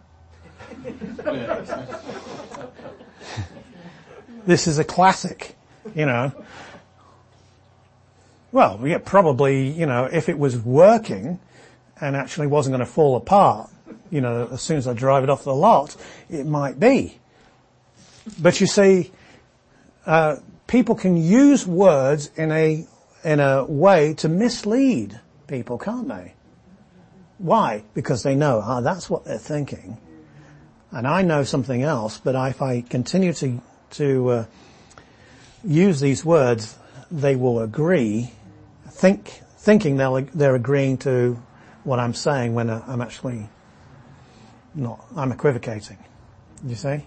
[4.45, 5.55] this is a classic,
[5.95, 6.31] you know.
[8.51, 11.39] Well, yeah, probably, you know, if it was working
[11.99, 13.69] and actually wasn't going to fall apart,
[14.11, 15.95] you know, as soon as I drive it off the lot,
[16.29, 17.19] it might be.
[18.39, 19.11] But you see,
[20.05, 22.85] uh, people can use words in a
[23.23, 26.33] in a way to mislead people, can't they?
[27.37, 27.83] Why?
[27.93, 29.97] Because they know, ah, that's what they're thinking,
[30.91, 32.17] and I know something else.
[32.17, 33.61] But if I continue to
[33.91, 34.45] to uh,
[35.63, 36.77] use these words,
[37.11, 38.31] they will agree,
[38.89, 41.41] think thinking they're they're agreeing to
[41.83, 43.49] what I'm saying when uh, I'm actually
[44.73, 45.05] not.
[45.15, 45.97] I'm equivocating.
[46.65, 46.97] You see?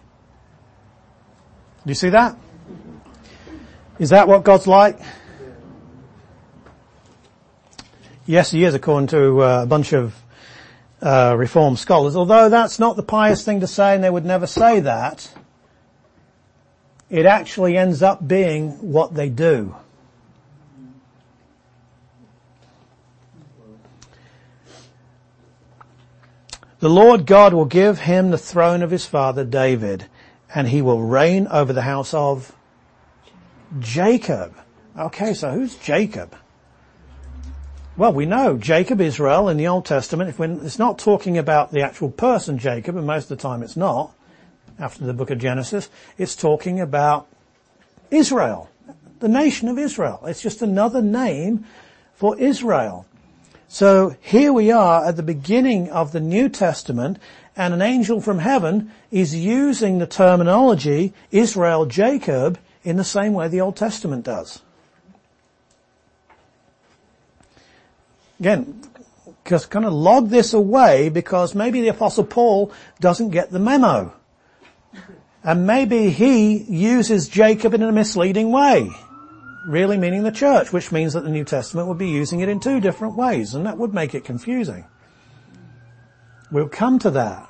[1.84, 2.36] Do you see that?
[3.98, 4.98] Is that what God's like?
[8.30, 10.14] Yes, he is, according to uh, a bunch of
[11.02, 12.14] uh, Reformed scholars.
[12.14, 15.28] Although that's not the pious thing to say, and they would never say that.
[17.08, 19.74] It actually ends up being what they do.
[26.78, 30.06] The Lord God will give him the throne of his father David,
[30.54, 32.54] and he will reign over the house of
[33.80, 34.54] Jacob.
[34.96, 36.36] Okay, so who's Jacob?
[37.96, 42.10] Well, we know Jacob, Israel in the Old Testament, it's not talking about the actual
[42.10, 44.14] person Jacob, and most of the time it's not,
[44.78, 47.26] after the book of Genesis, it's talking about
[48.10, 48.70] Israel,
[49.18, 50.22] the nation of Israel.
[50.26, 51.66] It's just another name
[52.14, 53.06] for Israel.
[53.68, 57.18] So here we are at the beginning of the New Testament
[57.56, 63.48] and an angel from heaven is using the terminology Israel, Jacob in the same way
[63.48, 64.62] the Old Testament does.
[68.40, 68.80] Again,
[69.44, 74.14] just kind of log this away because maybe the apostle Paul doesn't get the memo.
[75.44, 78.90] And maybe he uses Jacob in a misleading way.
[79.66, 82.60] Really meaning the church, which means that the New Testament would be using it in
[82.60, 84.84] two different ways, and that would make it confusing.
[86.50, 87.46] We'll come to that.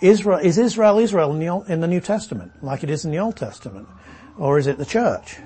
[0.00, 3.18] Israel, is Israel Israel in the, in the New Testament, like it is in the
[3.18, 3.86] Old Testament?
[4.38, 5.36] Or is it the church?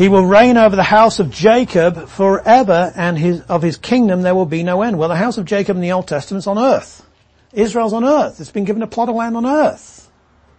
[0.00, 4.34] He will reign over the house of Jacob forever and his, of his kingdom there
[4.34, 4.98] will be no end.
[4.98, 7.06] Well, the house of Jacob in the Old Testament's on earth.
[7.52, 8.40] Israel's on earth.
[8.40, 10.10] It's been given a plot of land on earth.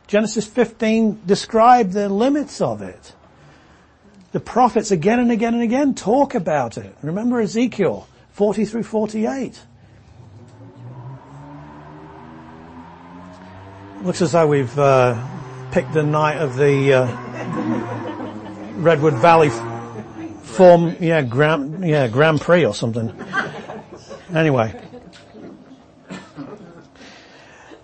[0.06, 3.16] Genesis 15 described the limits of it.
[4.32, 6.96] The prophets again and again and again talk about it.
[7.02, 9.60] Remember Ezekiel 40 through 48.
[14.04, 15.20] Looks as though we've uh,
[15.72, 18.21] picked the night of the uh,
[18.82, 19.50] Redwood Valley
[20.42, 23.14] form, yeah, Grand, yeah, Grand Prix or something.
[24.34, 24.80] Anyway.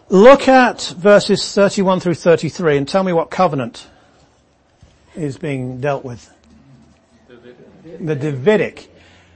[0.09, 3.87] Look at verses 31 through 33 and tell me what covenant
[5.15, 6.33] is being dealt with.
[7.99, 8.89] The Davidic.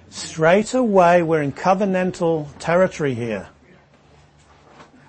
[0.10, 3.50] Straight away we're in covenantal territory here.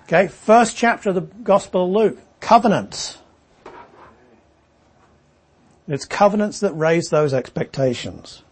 [0.03, 3.17] Okay, first chapter of the Gospel of Luke, covenants.
[5.87, 8.43] It's covenants that raise those expectations.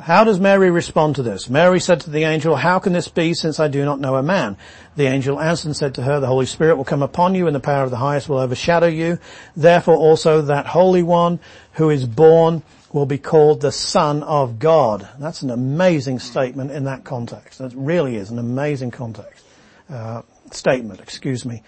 [0.00, 1.50] How does Mary respond to this?
[1.50, 4.22] Mary said to the angel, how can this be since I do not know a
[4.22, 4.56] man?
[4.94, 7.56] The angel answered and said to her, the Holy Spirit will come upon you and
[7.56, 9.18] the power of the highest will overshadow you.
[9.56, 11.40] Therefore also that Holy One
[11.72, 15.08] who is born will be called the Son of God.
[15.18, 17.58] That's an amazing statement in that context.
[17.58, 19.44] That really is an amazing context,
[19.90, 20.22] uh,
[20.52, 21.62] statement, excuse me.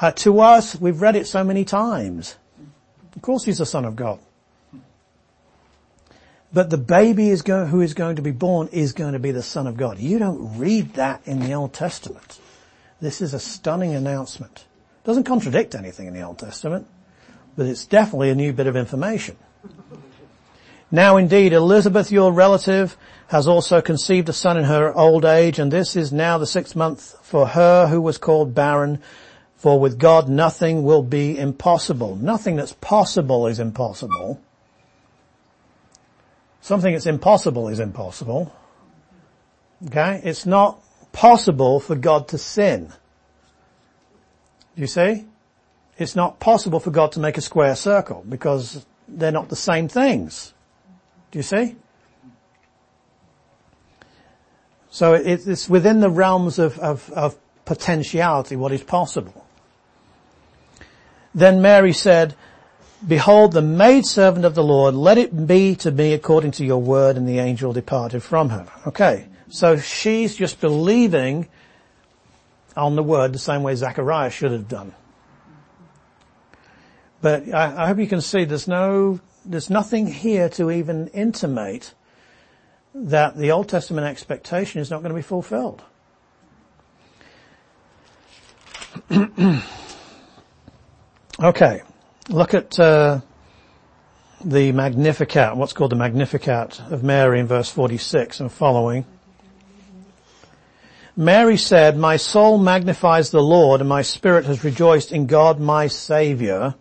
[0.00, 2.36] Uh, to us, we've read it so many times.
[3.16, 4.18] Of course he's the Son of God.
[6.52, 9.32] But the baby is go- who is going to be born is going to be
[9.32, 9.98] the Son of God.
[9.98, 12.38] You don't read that in the Old Testament.
[13.00, 14.64] This is a stunning announcement.
[15.02, 16.86] It Doesn't contradict anything in the Old Testament,
[17.56, 19.36] but it's definitely a new bit of information.
[20.90, 22.96] Now indeed, Elizabeth, your relative,
[23.28, 26.76] has also conceived a son in her old age, and this is now the sixth
[26.76, 29.00] month for her who was called barren.
[29.64, 32.16] For with God nothing will be impossible.
[32.16, 34.38] Nothing that's possible is impossible.
[36.60, 38.54] Something that's impossible is impossible.
[39.86, 40.20] Okay?
[40.22, 40.82] It's not
[41.12, 42.88] possible for God to sin.
[44.76, 45.24] Do you see?
[45.96, 49.88] It's not possible for God to make a square circle because they're not the same
[49.88, 50.52] things.
[51.30, 51.76] Do you see?
[54.90, 59.43] So it's within the realms of, of, of potentiality what is possible.
[61.34, 62.34] Then Mary said,
[63.06, 67.16] Behold the maidservant of the Lord, let it be to me according to your word,
[67.16, 68.66] and the angel departed from her.
[68.86, 71.48] Okay, so she's just believing
[72.76, 74.94] on the word the same way Zachariah should have done.
[77.20, 81.94] But I, I hope you can see there's no, there's nothing here to even intimate
[82.94, 85.82] that the Old Testament expectation is not going to be fulfilled.
[91.40, 91.82] okay,
[92.28, 93.20] look at uh,
[94.44, 99.04] the Magnificat, what's called the Magnificat of Mary in verse 46 and following.
[101.16, 105.86] Mary said, My soul magnifies the Lord and my spirit has rejoiced in God my
[105.86, 106.74] Saviour.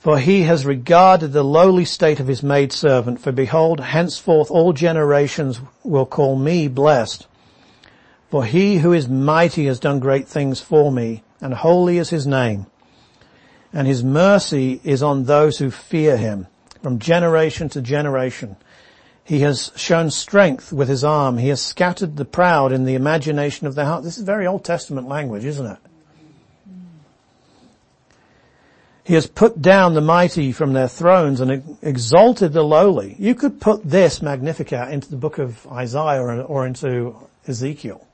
[0.00, 5.60] For he has regarded the lowly state of his maidservant, for behold, henceforth all generations
[5.84, 7.26] will call me blessed.
[8.30, 12.26] For he who is mighty has done great things for me, and holy is his
[12.26, 12.66] name.
[13.72, 16.46] And his mercy is on those who fear him,
[16.82, 18.56] from generation to generation.
[19.22, 21.38] He has shown strength with his arm.
[21.38, 24.02] He has scattered the proud in the imagination of their heart.
[24.02, 25.78] This is very Old Testament language, isn't it?
[29.04, 33.16] He has put down the mighty from their thrones and exalted the lowly.
[33.18, 38.06] You could put this Magnificat into the book of Isaiah or, into Ezekiel.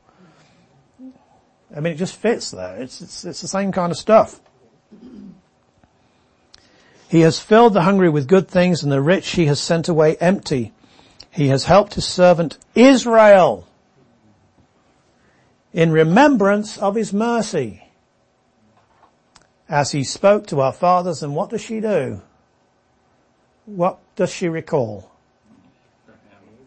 [1.75, 2.77] I mean, it just fits there.
[2.77, 4.41] It's, it's, it's the same kind of stuff.
[7.09, 10.17] He has filled the hungry with good things and the rich he has sent away
[10.17, 10.73] empty.
[11.31, 13.67] He has helped his servant Israel
[15.73, 17.83] in remembrance of his mercy.
[19.69, 22.23] As he spoke to our fathers and what does she do?
[23.67, 25.11] What does she recall?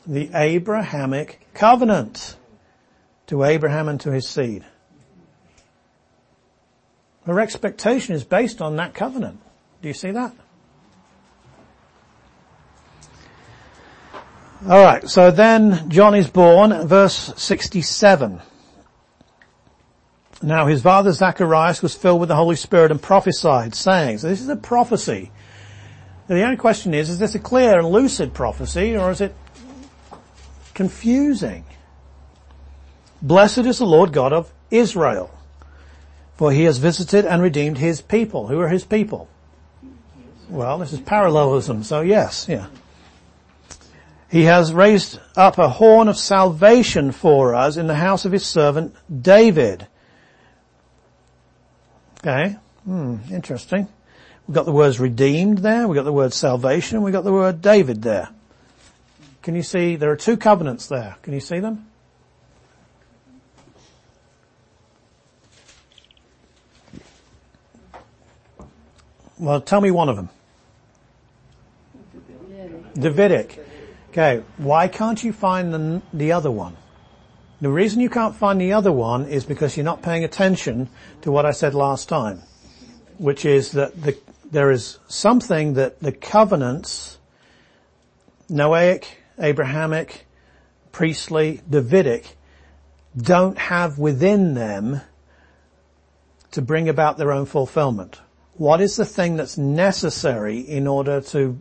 [0.05, 2.35] The Abrahamic covenant
[3.27, 4.65] to Abraham and to his seed.
[7.29, 9.39] Her expectation is based on that covenant.
[9.83, 10.33] Do you see that?
[14.65, 18.41] Alright, so then John is born, verse 67.
[20.41, 24.41] Now his father Zacharias was filled with the Holy Spirit and prophesied, saying, so this
[24.41, 25.31] is a prophecy.
[26.27, 29.35] the only question is, is this a clear and lucid prophecy or is it
[30.73, 31.63] confusing?
[33.21, 35.29] Blessed is the Lord God of Israel
[36.39, 38.47] for he has visited and redeemed his people.
[38.47, 39.27] Who are his people?
[40.47, 42.67] Well, this is parallelism, so yes, yeah.
[44.31, 48.45] He has raised up a horn of salvation for us in the house of his
[48.45, 49.85] servant David.
[52.19, 52.55] Okay.
[52.85, 53.89] Hmm, interesting.
[54.47, 57.61] We've got the words redeemed there, we've got the word salvation, we've got the word
[57.61, 58.29] David there.
[59.41, 61.17] Can you see, there are two covenants there.
[61.21, 61.88] Can you see them?
[69.39, 70.29] Well, tell me one of them.
[72.93, 73.65] Davidic.
[74.09, 76.75] Okay, why can't you find the, the other one?
[77.61, 80.89] The reason you can't find the other one is because you're not paying attention
[81.21, 82.41] to what I said last time,
[83.17, 84.17] which is that the,
[84.51, 87.17] there is something that the covenants,
[88.49, 89.05] Noahic,
[89.37, 90.25] Abrahamic,
[90.91, 92.35] priestly, Davidic,
[93.15, 95.01] don't have within them
[96.51, 98.19] to bring about their own fulfillment.
[98.59, 101.57] What is the thing that's necessary in order to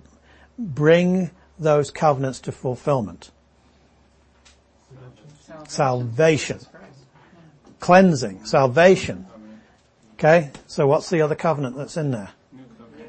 [0.58, 3.30] bring those covenants to fulfillment?
[5.68, 6.58] Salvation.
[7.78, 8.44] Cleansing.
[8.44, 9.28] Salvation.
[10.14, 10.50] Okay?
[10.66, 12.30] So what's the other covenant that's in there?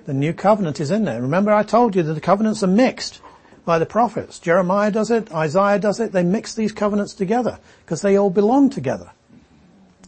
[0.06, 1.20] The new covenant is in there.
[1.20, 3.22] Remember I told you that the covenants are mixed
[3.66, 4.38] by the prophets.
[4.38, 8.70] Jeremiah does it, Isaiah does it, they mix these covenants together because they all belong
[8.70, 9.10] together.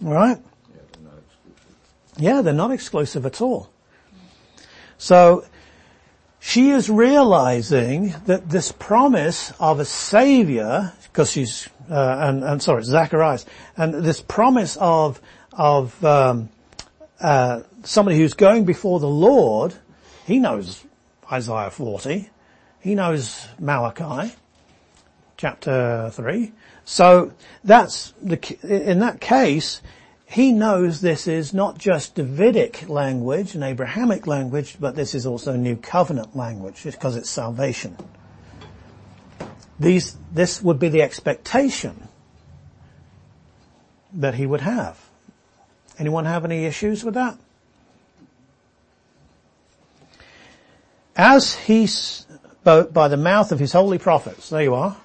[0.05, 0.37] Alright?
[2.17, 3.70] Yeah, they're not exclusive at all.
[5.01, 5.45] So,
[6.39, 12.83] she is realizing that this promise of a savior, because she's, uh, and, and sorry,
[12.83, 15.19] Zacharias, and this promise of,
[15.53, 16.49] of, um,
[17.19, 19.73] uh, somebody who's going before the Lord,
[20.27, 20.85] he knows
[21.31, 22.29] Isaiah 40,
[22.81, 24.35] he knows Malachi,
[25.35, 26.51] chapter 3.
[26.85, 27.33] So
[27.63, 29.81] that's the, in that case,
[30.31, 35.57] he knows this is not just Davidic language and Abrahamic language, but this is also
[35.57, 37.97] New Covenant language because it's salvation.
[39.77, 42.07] These, this would be the expectation
[44.13, 44.97] that he would have.
[45.99, 47.37] Anyone have any issues with that?
[51.17, 54.95] As he spoke by the mouth of his holy prophets, there you are,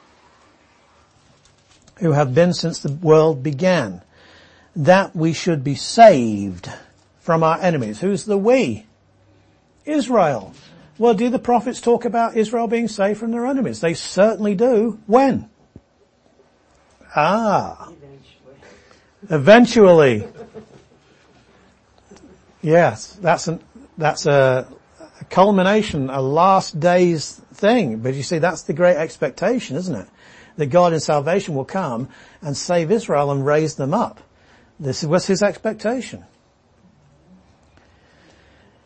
[1.98, 4.02] who have been since the world began
[4.76, 6.70] that we should be saved
[7.20, 8.00] from our enemies.
[8.00, 8.86] Who's the we?
[9.84, 10.54] Israel.
[10.98, 13.80] Well, do the prophets talk about Israel being saved from their enemies?
[13.80, 14.98] They certainly do.
[15.06, 15.48] When?
[17.14, 17.90] Ah.
[19.28, 20.24] Eventually.
[20.24, 20.28] Eventually.
[22.62, 23.60] Yes, that's an,
[23.96, 24.66] that's a,
[25.20, 27.98] a culmination, a last days thing.
[27.98, 30.08] But you see, that's the great expectation, isn't it?
[30.56, 32.08] That God in salvation will come
[32.42, 34.20] and save Israel and raise them up.
[34.78, 36.24] This was his expectation.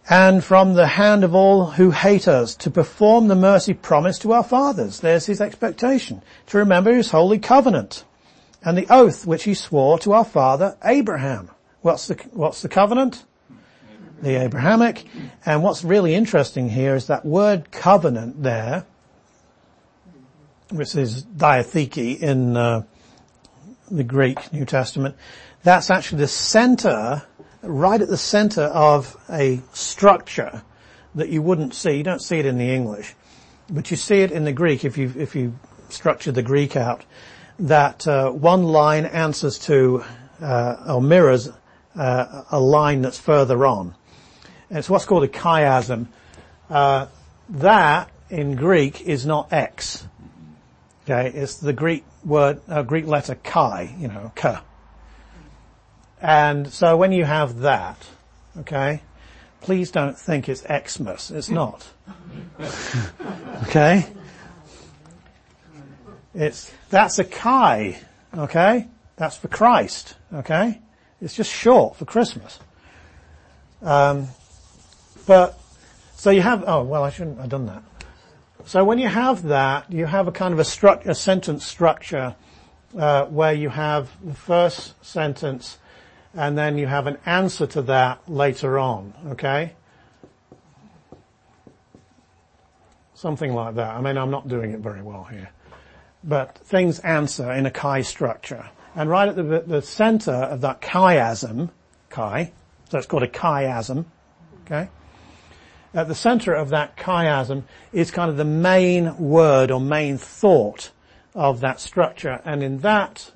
[0.09, 4.33] And from the hand of all who hate us to perform the mercy promised to
[4.33, 5.01] our fathers.
[5.01, 6.23] There's his expectation.
[6.49, 8.05] To remember his holy covenant
[8.65, 11.51] and the oath which he swore to our father Abraham.
[11.83, 13.25] What's the, what's the covenant?
[14.21, 15.05] The Abrahamic.
[15.47, 18.85] And what's really interesting here is that word covenant there,
[20.71, 22.83] which is diatheke in uh,
[23.91, 25.17] the Greek New Testament,
[25.63, 27.23] that's actually the center,
[27.63, 30.63] right at the center of a structure
[31.15, 31.97] that you wouldn't see.
[31.97, 33.15] You don't see it in the English,
[33.69, 35.59] but you see it in the Greek if you if you
[35.89, 37.05] structure the Greek out.
[37.59, 40.05] That uh, one line answers to
[40.41, 41.51] uh, or mirrors
[41.95, 43.95] uh, a line that's further on.
[44.71, 46.07] And it's what's called a chiasm.
[46.71, 47.07] Uh,
[47.51, 50.07] that in Greek is not X.
[51.05, 54.63] Okay, it's the Greek word, uh, Greek letter chi, you know, ka.
[56.21, 57.97] And so when you have that,
[58.59, 59.03] okay,
[59.61, 61.31] please don't think it's Xmas.
[61.31, 61.87] It's not.
[63.63, 64.07] okay?
[66.35, 67.99] It's, that's a chi,
[68.37, 68.87] okay?
[69.17, 70.79] That's for Christ, okay?
[71.21, 72.59] It's just short for Christmas.
[73.83, 74.29] Um,
[75.27, 75.59] but,
[76.17, 77.83] so you have, oh, well, I shouldn't have done that.
[78.67, 82.37] So when you have that, you have a kind of a, stru- a sentence structure
[82.97, 85.79] uh, where you have the first sentence
[86.35, 89.73] and then you have an answer to that later on, okay?
[93.15, 93.95] Something like that.
[93.95, 95.51] I mean, I'm not doing it very well here.
[96.23, 98.71] But things answer in a chi structure.
[98.95, 101.71] And right at the, the center of that chiasm,
[102.09, 102.53] chi,
[102.89, 104.05] so it's called a chiasm,
[104.65, 104.89] okay?
[105.93, 110.91] At the center of that chiasm is kind of the main word or main thought
[111.35, 112.41] of that structure.
[112.45, 113.33] And in that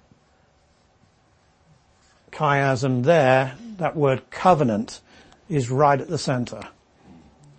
[2.34, 5.00] chiasm there, that word covenant
[5.48, 6.68] is right at the center.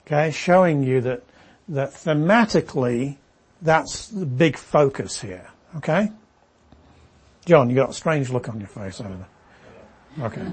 [0.06, 1.23] Okay, showing you that,
[1.69, 3.18] that thematically,
[3.61, 5.49] that's the big focus here.
[5.77, 6.11] Okay?
[7.45, 9.27] John, you got a strange look on your face over there.
[10.27, 10.45] Okay.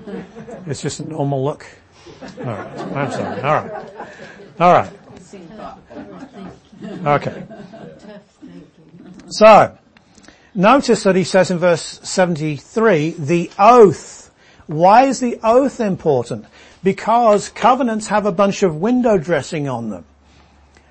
[0.66, 1.66] It's just a normal look.
[2.38, 2.78] Alright.
[2.78, 3.40] I'm sorry.
[3.40, 3.90] Alright.
[4.60, 4.92] Alright.
[7.06, 7.46] Okay.
[9.28, 9.78] So,
[10.54, 14.11] notice that he says in verse 73, the oath.
[14.74, 16.46] Why is the oath important?
[16.82, 20.04] Because covenants have a bunch of window dressing on them.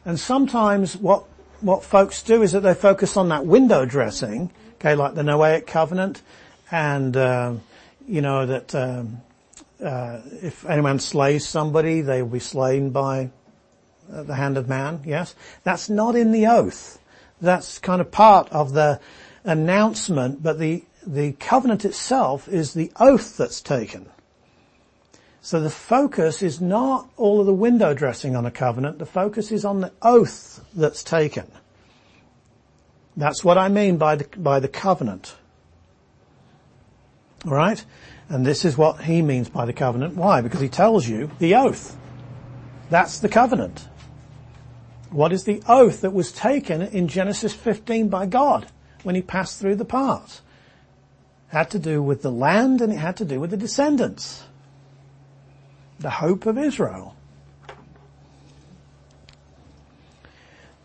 [0.05, 1.25] And sometimes what,
[1.59, 4.51] what folks do is that they focus on that window dressing
[4.81, 6.23] Okay, like the Noahic covenant,
[6.71, 7.53] and uh,
[8.07, 9.21] you know that um,
[9.79, 13.29] uh, if anyone slays somebody, they will be slain by
[14.11, 15.03] uh, the hand of man.
[15.05, 16.97] Yes, that's not in the oath.
[17.39, 18.99] That's kind of part of the
[19.43, 24.07] announcement, but the the covenant itself is the oath that's taken.
[25.41, 28.99] So the focus is not all of the window dressing on a covenant.
[28.99, 31.51] The focus is on the oath that's taken.
[33.17, 35.35] That's what I mean by the, by the covenant.
[37.45, 37.83] Alright?
[38.29, 40.15] And this is what he means by the covenant.
[40.15, 40.41] Why?
[40.41, 41.97] Because he tells you the oath.
[42.89, 43.87] That's the covenant.
[45.09, 48.67] What is the oath that was taken in Genesis 15 by God
[49.03, 50.41] when he passed through the paths?
[51.51, 54.43] Had to do with the land and it had to do with the descendants.
[55.99, 57.15] The hope of Israel.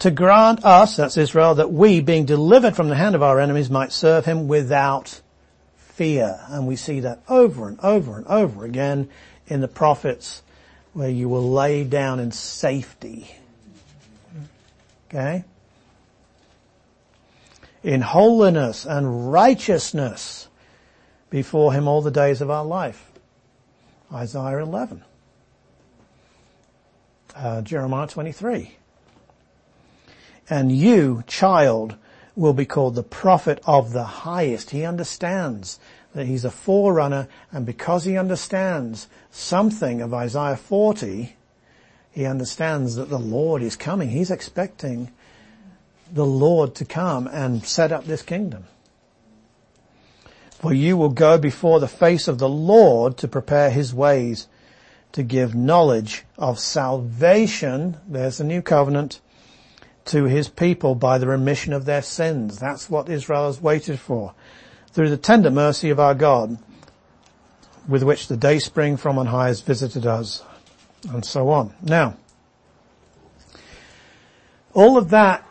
[0.06, 3.70] to grant us, that's Israel, that we, being delivered from the hand of our enemies,
[3.70, 5.20] might serve him without
[5.76, 6.38] fear.
[6.48, 9.08] And we see that over and over and over again
[9.46, 10.42] in the prophets
[10.92, 13.34] where you will lay down in safety.
[15.08, 15.44] Okay?
[17.82, 20.48] In holiness and righteousness
[21.30, 23.12] before him all the days of our life.
[24.12, 25.02] Isaiah 11.
[27.34, 28.76] Uh, Jeremiah 23.
[30.48, 31.96] And you, child,
[32.36, 34.70] will be called the prophet of the highest.
[34.70, 35.80] He understands
[36.14, 41.36] that he's a forerunner and because he understands something of Isaiah 40,
[42.12, 44.08] he understands that the Lord is coming.
[44.08, 45.10] He's expecting
[46.10, 48.64] the Lord to come and set up this kingdom.
[50.66, 54.48] For you will go before the face of the Lord to prepare his ways,
[55.12, 59.20] to give knowledge of salvation, there's the new covenant,
[60.06, 62.58] to his people by the remission of their sins.
[62.58, 64.34] That's what Israel has waited for.
[64.90, 66.58] Through the tender mercy of our God,
[67.86, 70.42] with which the day spring from on high has visited us.
[71.08, 71.74] and so on.
[71.80, 72.16] Now,
[74.74, 75.45] all of that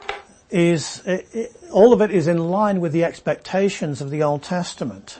[0.55, 4.41] is, it, it, all of it is in line with the expectations of the Old
[4.41, 5.19] Testament.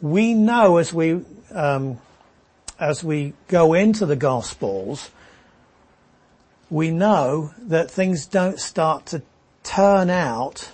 [0.00, 1.20] We know as we,
[1.50, 1.98] um,
[2.80, 5.10] as we go into the Gospels,
[6.70, 9.20] we know that things don't start to
[9.62, 10.70] turn out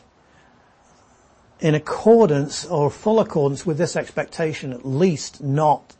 [1.58, 5.96] in accordance or full accordance with this expectation, at least not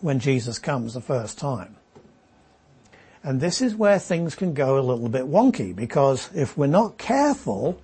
[0.00, 1.77] when Jesus comes the first time.
[3.22, 6.98] And this is where things can go a little bit wonky because if we're not
[6.98, 7.80] careful,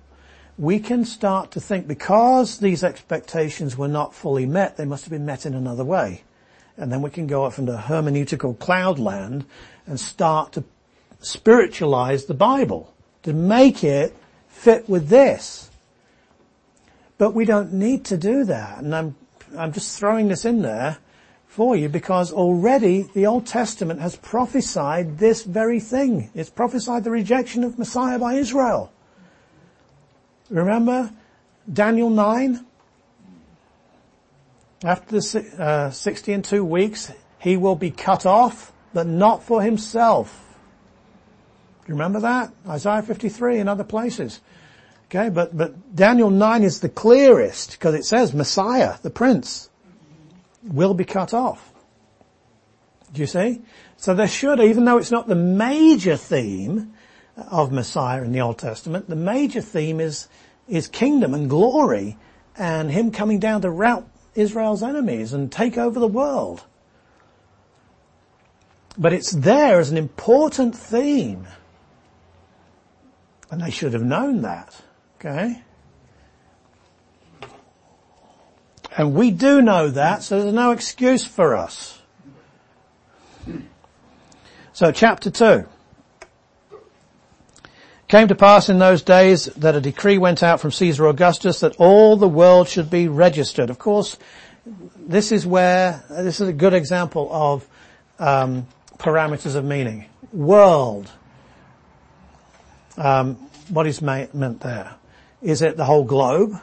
[0.57, 5.11] we can start to think because these expectations were not fully met, they must have
[5.11, 6.23] been met in another way.
[6.77, 9.45] And then we can go off into hermeneutical cloudland
[9.85, 10.63] and start to
[11.19, 12.93] spiritualize the Bible
[13.23, 14.15] to make it
[14.47, 15.69] fit with this.
[17.17, 18.79] But we don't need to do that.
[18.79, 19.15] And I'm,
[19.57, 20.97] I'm just throwing this in there
[21.55, 26.29] for you because already the Old Testament has prophesied this very thing.
[26.35, 28.91] It's prophesied the rejection of Messiah by Israel.
[30.49, 31.13] Remember
[31.71, 32.65] Daniel 9?
[34.83, 39.61] After the uh, 60 and two weeks, he will be cut off, but not for
[39.61, 40.57] himself.
[41.85, 42.51] Do you remember that?
[42.67, 44.41] Isaiah 53 and other places.
[45.05, 49.69] Okay, but, but Daniel 9 is the clearest because it says Messiah, the prince,
[50.65, 51.71] will be cut off.
[53.13, 53.61] Do you see?
[53.97, 56.93] So there should, even though it's not the major theme
[57.37, 60.27] of Messiah in the Old Testament, the major theme is,
[60.67, 62.17] is kingdom and glory
[62.57, 66.63] and him coming down to rout Israel's enemies and take over the world.
[68.97, 71.47] But it's there as an important theme.
[73.51, 74.81] And they should have known that.
[75.17, 75.61] Okay?
[78.97, 81.99] And we do know that, so there's no excuse for us.
[84.73, 85.65] So chapter 2.
[88.07, 91.75] Came to pass in those days that a decree went out from Caesar Augustus that
[91.77, 93.69] all the world should be registered.
[93.69, 94.17] Of course,
[94.95, 97.67] this is where, this is a good example of
[98.19, 98.67] um,
[98.97, 100.05] parameters of meaning.
[100.31, 101.11] World.
[102.97, 103.35] Um,
[103.69, 104.95] what is meant there?
[105.41, 106.59] Is it the whole globe?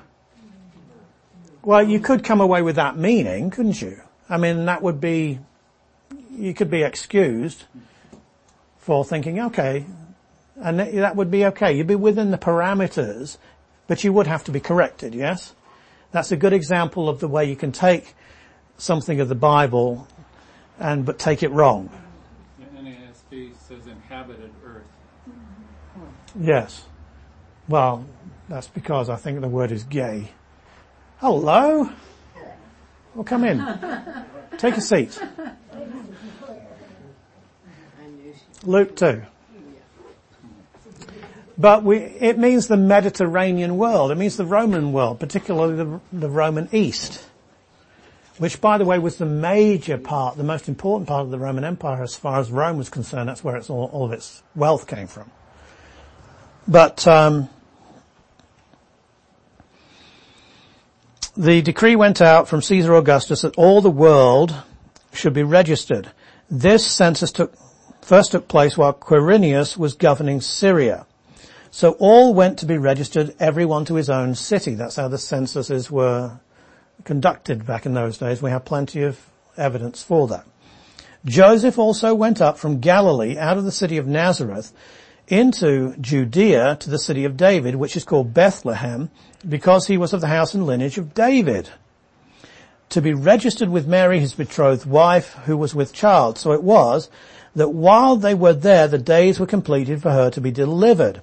[1.65, 4.01] Well, you could come away with that meaning, couldn't you?
[4.29, 5.39] I mean, that would be,
[6.31, 7.65] you could be excused
[8.79, 9.87] for thinking, okay,
[10.57, 11.73] and that would be okay.
[11.77, 13.39] You'd be within the parameters,
[13.87, 15.55] but you would have to be corrected, yes?
[16.11, 18.15] That's a good example of the way you can take
[18.77, 20.09] something of the Bible
[20.81, 21.91] and, but take it wrong.
[22.75, 24.89] NASB says inhabited earth.
[26.39, 26.87] Yes.
[27.69, 28.05] Well,
[28.49, 30.29] that's because I think the word is ge.
[31.23, 31.89] Hello?
[33.15, 33.65] Well, come in.
[34.59, 35.23] Take a seat.
[38.65, 39.23] Luke 2.
[41.57, 44.11] But we, it means the Mediterranean world.
[44.11, 47.25] It means the Roman world, particularly the, the Roman East.
[48.39, 51.63] Which, by the way, was the major part, the most important part of the Roman
[51.63, 53.29] Empire as far as Rome was concerned.
[53.29, 55.31] That's where all, all of its wealth came from.
[56.67, 57.49] But um,
[61.37, 64.55] the decree went out from Caesar Augustus that all the world
[65.13, 66.11] should be registered.
[66.51, 67.55] This census took,
[68.03, 71.07] first took place while Quirinius was governing Syria.
[71.71, 74.75] So all went to be registered, everyone to his own city.
[74.75, 76.39] That's how the censuses were
[77.05, 78.43] conducted back in those days.
[78.43, 79.19] We have plenty of
[79.57, 80.45] evidence for that.
[81.25, 84.73] Joseph also went up from Galilee out of the city of Nazareth
[85.29, 89.11] into Judea to the city of David, which is called Bethlehem,
[89.49, 91.69] because he was of the house and lineage of David,
[92.91, 96.39] to be registered with Mary, his betrothed wife, who was with child.
[96.39, 97.09] So it was
[97.55, 101.21] that while they were there, the days were completed for her to be delivered.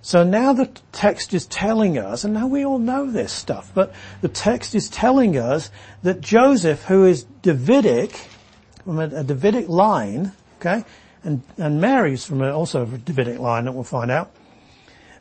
[0.00, 3.94] So now the text is telling us, and now we all know this stuff, but
[4.20, 5.70] the text is telling us
[6.02, 8.14] that Joseph, who is Davidic,
[8.84, 10.84] from a, Davidic line, okay,
[11.22, 14.30] and, and Mary's from a, also a Davidic line that we'll find out,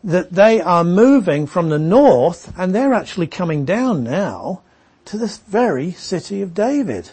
[0.03, 4.61] that they are moving from the north and they're actually coming down now
[5.05, 7.09] to this very city of David.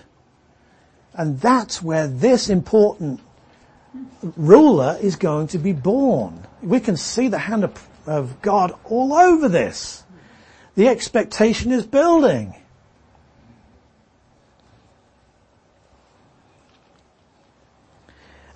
[1.14, 3.20] And that's where this important
[4.36, 6.46] ruler is going to be born.
[6.62, 10.04] We can see the hand of, of God all over this.
[10.74, 12.54] The expectation is building.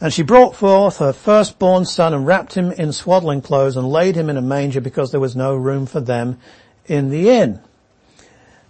[0.04, 4.16] And she brought forth her firstborn son and wrapped him in swaddling clothes and laid
[4.16, 6.38] him in a manger because there was no room for them
[6.84, 7.58] in the inn.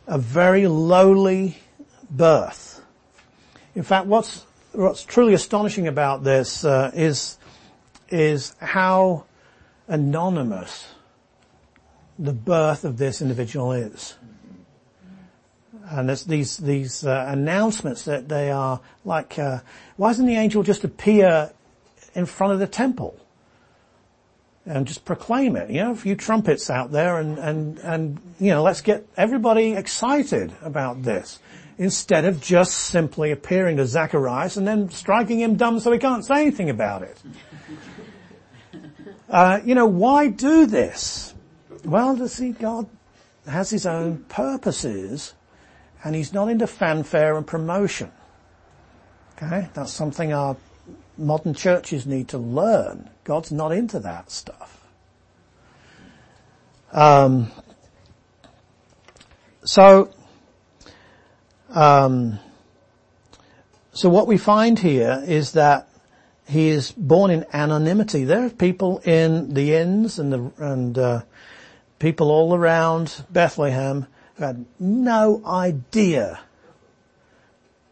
[0.06, 1.58] A very lowly
[2.08, 2.80] birth.
[3.74, 7.36] In fact, what's, what's truly astonishing about this uh, is
[8.10, 9.24] is how
[9.88, 10.86] anonymous
[12.16, 14.14] the birth of this individual is.
[15.90, 19.60] And there's these these uh, announcements that they are like, uh,
[19.96, 21.52] why doesn't the angel just appear
[22.14, 23.18] in front of the temple
[24.64, 25.68] and just proclaim it?
[25.70, 29.74] You know, a few trumpets out there, and and and you know, let's get everybody
[29.74, 31.38] excited about this
[31.76, 36.24] instead of just simply appearing to Zacharias and then striking him dumb so he can't
[36.24, 37.20] say anything about it.
[39.26, 41.34] Uh, you know, why do this?
[41.84, 42.86] Well, to see God
[43.48, 45.34] has his own purposes
[46.04, 48.12] and he's not into fanfare and promotion.
[49.36, 49.68] Okay?
[49.72, 50.56] That's something our
[51.16, 53.08] modern churches need to learn.
[53.24, 54.86] God's not into that stuff.
[56.92, 57.50] Um,
[59.64, 60.10] so,
[61.70, 62.38] um,
[63.92, 65.88] so what we find here is that
[66.46, 68.24] he is born in anonymity.
[68.24, 71.22] There are people in the inns and the and uh,
[71.98, 76.40] people all around Bethlehem who had no idea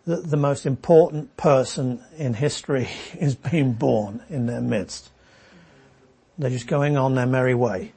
[0.05, 2.89] that the most important person in history
[3.19, 5.10] is being born in their midst.
[6.39, 7.93] They're just going on their merry way.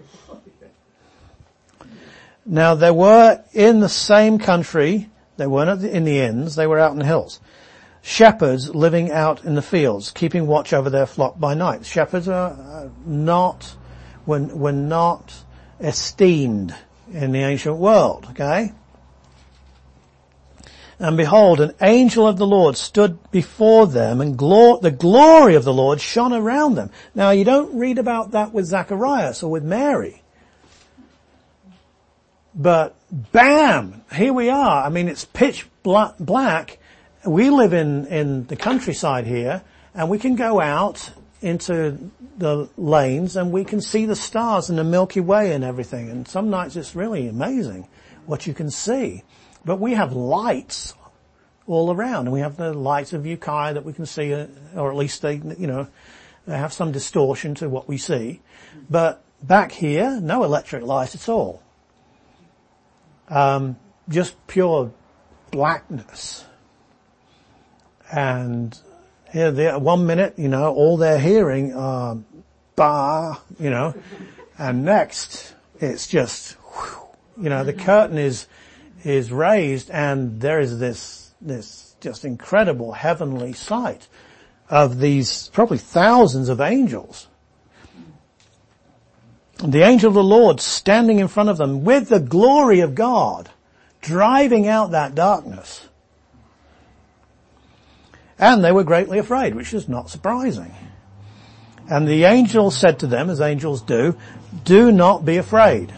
[2.46, 6.92] Now there were in the same country, they weren't in the inns, they were out
[6.92, 7.40] in the hills.
[8.04, 11.88] Shepherds living out in the fields, keeping watch over their flock by night.
[11.88, 13.76] Shepherds are not,
[14.28, 15.34] were, were not
[15.80, 16.76] esteemed
[17.12, 18.72] in the ancient world, okay?
[20.98, 25.74] And behold, an angel of the Lord stood before them and the glory of the
[25.74, 26.90] Lord shone around them.
[27.14, 30.22] Now you don't read about that with Zacharias or with Mary.
[32.54, 34.86] But bam, here we are.
[34.86, 36.80] I mean, it's pitch black.
[37.26, 39.64] We live in, in the countryside here
[39.94, 41.12] and we can go out
[41.46, 46.10] into the lanes and we can see the stars and the Milky Way and everything.
[46.10, 47.88] And some nights it's really amazing
[48.26, 49.24] what you can see.
[49.64, 50.96] But we have lights
[51.68, 54.90] all around and we have the lights of Ukiah that we can see, uh, or
[54.90, 55.88] at least they, you know,
[56.48, 58.42] they have some distortion to what we see.
[58.90, 61.62] But back here, no electric light at all.
[63.30, 63.78] Um,
[64.10, 64.92] just pure
[65.52, 66.44] blackness.
[68.12, 68.80] And
[69.36, 72.18] here, the, one minute, you know, all they're hearing are
[72.78, 73.94] bah, you know,
[74.58, 77.86] and next it's just, whew, you know, the mm-hmm.
[77.86, 78.48] curtain is,
[79.04, 84.08] is raised and there is this, this just incredible heavenly sight
[84.70, 87.28] of these probably thousands of angels.
[89.58, 93.50] The angel of the Lord standing in front of them with the glory of God,
[94.00, 95.90] driving out that darkness.
[98.38, 100.74] And they were greatly afraid, which is not surprising.
[101.90, 104.18] And the angel said to them, as angels do,
[104.64, 105.94] do not be afraid.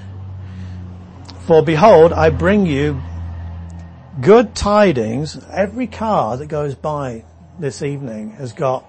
[1.46, 3.02] For behold, I bring you
[4.20, 5.38] good tidings.
[5.50, 7.24] Every car that goes by
[7.58, 8.86] this evening has got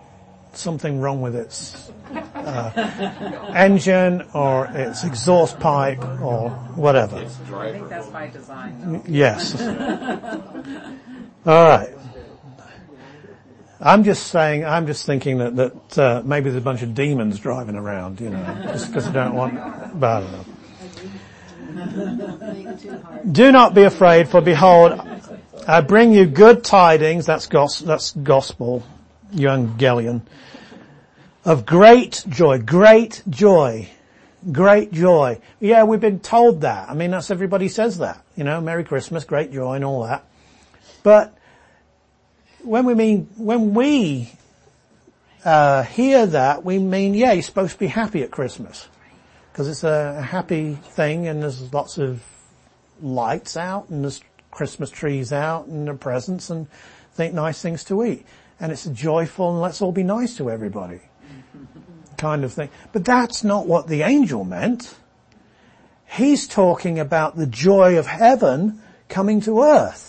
[0.54, 1.90] something wrong with its
[2.34, 7.16] uh, engine or its exhaust pipe or whatever.
[7.54, 8.92] I think that's by design.
[8.92, 9.02] Though.
[9.06, 9.60] Yes.
[11.46, 11.94] All right.
[13.80, 17.38] I'm just saying, I'm just thinking that, that uh, maybe there's a bunch of demons
[17.38, 19.54] driving around, you know, just because I don't want,
[20.00, 20.44] but I don't know.
[23.30, 25.00] Do not be afraid, for behold,
[25.66, 28.82] I bring you good tidings, that's, gos- that's gospel,
[29.32, 30.22] evangelion,
[31.44, 33.88] of great joy, great joy,
[34.50, 35.40] great joy.
[35.60, 36.88] Yeah, we've been told that.
[36.90, 40.24] I mean, that's everybody says that, you know, Merry Christmas, great joy and all that.
[41.04, 41.37] But
[42.68, 44.30] when we mean, when we
[45.42, 48.86] uh, hear that, we mean, yeah, you're supposed to be happy at Christmas.
[49.50, 52.22] Because it's a happy thing and there's lots of
[53.00, 54.20] lights out and there's
[54.50, 56.68] Christmas trees out and the presents and
[57.14, 58.26] think nice things to eat.
[58.60, 61.00] And it's a joyful and let's all be nice to everybody
[62.18, 62.68] kind of thing.
[62.92, 64.94] But that's not what the angel meant.
[66.06, 70.07] He's talking about the joy of heaven coming to earth.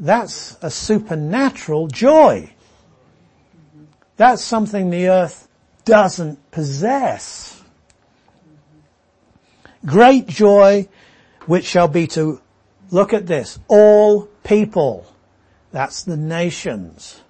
[0.00, 2.50] That's a supernatural joy.
[4.16, 5.46] That's something the earth
[5.84, 7.62] doesn't possess.
[9.84, 10.88] Great joy
[11.46, 12.40] which shall be to,
[12.90, 15.06] look at this, all people.
[15.70, 17.20] That's the nations.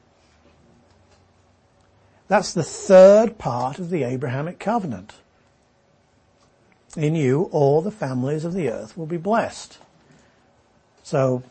[2.28, 5.14] That's the third part of the Abrahamic covenant.
[6.96, 9.78] In you all the families of the earth will be blessed.
[11.02, 11.42] So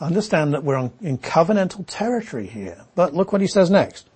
[0.00, 2.84] Understand that we're on, in covenantal territory here.
[2.94, 4.08] But look what he says next.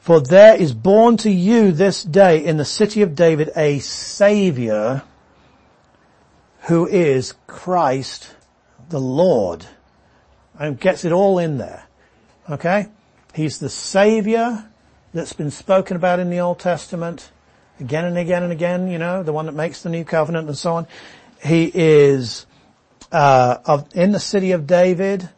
[0.00, 5.02] For there is born to you this day in the city of David a savior
[6.62, 8.34] who is Christ
[8.88, 9.66] the Lord.
[10.58, 11.84] And gets it all in there.
[12.48, 12.86] Okay?
[13.34, 14.68] He's the savior
[15.12, 17.30] that's been spoken about in the Old Testament
[17.80, 20.56] again and again and again, you know, the one that makes the new covenant and
[20.56, 20.86] so on.
[21.42, 22.46] He is
[23.12, 25.28] uh, of, in the city of David,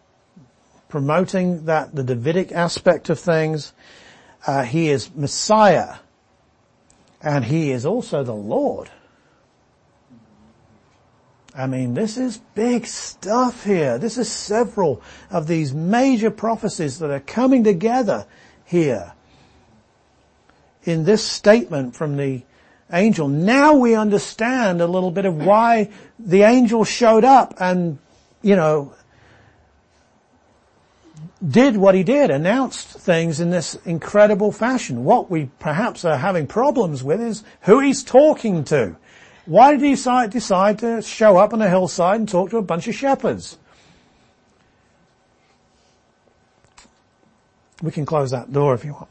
[0.88, 3.72] promoting that the Davidic aspect of things.
[4.46, 5.96] Uh, he is Messiah,
[7.20, 8.90] and he is also the Lord.
[11.56, 13.96] I mean, this is big stuff here.
[13.98, 18.26] This is several of these major prophecies that are coming together
[18.64, 19.12] here
[20.82, 22.42] in this statement from the
[22.93, 23.28] angel.
[23.28, 27.98] Now we understand a little bit of why the angel showed up and,
[28.43, 28.94] you know,
[31.47, 35.05] did what he did, announced things in this incredible fashion.
[35.05, 38.97] What we perhaps are having problems with is who he's talking to.
[39.47, 42.89] Why did he decide, to show up on a hillside and talk to a bunch
[42.89, 43.59] of shepherds?
[47.82, 49.09] We can close that door if you want.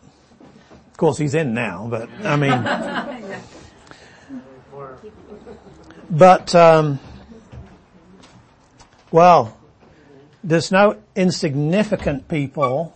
[0.91, 2.51] Of course he's in now, but I mean,
[6.13, 6.99] but, um,
[9.11, 9.57] well,
[10.43, 12.95] there's no insignificant people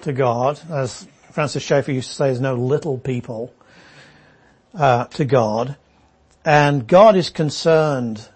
[0.00, 3.54] to God, as Francis Schaeffer used to say, there's no little people
[4.74, 5.76] uh, to God,
[6.44, 8.28] and God is concerned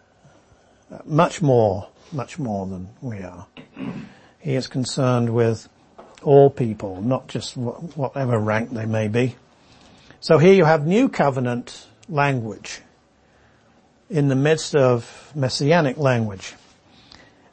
[1.04, 3.48] much more, much more than we are.
[4.38, 5.68] He is concerned with
[6.22, 9.34] all people, not just whatever rank they may be.
[10.20, 12.80] So here you have new covenant language
[14.08, 16.54] in the midst of messianic language.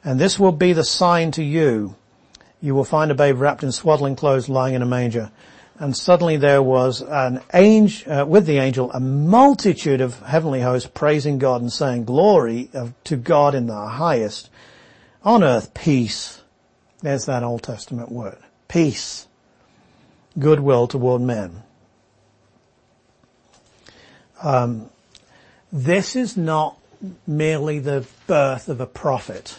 [0.04, 1.96] And this will be the sign to you.
[2.60, 5.30] You will find a babe wrapped in swaddling clothes lying in a manger.
[5.78, 10.88] And suddenly there was an angel, uh, with the angel, a multitude of heavenly hosts
[10.92, 12.70] praising God and saying, glory
[13.04, 14.50] to God in the highest.
[15.24, 16.42] On earth, peace.
[17.00, 18.38] There's that Old Testament word.
[18.68, 19.26] Peace.
[20.38, 21.62] Goodwill toward men.
[24.42, 24.90] Um,
[25.74, 26.78] this is not
[27.26, 29.58] merely the birth of a prophet.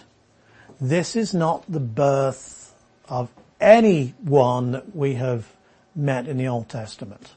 [0.80, 2.74] This is not the birth
[3.10, 3.30] of
[3.60, 5.46] anyone that we have
[5.94, 7.32] met in the Old Testament.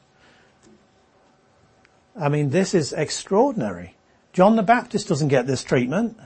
[2.18, 3.96] I mean, this is extraordinary.
[4.32, 6.16] John the Baptist doesn't get this treatment.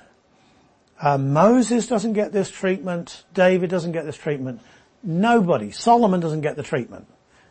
[1.00, 3.24] Uh, Moses doesn't get this treatment.
[3.32, 4.60] David doesn't get this treatment.
[5.02, 5.70] Nobody.
[5.70, 7.06] Solomon doesn't get the treatment.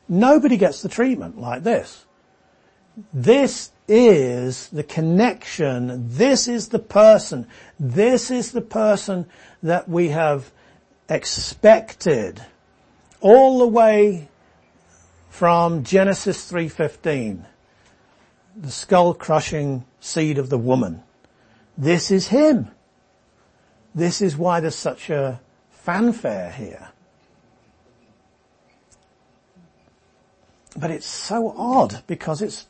[0.07, 2.06] Nobody gets the treatment like this.
[3.14, 6.07] This is the connection.
[6.07, 7.45] This is the person.
[7.77, 9.26] This is the person
[9.61, 10.49] that we have
[11.09, 12.41] expected
[13.19, 14.30] all the way
[15.30, 17.45] from Genesis 3.15.
[18.55, 21.03] The skull crushing seed of the woman.
[21.77, 22.72] This is him.
[23.93, 26.89] This is why there's such a fanfare here.
[30.77, 32.65] But it's so odd because it's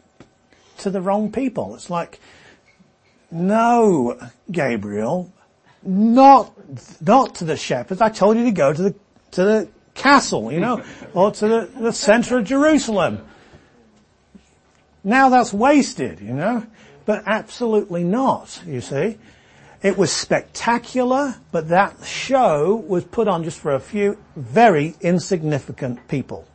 [0.81, 1.75] to the wrong people.
[1.75, 2.19] It's like,
[3.31, 4.19] no,
[4.51, 5.31] Gabriel,
[5.83, 6.53] not,
[7.01, 8.01] not to the shepherds.
[8.01, 8.95] I told you to go to the,
[9.31, 10.83] to the castle, you know,
[11.13, 13.25] or to the, the center of Jerusalem.
[15.03, 16.65] Now that's wasted, you know,
[17.05, 19.17] but absolutely not, you see.
[19.81, 26.07] It was spectacular, but that show was put on just for a few very insignificant
[26.07, 26.47] people.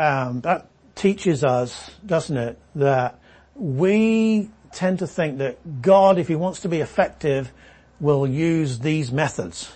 [0.00, 3.18] Um, that teaches us, doesn't it, that
[3.54, 7.52] we tend to think that God, if He wants to be effective,
[8.00, 9.70] will use these methods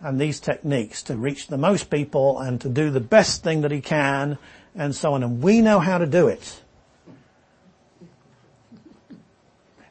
[0.00, 3.70] and these techniques to reach the most people and to do the best thing that
[3.70, 4.36] He can
[4.74, 5.22] and so on.
[5.22, 6.60] And we know how to do it.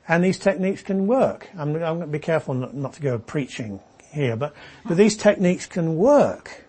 [0.08, 1.50] And these techniques can work.
[1.58, 3.80] I'm, I'm going to be careful not, not to go preaching
[4.12, 4.54] here, but,
[4.86, 6.66] but these techniques can work.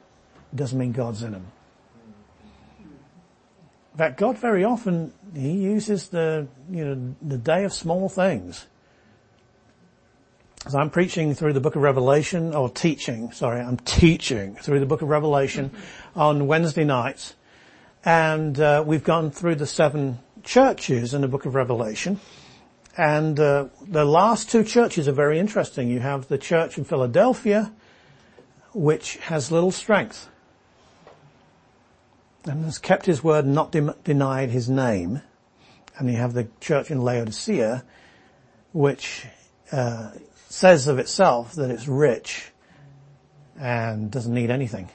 [0.52, 1.46] It doesn't mean God's in them.
[3.94, 8.66] In fact, God very often, He uses the, you know, the day of small things.
[10.66, 14.86] As I'm preaching through the book of Revelation, or teaching, sorry, I'm teaching through the
[14.86, 15.70] book of Revelation
[16.16, 17.36] on Wednesday nights,
[18.04, 22.18] and uh, we've gone through the seven churches in the book of Revelation,
[22.96, 25.88] and uh, the last two churches are very interesting.
[25.88, 27.72] You have the church in Philadelphia,
[28.72, 30.28] which has little strength
[32.44, 35.22] and has kept his word and not de- denied his name.
[35.96, 37.84] And you have the church in Laodicea,
[38.72, 39.26] which
[39.72, 40.10] uh,
[40.48, 42.50] says of itself that it's rich
[43.58, 44.88] and doesn't need anything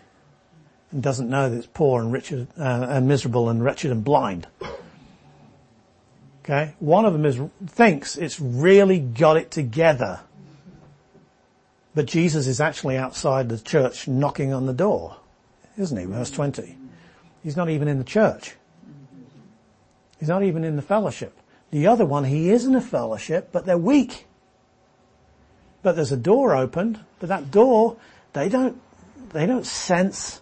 [0.92, 4.48] and doesn't know that it's poor and rich uh, and miserable and wretched and blind.
[6.44, 6.74] Okay?
[6.80, 10.22] One of them is, thinks it's really got it together.
[11.94, 15.18] But Jesus is actually outside the church knocking on the door,
[15.78, 16.06] isn't he?
[16.06, 16.79] Verse 20.
[17.44, 18.56] He's not even in the church.
[20.20, 21.38] He's not even in the fellowship.
[21.72, 24.26] The other one, he is in a fellowship, but they're weak.
[25.82, 27.96] But there's a door opened, but that door,
[28.34, 28.82] they don't,
[29.32, 30.42] they don't sense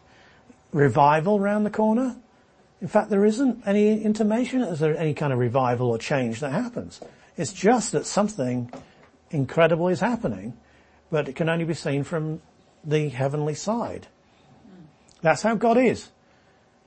[0.71, 2.15] revival around the corner.
[2.81, 6.51] In fact, there isn't any intimation is there any kind of revival or change that
[6.51, 7.01] happens.
[7.35, 8.71] It's just that something
[9.29, 10.57] incredible is happening,
[11.11, 12.41] but it can only be seen from
[12.83, 14.07] the heavenly side.
[15.21, 16.09] That's how God is.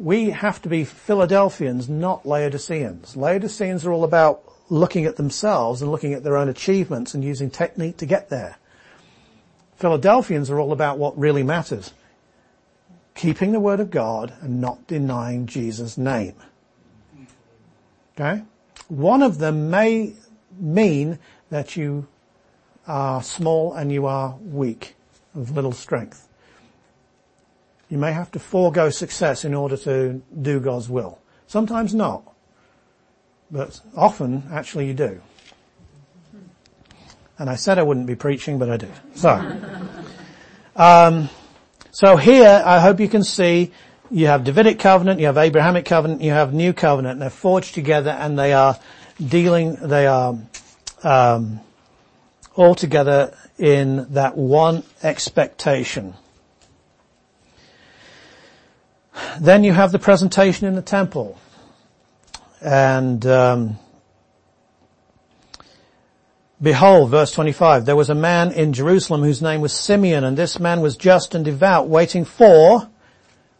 [0.00, 3.16] We have to be Philadelphians, not Laodiceans.
[3.16, 7.50] Laodiceans are all about looking at themselves and looking at their own achievements and using
[7.50, 8.56] technique to get there.
[9.76, 11.92] Philadelphians are all about what really matters
[13.14, 16.34] keeping the word of God and not denying Jesus' name.
[18.14, 18.42] Okay?
[18.88, 20.14] One of them may
[20.58, 21.18] mean
[21.50, 22.06] that you
[22.86, 24.96] are small and you are weak,
[25.34, 26.29] of little strength.
[27.90, 31.18] You may have to forego success in order to do God's will.
[31.48, 32.22] Sometimes not.
[33.50, 35.20] But often, actually, you do.
[37.36, 38.92] And I said I wouldn't be preaching, but I did.
[39.14, 39.30] So,
[40.76, 41.28] um,
[41.90, 43.72] so here, I hope you can see,
[44.08, 48.10] you have Davidic covenant, you have Abrahamic covenant, you have New covenant, they're forged together
[48.10, 48.78] and they are
[49.18, 50.38] dealing, they are,
[51.02, 51.60] um,
[52.54, 56.14] all together in that one expectation.
[59.40, 61.38] Then you have the presentation in the temple.
[62.60, 63.78] And, um,
[66.62, 70.60] Behold, verse 25, there was a man in Jerusalem whose name was Simeon, and this
[70.60, 72.86] man was just and devout, waiting for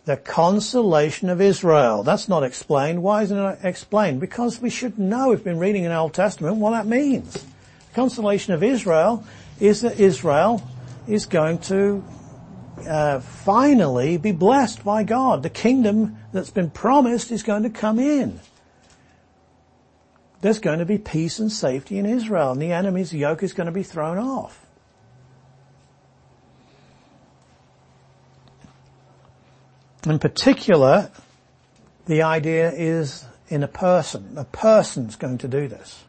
[0.05, 2.03] the consolation of Israel.
[2.03, 3.03] That's not explained.
[3.03, 4.21] Why isn't it explained?
[4.21, 7.33] Because we should know, we've been reading in the Old Testament, what that means.
[7.33, 9.25] The consolation of Israel
[9.61, 10.63] is that Israel
[11.09, 12.05] is going to
[12.87, 15.43] uh, finally be blessed by God.
[15.43, 18.41] The kingdom that's been promised is going to come in
[20.41, 23.67] there's going to be peace and safety in Israel and the enemy's yoke is going
[23.67, 24.59] to be thrown off.
[30.07, 31.11] In particular,
[32.07, 34.39] the idea is in a person.
[34.39, 36.03] A person's going to do this.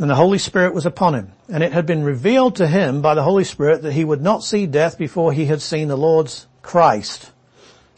[0.00, 1.32] And the Holy Spirit was upon him.
[1.48, 4.44] And it had been revealed to him by the Holy Spirit that he would not
[4.44, 7.32] see death before he had seen the Lord's Christ,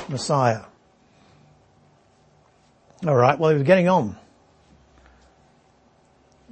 [0.09, 0.63] Messiah.
[3.07, 3.39] All right.
[3.39, 4.17] Well, he was getting on.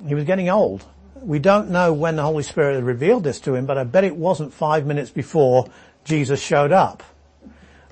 [0.07, 0.85] He was getting old.
[1.15, 4.05] We don't know when the Holy Spirit had revealed this to him, but I bet
[4.05, 5.69] it wasn't five minutes before
[6.05, 7.03] Jesus showed up.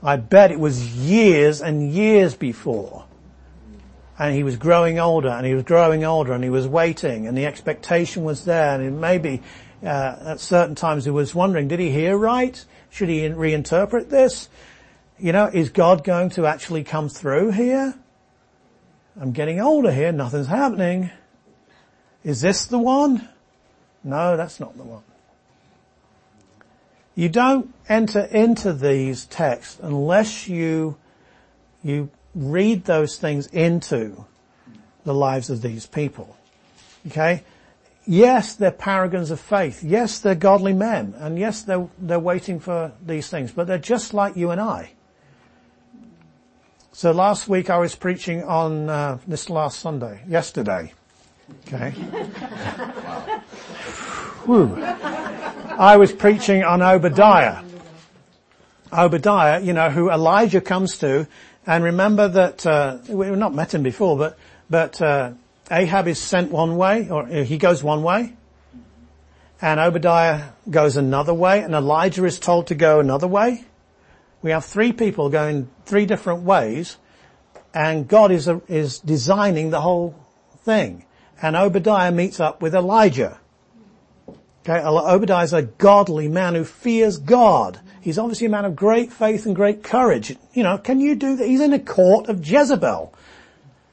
[0.02, 3.05] I bet it was years and years before.
[4.18, 7.36] And he was growing older and he was growing older and he was waiting and
[7.36, 9.42] the expectation was there and maybe
[9.82, 12.64] uh, at certain times he was wondering, did he hear right?
[12.90, 14.48] Should he reinterpret this?
[15.18, 17.94] You know, is God going to actually come through here?
[19.20, 21.10] I'm getting older here, nothing's happening.
[22.24, 23.28] Is this the one?
[24.02, 25.02] No, that's not the one.
[27.14, 30.96] You don't enter into these texts unless you,
[31.82, 34.26] you read those things into
[35.04, 36.36] the lives of these people.
[37.06, 37.42] Okay?
[38.06, 39.82] Yes, they're paragons of faith.
[39.82, 41.14] Yes, they're godly men.
[41.16, 43.50] And yes, they're, they're waiting for these things.
[43.50, 44.92] But they're just like you and I.
[46.92, 50.92] So last week I was preaching on uh, this last Sunday, yesterday.
[51.66, 51.94] Okay.
[55.78, 57.62] I was preaching on Obadiah.
[58.92, 61.26] Obadiah, you know, who Elijah comes to,
[61.84, 64.38] remember that uh, we've not met him before, but
[64.70, 65.32] but uh,
[65.70, 68.34] Ahab is sent one way, or uh, he goes one way,
[69.60, 73.64] and Obadiah goes another way, and Elijah is told to go another way.
[74.42, 76.98] We have three people going three different ways,
[77.74, 80.14] and God is, is designing the whole
[80.58, 81.04] thing.
[81.42, 83.40] And Obadiah meets up with Elijah.
[84.62, 87.80] Okay, Obadiah is a godly man who fears God.
[88.06, 90.36] He's obviously a man of great faith and great courage.
[90.54, 91.44] You know, can you do that?
[91.44, 93.12] He's in a court of Jezebel.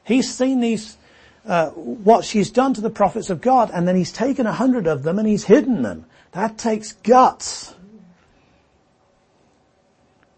[0.04, 0.96] He's seen these,
[1.44, 4.86] uh, what she's done to the prophets of God, and then he's taken a hundred
[4.86, 6.04] of them and he's hidden them.
[6.30, 7.74] That takes guts.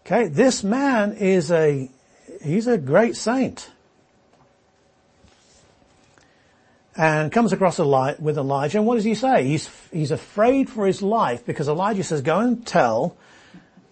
[0.07, 1.87] Okay, this man is a,
[2.43, 3.69] he's a great saint.
[6.95, 8.79] and comes across with Elijah.
[8.79, 9.43] And what does he say?
[9.43, 13.15] He's, he's afraid for his life because Elijah says, go and tell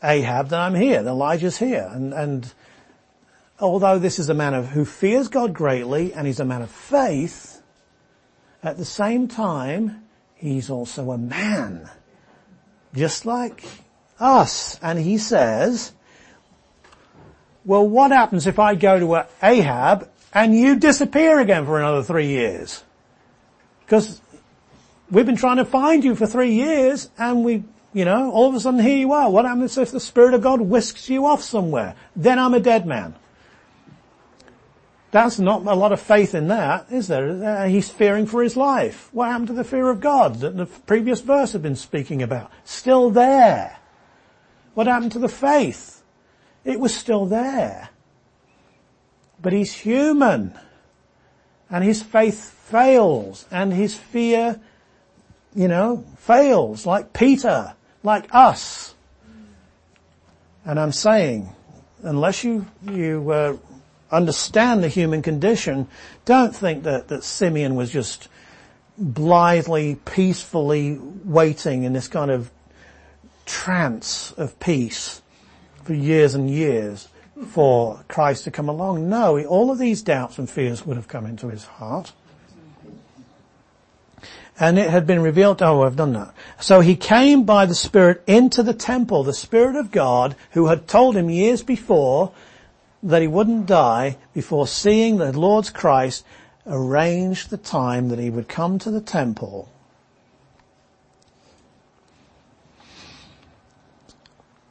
[0.04, 1.90] Ahab that I'm here, that Elijah's here.
[1.92, 2.54] And, and
[3.60, 6.72] although this is a man of, who fears God greatly and he's a man of
[6.72, 7.62] faith,
[8.64, 10.04] at the same time,
[10.36, 11.90] he's also a man.
[12.94, 13.64] Just like
[14.20, 14.80] us.
[14.82, 15.92] And he says,
[17.64, 22.28] well, what happens if I go to Ahab and you disappear again for another three
[22.28, 22.84] years?
[23.86, 24.22] Because
[25.12, 27.64] we've been trying to find you for three years and we,
[27.96, 29.32] you know, all of a sudden here you are.
[29.32, 31.96] What happens if the Spirit of God whisks you off somewhere?
[32.14, 33.16] Then I'm a dead man.
[35.12, 37.30] That's not a lot of faith in that, is there?
[37.30, 39.08] Uh, he's fearing for his life.
[39.14, 42.52] What happened to the fear of God that the previous verse had been speaking about?
[42.66, 43.80] Still there.
[44.74, 46.04] What happened to the faith?
[46.66, 47.92] It was still there.
[49.42, 50.54] But he's human.
[51.70, 54.60] And his faith fails and his fear,
[55.56, 57.74] you know, fails like Peter,
[58.06, 58.96] like us.
[60.66, 61.50] And I'm saying,
[62.04, 63.58] unless you, you, uh,
[64.12, 65.88] understand the human condition,
[66.26, 68.30] don't think that, that Simeon was just
[68.98, 72.50] blithely, peacefully waiting in this kind of
[73.46, 75.22] trance of peace
[75.84, 77.08] for years and years
[77.48, 79.10] for Christ to come along.
[79.10, 82.14] No, all of these doubts and fears would have come into his heart.
[84.60, 86.34] And it had been revealed, oh, I've done that.
[86.60, 90.88] So he came by the Spirit into the temple, the Spirit of God, who had
[90.88, 92.32] told him years before
[93.04, 96.26] that he wouldn't die before seeing the Lord's Christ
[96.66, 99.70] arrange the time that he would come to the temple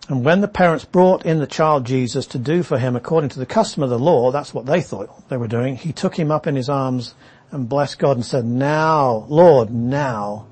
[0.09, 3.39] And when the parents brought in the child Jesus to do for him according to
[3.39, 6.31] the custom of the law, that's what they thought they were doing, he took him
[6.31, 7.15] up in his arms
[7.55, 10.47] and blessed God and said, now, Lord, now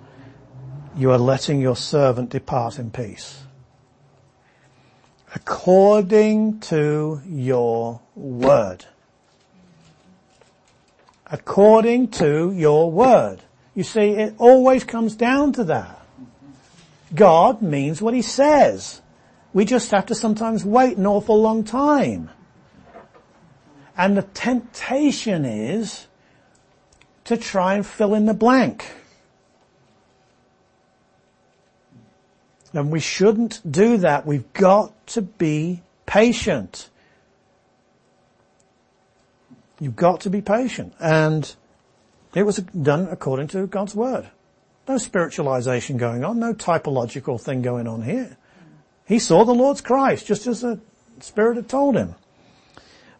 [0.96, 3.42] you are letting your servant depart in peace.
[5.34, 8.84] According to your word.
[11.26, 13.38] According to your word.
[13.74, 16.06] You see, it always comes down to that.
[17.14, 19.00] God means what he says.
[19.52, 22.30] We just have to sometimes wait an awful long time.
[23.96, 26.06] And the temptation is
[27.24, 28.90] to try and fill in the blank.
[32.72, 34.26] And we shouldn't do that.
[34.26, 36.88] We've got to be patient.
[39.78, 40.94] You've got to be patient.
[40.98, 41.54] And
[42.34, 44.30] it was done according to God's word.
[44.88, 48.36] No spiritualization going on, no typological thing going on here.
[49.06, 50.80] He saw the Lord's Christ, just as the
[51.20, 52.14] Spirit had told him.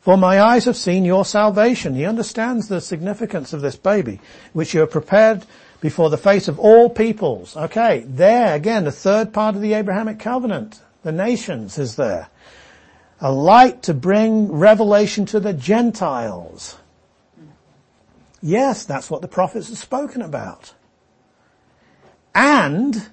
[0.03, 1.95] For my eyes have seen your salvation.
[1.95, 4.21] He understands the significance of this baby,
[4.53, 5.47] which you have prepared
[5.81, 7.57] before the face of all peoples.
[7.57, 10.81] Okay, there again, the third part of the Abrahamic covenant.
[11.05, 12.29] The nations is there.
[13.21, 16.77] A light to bring revelation to the Gentiles.
[18.43, 20.75] Yes, that's what the prophets have spoken about.
[22.35, 23.09] And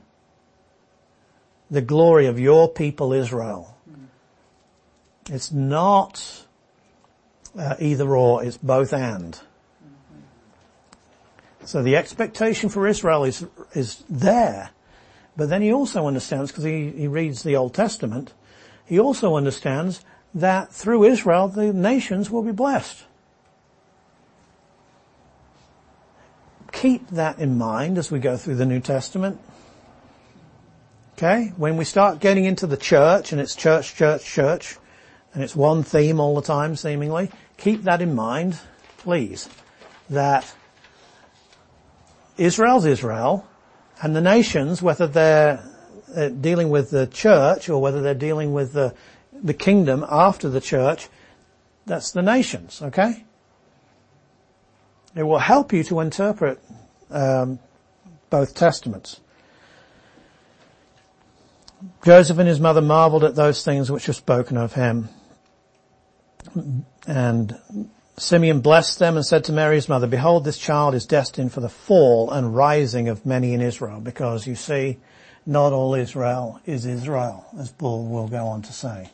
[1.70, 3.78] the glory of your people Israel.
[5.30, 6.48] It's not
[7.58, 9.40] uh, either or, it's both and.
[11.66, 14.72] So the expectation for Israel is, is there.
[15.38, 18.34] But then he also understands, because he, he reads the Old Testament,
[18.86, 20.04] he also understands
[20.34, 23.06] that through Israel the nations will be blessed.
[26.72, 29.40] Keep that in mind as we go through the New Testament.
[31.18, 31.52] Okay?
[31.58, 34.78] When we start getting into the church, and it's church, church, church,
[35.34, 38.60] and it's one theme all the time seemingly, keep that in mind,
[38.98, 39.48] please,
[40.10, 40.54] that
[42.38, 43.46] Israel's Israel,
[44.02, 45.64] and the nations, whether they're
[46.16, 48.96] uh, dealing with the church or whether they're dealing with the,
[49.34, 51.08] the kingdom after the church,
[51.86, 53.26] that's the nations, okay?
[55.16, 56.62] It will help you to interpret
[57.10, 57.60] um,
[58.30, 59.20] both testaments.
[62.04, 65.10] Joseph and his mother marveled at those things which were spoken of him.
[67.08, 67.60] And
[68.18, 71.70] Simeon blessed them and said to Mary's mother, behold, this child is destined for the
[71.70, 74.98] fall and rising of many in Israel, because you see,
[75.46, 79.10] not all Israel is Israel, as Paul will go on to say.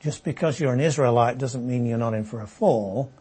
[0.00, 3.12] Just because you're an Israelite doesn't mean you're not in for a fall.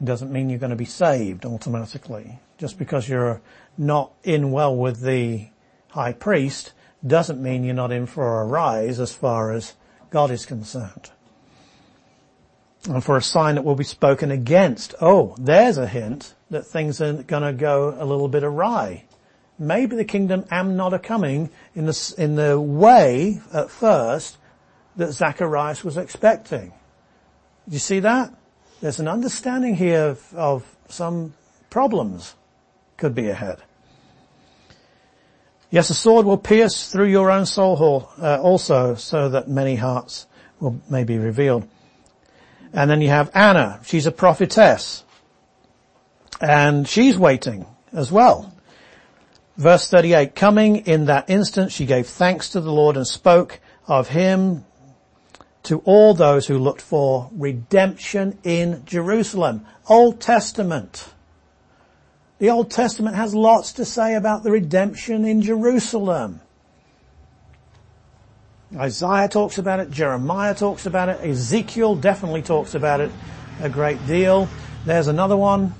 [0.00, 2.38] It doesn't mean you're going to be saved automatically.
[2.58, 3.40] Just because you're
[3.76, 5.48] not in well with the
[5.88, 6.72] high priest
[7.04, 9.74] doesn't mean you're not in for a rise as far as
[10.10, 11.10] God is concerned.
[12.88, 14.94] and for a sign that will be spoken against.
[15.00, 19.04] Oh, there's a hint that things are to go a little bit awry.
[19.58, 24.36] Maybe the kingdom am not a coming in the, in the way at first
[24.96, 26.72] that Zacharias was expecting.
[27.68, 28.32] Do you see that?
[28.80, 31.34] There's an understanding here of, of some
[31.70, 32.34] problems
[32.96, 33.62] could be ahead.
[35.70, 39.74] Yes, a sword will pierce through your own soul hole, uh, also so that many
[39.74, 40.26] hearts
[40.60, 41.68] will, may be revealed.
[42.72, 43.80] And then you have Anna.
[43.84, 45.04] She's a prophetess.
[46.40, 48.52] And she's waiting as well.
[49.56, 54.08] Verse 38, coming in that instant, she gave thanks to the Lord and spoke of
[54.08, 54.64] him
[55.62, 59.66] to all those who looked for redemption in Jerusalem.
[59.88, 61.08] Old Testament.
[62.38, 66.40] The Old Testament has lots to say about the redemption in Jerusalem.
[68.76, 73.10] Isaiah talks about it, Jeremiah talks about it, Ezekiel definitely talks about it
[73.60, 74.48] a great deal.
[74.84, 75.72] There's another one.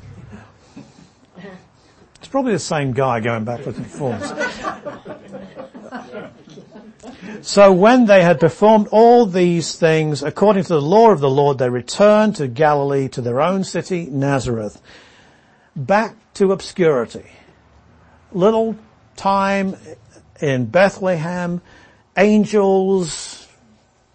[2.18, 4.32] It's probably the same guy going backwards and forwards.
[7.42, 11.58] So when they had performed all these things according to the law of the Lord,
[11.58, 14.80] they returned to Galilee, to their own city, Nazareth,
[15.76, 17.26] back to obscurity.
[18.32, 18.76] Little
[19.16, 19.76] time
[20.40, 21.62] in Bethlehem,
[22.16, 23.48] angels,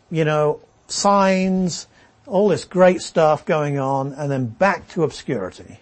[0.10, 1.88] you know, signs,
[2.28, 5.80] all this great stuff going on, and then back to obscurity.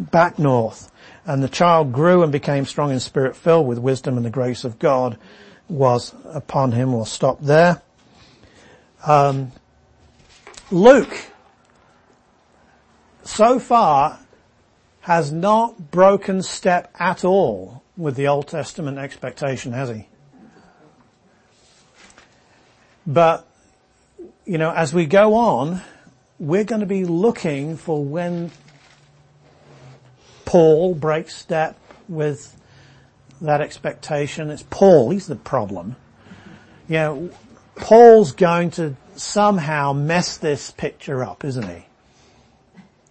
[0.00, 0.90] Back north.
[1.26, 4.64] And the child grew and became strong in spirit, filled with wisdom and the grace
[4.64, 5.18] of God
[5.68, 6.92] was upon him.
[6.92, 7.82] We'll stop there.
[9.06, 9.52] Um,
[10.70, 11.16] Luke,
[13.22, 14.18] so far,
[15.00, 20.06] has not broken step at all with the Old Testament expectation, has he?
[23.06, 23.46] But,
[24.44, 25.80] you know, as we go on,
[26.38, 28.50] we're going to be looking for when
[30.44, 31.78] Paul breaks step
[32.08, 32.56] with
[33.40, 34.50] that expectation.
[34.50, 35.96] It's Paul, he's the problem.
[36.88, 37.30] You know,
[37.76, 41.86] Paul's going to somehow mess this picture up, isn't he?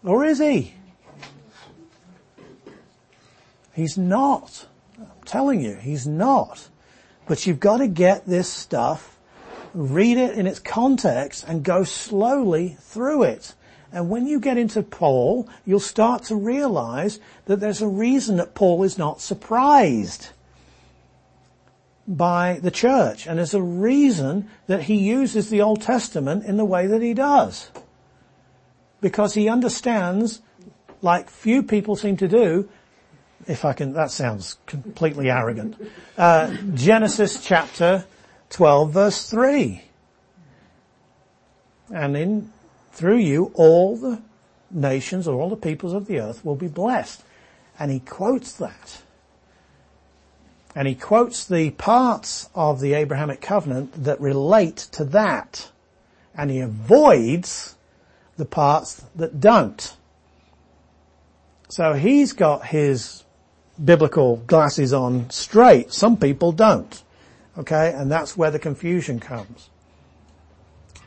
[0.04, 0.74] Or is he?
[3.80, 4.68] He's not.
[4.98, 6.68] I'm telling you, he's not.
[7.28, 9.18] But you've got to get this stuff,
[9.74, 13.56] read it in its context and go slowly through it.
[13.94, 18.54] And when you get into Paul, you'll start to realize that there's a reason that
[18.54, 20.28] Paul is not surprised
[22.06, 23.28] by the church.
[23.28, 27.14] And there's a reason that he uses the Old Testament in the way that he
[27.14, 27.72] does.
[29.00, 30.42] Because he understands,
[31.02, 32.68] like few people seem to do,
[33.48, 35.76] if I can, that sounds completely arrogant,
[36.18, 38.06] uh, Genesis chapter
[38.50, 39.84] 12 verse 3.
[41.94, 42.52] And in,
[42.92, 44.22] through you, all the
[44.72, 47.24] nations or all the peoples of the earth will be blessed.
[47.80, 49.02] And he quotes that.
[50.76, 55.72] And he quotes the parts of the Abrahamic covenant that relate to that.
[56.36, 57.76] And he avoids
[58.38, 59.96] the parts that don't.
[61.70, 63.24] So he's got his
[63.84, 65.92] biblical glasses on straight.
[65.94, 67.04] Some people don't.
[67.58, 69.70] Okay, and that's where the confusion comes.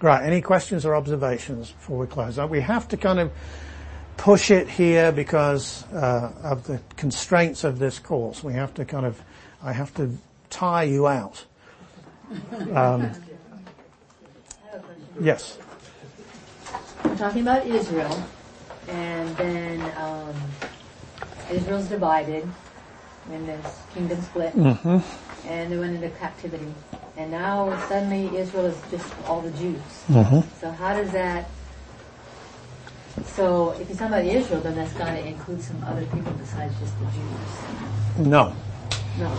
[0.00, 2.36] Right, any questions or observations before we close?
[2.38, 3.30] We have to kind of
[4.16, 8.42] push it here because uh, of the constraints of this course.
[8.42, 9.20] We have to kind of,
[9.62, 10.16] I have to
[10.50, 11.44] tire you out.
[12.72, 13.10] Um,
[15.20, 15.58] yes.
[17.04, 18.22] We're talking about Israel,
[18.88, 20.34] and then um,
[21.50, 22.48] Israel's divided,
[23.26, 23.56] when the
[23.94, 25.48] kingdom split, mm-hmm.
[25.48, 26.72] and they went into captivity.
[27.16, 29.80] And now suddenly Israel is just all the Jews.
[30.08, 30.40] Mm-hmm.
[30.60, 31.48] So how does that,
[33.36, 36.74] so if you're talking about Israel, then that's got to include some other people besides
[36.80, 38.26] just the Jews.
[38.26, 38.54] No.
[39.18, 39.30] No.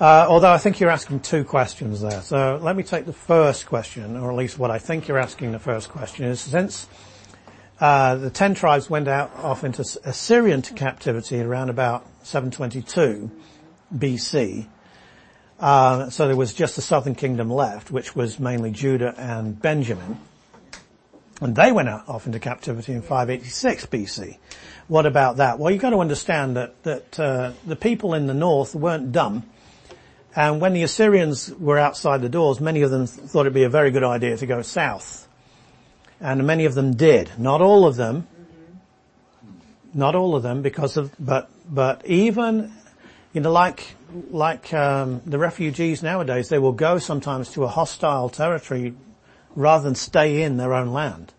[0.00, 2.22] Uh, although I think you're asking two questions there.
[2.22, 5.52] So let me take the first question, or at least what I think you're asking
[5.52, 6.88] the first question is, since
[7.80, 13.30] uh, the ten tribes went out off into Assyrian captivity around about 722
[13.94, 14.66] BC.
[15.58, 20.18] Uh, so there was just the southern kingdom left, which was mainly Judah and Benjamin.
[21.40, 24.38] And they went out off into captivity in 586 BC.
[24.88, 25.58] What about that?
[25.58, 29.44] Well, you've got to understand that, that uh, the people in the north weren't dumb.
[30.34, 33.70] And when the Assyrians were outside the doors, many of them thought it'd be a
[33.70, 35.28] very good idea to go south
[36.20, 37.30] and many of them did.
[37.38, 38.28] Not all of them.
[39.92, 42.72] Not all of them because of, but, but even,
[43.32, 43.96] you know, like,
[44.30, 48.94] like, um, the refugees nowadays, they will go sometimes to a hostile territory
[49.56, 51.32] rather than stay in their own land.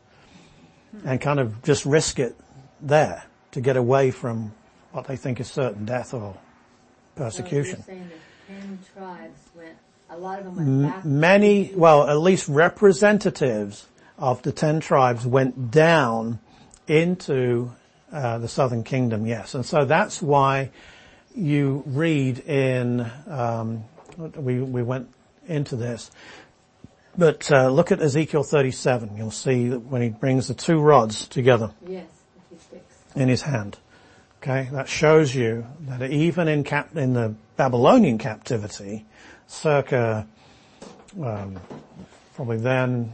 [1.05, 2.35] and kind of just risk it
[2.81, 4.53] there to get away from
[4.91, 6.35] what they think is certain death or
[7.15, 7.83] persecution.
[7.83, 9.77] So you're saying that ten tribes went,
[10.09, 11.05] a lot of them went back.
[11.05, 13.87] Many, well, at least representatives
[14.17, 16.39] of the ten tribes went down
[16.87, 17.71] into
[18.11, 19.53] uh, the southern kingdom, yes.
[19.55, 20.71] And so that's why
[21.35, 23.83] you read in, um,
[24.35, 25.07] we, we went
[25.47, 26.11] into this,
[27.17, 29.17] but uh, look at Ezekiel 37.
[29.17, 32.05] You'll see that when he brings the two rods together Yes,
[32.35, 32.95] if he sticks.
[33.15, 33.77] in his hand.
[34.41, 39.05] Okay, that shows you that even in cap- in the Babylonian captivity,
[39.47, 40.25] circa
[41.23, 41.59] um,
[42.35, 43.11] probably then,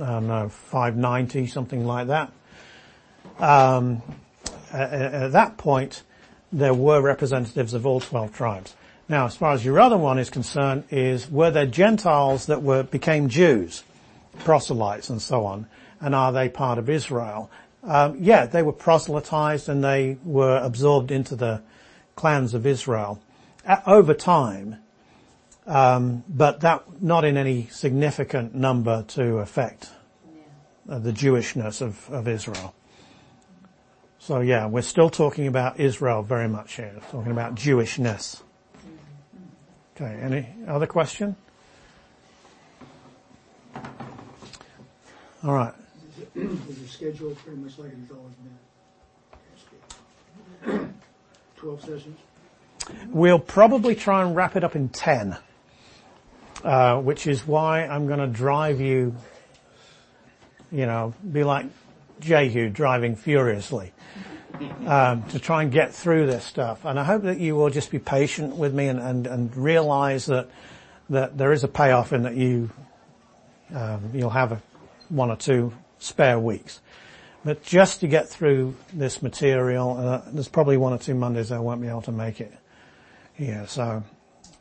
[0.00, 2.30] I don't know, 590, something like that.
[3.38, 4.02] Um,
[4.72, 6.02] at, at that point,
[6.52, 8.74] there were representatives of all 12 tribes.
[9.08, 12.82] Now, as far as your other one is concerned, is were there Gentiles that were
[12.82, 13.84] became Jews,
[14.40, 15.66] proselytes, and so on,
[16.00, 17.50] and are they part of Israel?
[17.84, 21.62] Um, yeah, they were proselytized and they were absorbed into the
[22.16, 23.20] clans of Israel
[23.64, 24.78] uh, over time,
[25.68, 29.90] um, but that not in any significant number to affect
[30.88, 32.74] uh, the Jewishness of, of Israel.
[34.26, 38.42] So yeah, we're still talking about Israel very much here, talking about Jewishness.
[39.94, 41.36] Okay, any other question?
[45.44, 45.72] All right.
[46.34, 48.34] Is the schedule pretty much like it's always
[50.64, 50.94] been?
[51.54, 52.18] Twelve sessions?
[53.10, 55.36] We'll probably try and wrap it up in 10,
[56.64, 59.14] uh, which is why I'm going to drive you,
[60.72, 61.66] you know, be like
[62.20, 63.92] Jehu driving furiously
[64.86, 66.84] um, to try and get through this stuff.
[66.84, 70.26] And I hope that you will just be patient with me and, and, and realize
[70.26, 70.48] that
[71.08, 72.70] that there is a payoff in that you
[73.74, 74.62] um, you'll have a,
[75.08, 76.80] one or two spare weeks.
[77.44, 81.58] But just to get through this material, uh, there's probably one or two Mondays I
[81.58, 82.52] won't be able to make it
[83.34, 83.66] here.
[83.68, 84.02] So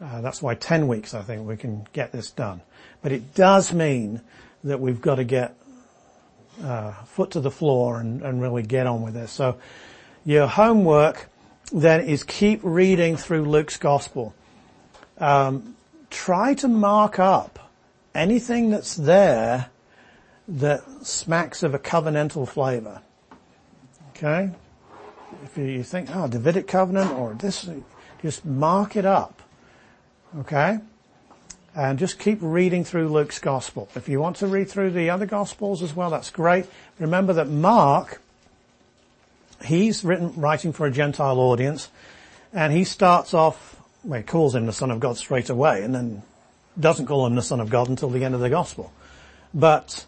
[0.02, 2.62] uh, that's why 10 weeks I think we can get this done.
[3.02, 4.22] But it does mean
[4.64, 5.56] that we've got to get
[6.64, 9.32] uh, foot to the floor and, and really get on with this.
[9.32, 9.58] So
[10.24, 11.30] your homework
[11.72, 14.34] then is keep reading through Luke's gospel.
[15.18, 15.76] Um,
[16.10, 17.60] try to mark up
[18.14, 19.70] anything that's there
[20.48, 23.02] that smacks of a covenantal flavor.
[24.12, 24.52] Okay?
[25.44, 27.68] If you think, oh, Davidic covenant or this,
[28.22, 29.42] just mark it up.
[30.40, 30.80] Okay?
[31.76, 33.90] And just keep reading through Luke's gospel.
[33.96, 36.68] If you want to read through the other gospels as well, that's great.
[37.00, 38.22] Remember that Mark,
[39.66, 41.90] he's written, writing for a Gentile audience,
[42.54, 43.76] and he starts off,
[44.06, 46.24] well, he calls him the Son of God straight away, and then
[46.80, 48.94] doesn't call him the Son of God until the end of the gospel.
[49.54, 50.06] But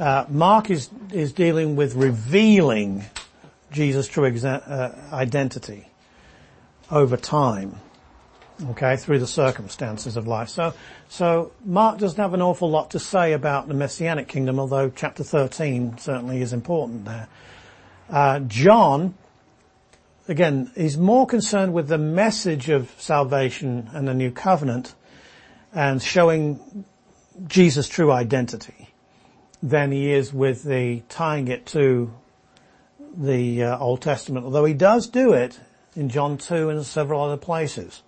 [0.00, 3.04] uh, Mark is is dealing with revealing
[3.70, 5.88] Jesus' true exa- uh, identity
[6.90, 7.76] over time,
[8.70, 10.48] okay, through the circumstances of life.
[10.48, 10.74] So,
[11.08, 15.24] so Mark doesn't have an awful lot to say about the Messianic kingdom, although chapter
[15.24, 17.28] 13 certainly is important there.
[18.08, 19.14] Uh, John,
[20.28, 24.94] again, is more concerned with the message of salvation and the new covenant
[25.74, 26.84] and showing
[27.46, 28.90] Jesus' true identity
[29.62, 32.12] than he is with the tying it to
[33.16, 35.60] the uh, Old Testament, although he does do it
[35.94, 38.02] in John 2 and several other places.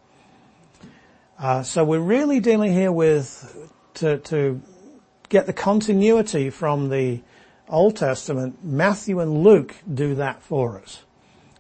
[1.39, 4.62] Uh, so we're really dealing here with to, to
[5.28, 7.20] get the continuity from the
[7.69, 8.65] Old Testament.
[8.65, 11.02] Matthew and Luke do that for us.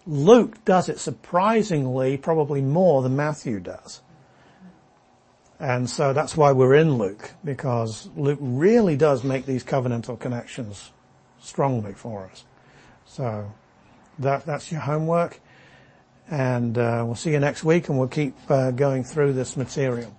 [0.06, 4.00] Luke does it surprisingly, probably more than Matthew does.
[5.58, 10.92] And so that's why we're in Luke, because Luke really does make these covenantal connections
[11.40, 12.44] strongly for us.
[13.06, 13.52] So
[14.18, 15.40] that, that's your homework.
[16.30, 20.14] And uh, we'll see you next week and we'll keep uh, going through this material.